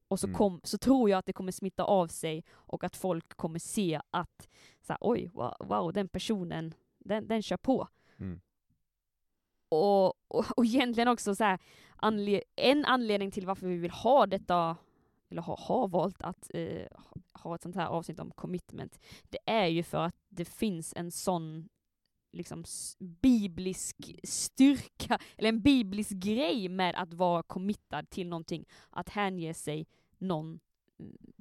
Och 0.08 0.20
så, 0.20 0.28
Mm. 0.28 0.38
kom, 0.38 0.62
så 0.64 0.78
tror 0.78 1.10
jag 1.10 1.18
att 1.18 1.26
det 1.26 1.34
kommer 1.34 1.52
smitta 1.52 1.84
av 1.84 2.08
sig 2.08 2.44
och 2.52 2.84
att 2.84 2.96
folk 2.96 3.38
kommer 3.38 3.60
se 3.60 4.02
att 4.12 4.50
så 4.82 4.94
här, 4.94 4.98
oj, 5.02 5.30
wow, 5.34 5.56
wow, 5.60 5.94
den 5.94 6.08
personen, 6.08 6.74
den, 7.00 7.28
den 7.28 7.42
kör 7.42 7.58
på. 7.58 7.88
Mm. 8.20 8.42
Och, 9.72 10.06
och, 10.28 10.46
och 10.58 10.66
egentligen 10.66 11.08
också 11.08 11.36
så 11.36 11.44
här, 11.44 11.60
anle 11.96 12.42
en 12.56 12.86
anledning 12.86 13.32
till 13.32 13.46
varför 13.46 13.68
vi 13.68 13.78
vill 13.78 13.92
ha 13.92 14.26
detta, 14.26 14.78
eller 15.30 15.42
har 15.42 15.56
ha 15.58 15.88
valt 15.88 16.22
att 16.22 16.52
eh, 16.54 16.88
ha- 17.34 17.56
ett 17.56 17.62
sånt 17.62 17.76
här 17.76 17.88
avsnitt 17.88 18.20
om 18.20 18.32
commitment, 18.32 19.00
det 19.30 19.38
är 19.46 19.68
ju 19.68 19.84
för 19.84 19.98
att 20.06 20.16
det 20.30 20.46
finns 20.46 20.94
en 20.98 21.12
sån 21.12 21.70
liksom 22.34 22.64
biblisk 23.00 23.96
styrka, 24.24 25.20
eller 25.38 25.50
en 25.50 25.62
biblisk 25.62 26.12
grej 26.12 26.70
med 26.70 26.96
att 26.96 27.14
vara 27.14 27.44
committad 27.44 28.10
till 28.10 28.28
någonting, 28.30 28.66
att 28.90 29.10
hänge 29.10 29.54
sig 29.54 29.88
någon 30.18 30.60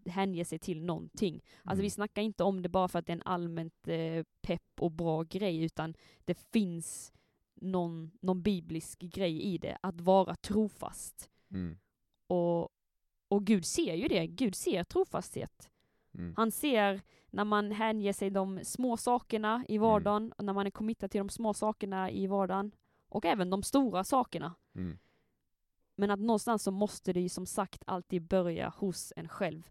hänge 0.07 0.45
sig 0.45 0.59
till 0.59 0.85
någonting. 0.85 1.35
Alltså 1.35 1.73
Mm. 1.73 1.83
vi 1.83 1.91
snackar 1.91 2.23
inte 2.23 2.45
om 2.45 2.63
det 2.63 2.69
bara 2.69 2.89
för 2.89 2.99
att 2.99 3.07
det 3.07 3.13
är 3.13 3.17
en 3.17 3.23
allmänt 3.23 3.89
eh, 3.89 4.25
pepp 4.43 4.63
och 4.81 4.91
bra 4.93 5.23
grej, 5.23 5.63
utan 5.65 5.95
det 6.25 6.35
finns 6.53 7.13
någon, 7.61 8.11
någon 8.21 8.43
biblisk 8.43 9.01
grej 9.01 9.43
i 9.43 9.59
det, 9.59 9.79
att 9.81 10.01
vara 10.01 10.35
trofast. 10.35 11.31
Mm. 11.51 11.79
Och, 12.27 12.69
och 13.29 13.45
Gud 13.45 13.65
ser 13.65 13.95
ju 13.95 14.09
det, 14.09 14.27
Gud 14.27 14.55
ser 14.55 14.85
trofasthet. 14.85 15.71
Mm. 16.15 16.35
Han 16.37 16.51
ser 16.51 17.01
när 17.31 17.45
man 17.45 17.73
hänger 17.73 18.13
sig 18.13 18.31
de 18.31 18.61
små 18.65 18.97
sakerna 18.97 19.65
i 19.69 19.79
vardagen, 19.79 20.33
och 20.33 20.45
när 20.45 20.53
man 20.53 20.67
är 20.67 20.71
committad 20.71 21.11
till 21.11 21.19
de 21.19 21.29
små 21.29 21.55
sakerna 21.55 22.11
i 22.11 22.27
vardagen, 22.27 22.73
och 23.09 23.25
även 23.25 23.51
de 23.51 23.63
stora 23.63 24.05
sakerna. 24.05 24.55
Mm. 24.75 24.99
Men 25.97 26.11
att 26.11 26.21
någonstans 26.21 26.63
så 26.63 26.71
måste 26.71 27.13
det 27.13 27.21
ju 27.21 27.29
som 27.29 27.47
sagt 27.47 27.83
alltid 27.87 28.23
börja 28.23 28.69
hos 28.77 29.13
en 29.17 29.29
själv. 29.29 29.71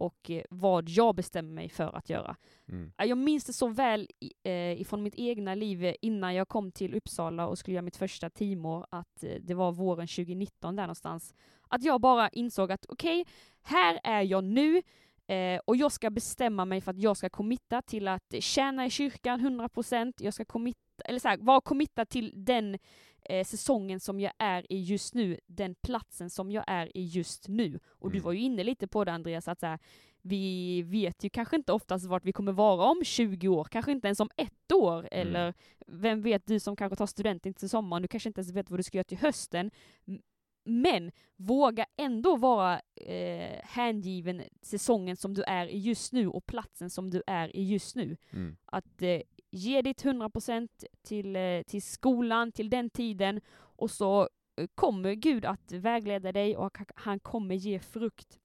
Och 0.00 0.30
eh, 0.30 0.42
vad 0.50 0.88
jag 0.88 1.14
bestämmer 1.14 1.52
mig 1.52 1.68
för 1.68 1.96
att 1.96 2.10
göra. 2.10 2.36
Mm. 2.68 2.92
Ja, 2.96 3.04
Jag 3.04 3.18
minns 3.18 3.44
det 3.44 3.52
så 3.52 3.68
väl 3.68 4.08
eh, 4.44 4.80
ifrån 4.80 5.02
mitt 5.02 5.14
egna 5.14 5.54
liv 5.54 5.84
eh, 5.84 5.94
innan 6.02 6.34
jag 6.34 6.48
kom 6.48 6.72
till 6.72 6.94
Uppsala 6.94 7.46
och 7.46 7.58
skulle 7.58 7.74
göra 7.74 7.82
mitt 7.82 7.96
första 7.96 8.30
teamår, 8.30 8.86
att 8.90 9.24
eh, 9.24 9.34
det 9.40 9.54
var 9.54 9.72
våren 9.72 10.06
2019 10.06 10.76
där 10.76 10.82
någonstans. 10.82 11.34
Att 11.68 11.84
jag 11.84 12.00
bara 12.00 12.28
insåg 12.28 12.72
att 12.72 12.86
okej, 12.88 13.24
här 13.62 14.00
är 14.04 14.22
jag 14.22 14.44
nu 14.44 14.82
eh, 15.26 15.60
och 15.64 15.76
jag 15.76 15.92
ska 15.92 16.10
bestämma 16.10 16.64
mig 16.64 16.80
för 16.80 16.90
att 16.90 16.98
jag 16.98 17.16
ska 17.16 17.28
committa 17.30 17.82
till 17.82 18.08
att 18.08 18.34
tjäna 18.40 18.86
i 18.86 18.90
kyrkan 18.90 19.40
100%, 19.40 20.12
jag 20.18 20.34
ska 20.34 20.44
committa, 20.44 20.80
eller 21.04 21.18
så 21.18 21.28
här, 21.28 21.36
vara 21.38 21.60
committad 21.60 22.08
till 22.08 22.32
den 22.36 22.78
eh, 23.24 23.44
säsongen 23.44 24.00
som 24.00 24.20
jag 24.20 24.32
är 24.38 24.72
i 24.72 24.82
just 24.82 25.14
nu, 25.14 25.38
den 25.46 25.74
platsen 25.74 26.30
som 26.30 26.50
jag 26.50 26.64
är 26.66 26.96
i 26.96 27.04
just 27.04 27.48
nu. 27.48 27.80
Och 27.88 28.10
du 28.10 28.16
Mm. 28.18 28.24
var 28.24 28.32
ju 28.32 28.40
inne 28.40 28.64
lite 28.64 28.88
på 28.88 29.04
det 29.04 29.12
Andreas, 29.12 29.48
att 29.48 29.60
så 29.60 29.66
här, 29.66 29.78
vi 30.22 30.82
vet 30.82 31.24
ju 31.24 31.30
kanske 31.30 31.56
inte 31.56 31.72
oftast 31.72 32.06
vart 32.06 32.24
vi 32.24 32.32
kommer 32.32 32.52
vara 32.52 32.84
om 32.90 33.04
20 33.04 33.48
år, 33.48 33.64
kanske 33.64 33.92
inte 33.92 34.08
ens 34.08 34.20
om 34.20 34.30
ett 34.36 34.72
år, 34.72 34.98
Mm. 34.98 35.28
eller 35.28 35.54
vem 35.86 36.22
vet 36.22 36.46
du 36.46 36.60
som 36.60 36.76
kanske 36.76 36.96
tar 36.96 37.06
studenten 37.06 37.54
till 37.54 37.68
sommaren, 37.68 38.02
du 38.02 38.08
kanske 38.08 38.28
inte 38.28 38.40
ens 38.40 38.52
vet 38.52 38.70
vad 38.70 38.78
du 38.78 38.82
ska 38.82 38.98
göra 38.98 39.04
till 39.04 39.18
hösten. 39.18 39.70
Men 40.64 41.10
våga 41.36 41.86
ändå 41.96 42.36
vara 42.36 42.80
eh, 42.94 43.60
hängiven 43.64 44.42
säsongen 44.62 45.16
som 45.16 45.34
du 45.34 45.42
är 45.42 45.66
i 45.66 45.78
just 45.78 46.12
nu 46.12 46.28
och 46.28 46.46
platsen 46.46 46.90
som 46.90 47.10
du 47.10 47.22
är 47.26 47.56
i 47.56 47.64
just 47.64 47.96
nu. 47.96 48.16
Mm. 48.30 48.56
Att 48.64 49.02
eh, 49.02 49.20
ge 49.50 49.82
ditt 49.82 50.04
100% 50.04 50.84
till, 51.02 51.36
eh, 51.36 51.62
till 51.62 51.82
skolan, 51.82 52.52
till 52.52 52.70
den 52.70 52.90
tiden, 52.90 53.40
och 53.54 53.90
så 53.90 54.28
eh, 54.56 54.66
kommer 54.74 55.12
Gud 55.14 55.44
att 55.44 55.72
vägleda 55.72 56.32
dig 56.32 56.56
och 56.56 56.78
han- 56.94 57.20
kommer 57.20 57.54
ge 57.54 57.78
frukt. 57.80 58.40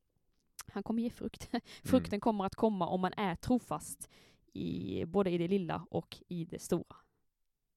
Han 0.67 0.83
kommer 0.83 1.01
ge 1.03 1.09
frukt. 1.09 1.49
Frukten 1.83 2.19
kommer 2.19 2.45
att 2.45 2.55
komma 2.55 2.87
om 2.87 3.01
man 3.01 3.13
är 3.17 3.35
trofast, 3.35 4.09
i, 4.53 5.05
både 5.05 5.29
i 5.31 5.37
det 5.37 5.47
lilla 5.47 5.85
och 5.89 6.21
i 6.27 6.45
det 6.45 6.59
stora. 6.59 6.95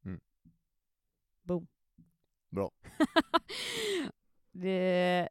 Mm. 0.04 0.20
Boom. 1.42 1.66
Bra. 2.50 2.70
det, 4.52 5.28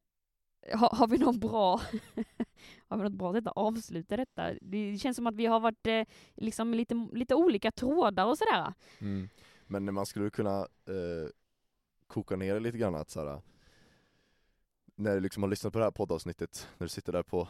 har, 0.74 0.90
har 0.96 1.08
vi 1.08 1.18
någon 1.18 1.40
bra 1.40 1.82
har 2.88 2.98
vi 2.98 3.04
något 3.04 3.12
bra 3.12 3.34
sätt 3.34 3.48
att 3.48 3.58
avsluta 3.58 4.18
detta? 4.18 4.54
Det 4.62 4.98
känns 4.98 5.18
som 5.18 5.28
att 5.28 5.36
vi 5.36 5.46
har 5.46 5.60
varit 5.60 5.88
eh, 5.88 6.04
liksom 6.36 6.74
lite, 6.74 7.08
lite 7.14 7.36
olika 7.36 7.72
trådar 7.72 8.26
och 8.26 8.38
sådär. 8.38 8.74
Mm. 9.00 9.30
Men 9.68 9.94
man 9.94 10.06
skulle 10.06 10.30
kunna 10.30 10.60
eh, 10.60 11.30
koka 12.08 12.36
ner 12.36 12.54
det 12.54 12.60
lite 12.60 12.78
grann 12.78 12.96
att 12.96 13.10
såhär, 13.10 13.42
när 14.96 15.14
du 15.14 15.20
liksom 15.20 15.44
har 15.44 15.50
lyssnat 15.50 15.74
på 15.74 15.80
det 15.80 15.86
här 15.86 15.92
poddavsnittet, 15.92 16.68
när 16.78 16.86
du 16.86 16.90
sitter 16.90 17.14
där 17.14 17.24
på, 17.24 17.48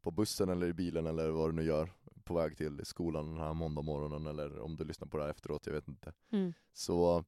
på 0.00 0.10
bussen 0.10 0.48
eller 0.48 0.66
i 0.66 0.72
bilen 0.72 1.06
eller 1.06 1.30
vad 1.30 1.48
du 1.48 1.52
nu 1.52 1.62
gör, 1.62 1.90
på 2.24 2.34
väg 2.34 2.56
till 2.56 2.84
skolan 2.84 3.26
den 3.26 3.38
här 3.38 3.54
måndag 3.54 3.82
morgonen 3.82 4.26
eller 4.26 4.60
om 4.60 4.76
du 4.76 4.84
lyssnar 4.84 5.08
på 5.08 5.16
det 5.16 5.22
här 5.22 5.30
efteråt, 5.30 5.66
jag 5.66 5.72
vet 5.72 5.88
inte. 5.88 6.12
Mm. 6.30 6.52
Så, 6.72 7.24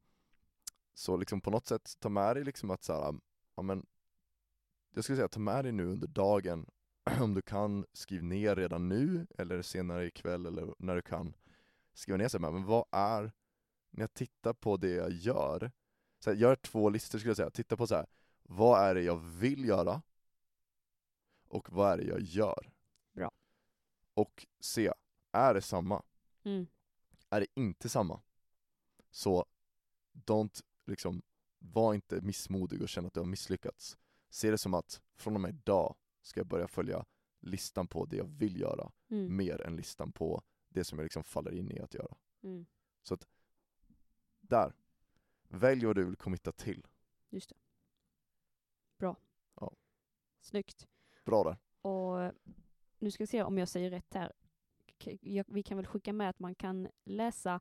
så 0.95 1.17
liksom 1.17 1.41
på 1.41 1.51
något 1.51 1.67
sätt, 1.67 1.97
ta 2.01 2.09
med 2.09 2.37
dig 2.37 2.45
liksom 2.45 2.71
att 2.71 2.85
såhär, 2.85 3.15
ja 3.57 3.63
men 3.63 3.87
jag 4.95 5.05
skulle 5.05 5.17
säga 5.17 5.29
ta 5.29 5.41
med 5.41 5.65
dig 5.65 5.73
nu 5.73 5.87
under 5.87 6.09
dagen, 6.09 6.67
om 7.21 7.35
du 7.35 7.43
kan, 7.43 7.87
skriv 7.93 8.25
ner 8.25 8.57
redan 8.57 8.89
nu 8.89 9.27
eller 9.39 9.63
senare 9.63 10.07
ikväll 10.07 10.47
eller 10.47 10.75
när 10.79 10.95
du 10.95 11.03
kan, 11.03 11.35
skriva 11.95 12.17
ner 12.17 12.29
sig 12.29 12.41
med, 12.41 12.53
men 12.53 12.65
vad 12.65 12.85
är, 12.91 13.33
när 13.91 14.03
jag 14.03 14.15
tittar 14.15 14.53
på 14.53 14.77
det 14.77 14.91
jag 14.91 15.11
gör, 15.11 15.71
så 16.19 16.31
här, 16.31 16.37
gör 16.37 16.57
två 16.57 16.91
listor 16.91 17.19
skulle 17.19 17.31
jag 17.31 17.37
säga, 17.37 17.51
titta 17.51 17.77
på 17.77 17.87
så 17.87 17.95
här, 17.95 18.07
vad 18.43 18.81
är 18.89 18.95
det 18.95 19.03
jag 19.03 19.17
vill 19.17 19.65
göra? 19.65 20.03
Och 21.49 21.73
vad 21.73 21.93
är 21.93 21.97
det 21.97 22.05
jag 22.05 22.21
gör? 22.21 22.73
Bra. 23.13 23.31
Och 24.15 24.47
se, 24.61 24.93
är 25.33 25.55
det 25.55 25.63
samma? 25.63 26.03
Mm. 26.45 26.67
Är 27.31 27.41
det 27.41 27.47
inte 27.55 27.89
samma? 27.89 28.21
Så 29.11 29.47
don't 30.13 30.63
liksom, 30.87 31.23
var 31.59 31.95
inte 31.95 32.21
missmodig 32.21 32.83
och 32.83 32.89
känna 32.89 33.07
att 33.07 33.15
du 33.15 33.21
har 33.21 33.27
misslyckats. 33.27 33.99
Se 34.33 34.51
det 34.51 34.59
som 34.59 34.75
att 34.75 35.03
från 35.15 35.35
och 35.35 35.41
med 35.41 35.49
idag 35.55 35.97
ska 36.23 36.41
jag 36.41 36.47
börja 36.47 36.69
följa 36.69 37.05
listan 37.41 37.87
på 37.87 38.05
det 38.05 38.17
jag 38.17 38.25
vill 38.25 38.61
göra, 38.61 38.93
Mm. 39.11 39.37
mer 39.37 39.61
än 39.67 39.77
listan 39.77 40.13
på 40.13 40.43
det 40.69 40.85
som 40.85 40.99
jag 40.99 41.05
liksom 41.05 41.25
faller 41.25 41.53
in 41.55 41.71
i 41.71 41.81
att 41.81 41.95
göra. 41.95 42.17
Mm. 42.43 42.67
Där, 44.41 44.73
välj 45.49 45.85
vad 45.87 45.97
du 45.97 46.05
vill 46.05 46.17
committa 46.17 46.53
till. 46.53 46.87
Just 47.29 47.49
det. 47.49 47.57
Bra. 48.99 49.17
Ja. 49.55 49.73
Snyggt. 50.41 50.89
Bra 51.25 51.45
där. 51.45 51.57
Och 51.91 52.35
nu 52.99 53.11
ska 53.11 53.23
vi 53.23 53.27
se 53.27 53.43
om 53.43 53.59
jag 53.59 53.69
säger 53.69 53.91
rätt 53.91 54.15
här. 54.15 54.33
Vi 55.47 55.63
kan 55.63 55.77
väl 55.77 55.87
skicka 55.87 56.13
med 56.13 56.29
att 56.29 56.39
man 56.39 56.55
kan 56.55 56.89
läsa 57.05 57.61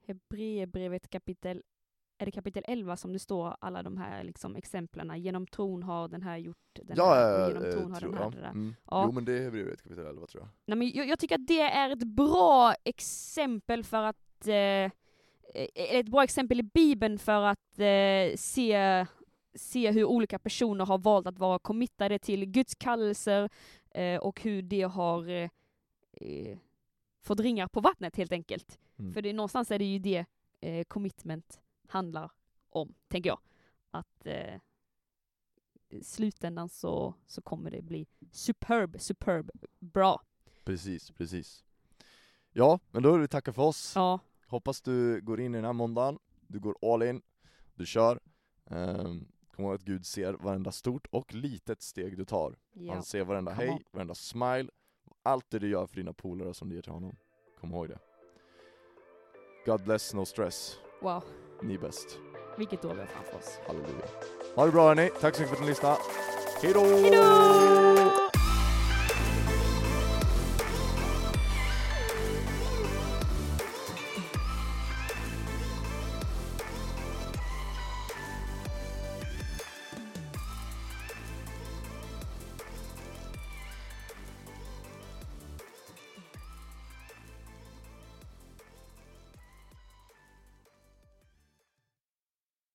Hebreerbrevet 0.00 1.10
kapitel, 1.10 1.62
är 2.20 2.24
det 2.26 2.32
kapitel 2.32 2.64
11 2.68 2.96
som 2.96 3.12
det 3.12 3.18
står 3.18 3.56
alla 3.60 3.82
de 3.82 3.96
här 3.96 4.24
liksom 4.24 4.56
exemplen. 4.56 5.22
Genom 5.22 5.46
tron 5.46 5.82
har 5.82 6.08
den 6.08 6.22
här 6.22 6.36
gjort 6.36 6.56
den 6.72 6.96
ja, 6.96 7.14
här, 7.14 7.40
ja, 7.40 7.48
genom 7.48 7.64
ja, 7.64 7.72
tron 7.72 7.92
har 7.92 8.00
tror 8.00 8.10
den 8.10 8.18
här 8.18 8.24
jag. 8.24 8.32
det 8.32 8.40
där. 8.40 8.48
Mm. 8.48 8.74
Ja. 8.90 9.04
Jo 9.06 9.12
men 9.12 9.24
det 9.24 9.32
är 9.32 9.42
Hebreerbrevet 9.42 9.82
kapitel 9.82 10.06
11 10.06 10.26
tror 10.26 10.42
jag. 10.42 10.48
Nej, 10.66 10.78
men 10.78 10.90
jag, 10.94 11.08
jag 11.08 11.18
tycker 11.18 11.34
att 11.34 11.46
det 11.46 11.60
är 11.60 11.90
ett 11.90 12.04
bra 12.04 12.74
exempel 12.84 13.84
för 13.84 14.02
att 14.02 14.46
eh, 14.46 14.54
eh, 14.54 14.90
ett 15.74 16.08
bra 16.08 16.24
exempel 16.24 16.60
i 16.60 16.62
Bibeln 16.62 17.18
för 17.18 17.42
att 17.42 17.78
eh, 17.78 18.36
se, 18.36 19.06
se 19.54 19.90
hur 19.90 20.04
olika 20.04 20.38
personer 20.38 20.86
har 20.86 20.98
valt 20.98 21.26
att 21.26 21.38
vara 21.38 21.58
committade 21.58 22.18
till 22.18 22.44
Guds 22.44 22.74
kallelser 22.74 23.50
eh, 23.90 24.20
och 24.20 24.40
hur 24.42 24.62
det 24.62 24.82
har 24.82 25.28
eh, 25.28 25.50
eh, 26.12 26.58
fått 27.22 27.40
ringar 27.40 27.68
på 27.68 27.80
vattnet 27.80 28.16
helt 28.16 28.32
enkelt. 28.32 28.78
Mm. 28.98 29.12
För 29.12 29.22
det, 29.22 29.32
någonstans 29.32 29.70
är 29.70 29.78
det 29.78 29.84
ju 29.84 29.98
det 29.98 30.24
eh, 30.60 30.84
commitment 30.84 31.60
handlar 31.90 32.30
om, 32.68 32.94
tänker 33.08 33.30
jag. 33.30 33.38
Att 33.90 34.26
eh, 34.26 34.60
i 35.88 36.04
slutändan 36.04 36.68
så, 36.68 37.14
så 37.26 37.42
kommer 37.42 37.70
det 37.70 37.82
bli 37.82 38.06
superb, 38.32 39.00
superb 39.00 39.50
bra. 39.78 40.22
Precis, 40.64 41.10
precis. 41.10 41.64
Ja, 42.52 42.78
men 42.90 43.02
då 43.02 43.12
vill 43.12 43.20
vi 43.20 43.28
tacka 43.28 43.52
för 43.52 43.62
oss. 43.62 43.92
Ja, 43.96 44.18
Hoppas 44.46 44.80
du 44.82 45.20
går 45.20 45.40
in 45.40 45.54
i 45.54 45.58
den 45.58 45.64
här 45.64 45.72
måndagen, 45.72 46.18
du 46.46 46.60
går 46.60 46.76
all 46.82 47.02
in, 47.02 47.22
du 47.74 47.86
kör. 47.86 48.20
Um, 48.64 49.28
kom 49.56 49.64
ihåg 49.64 49.74
att 49.74 49.82
Gud 49.84 50.06
ser 50.06 50.32
varenda 50.32 50.72
stort 50.72 51.06
och 51.10 51.34
litet 51.34 51.82
steg 51.82 52.16
du 52.16 52.24
tar. 52.24 52.56
ja. 52.72 52.92
Han 52.94 53.02
ser 53.02 53.24
varenda 53.24 53.52
Come 53.54 53.64
hej, 53.66 53.74
on. 53.74 53.82
varenda 53.92 54.14
smile, 54.14 54.70
allt 55.22 55.50
det 55.50 55.58
du 55.58 55.68
gör 55.68 55.86
för 55.86 55.96
dina 55.96 56.12
polare 56.12 56.54
som 56.54 56.68
du 56.68 56.74
ger 56.74 56.82
till 56.82 56.92
honom. 56.92 57.16
Kom 57.60 57.70
ihåg 57.70 57.88
det. 57.88 57.98
God 59.66 59.84
bless, 59.84 60.14
no 60.14 60.24
stress. 60.24 60.78
wow. 61.02 61.22
Ni 61.62 61.74
är 61.74 61.78
bäst. 61.78 62.18
Vilket 62.56 62.84
år 62.84 62.94
vi 62.94 63.00
har 63.00 63.06
framför 63.06 63.36
oss. 63.38 63.58
Halleluja. 63.66 64.06
Ha 64.56 64.66
det 64.66 64.72
bra 64.72 64.88
hörni, 64.88 65.10
tack 65.20 65.34
så 65.34 65.42
mycket 65.42 65.48
för 65.48 65.56
att 65.56 65.60
ni 65.60 65.66
lyssnade. 65.68 65.96
Hejdå! 66.62 67.89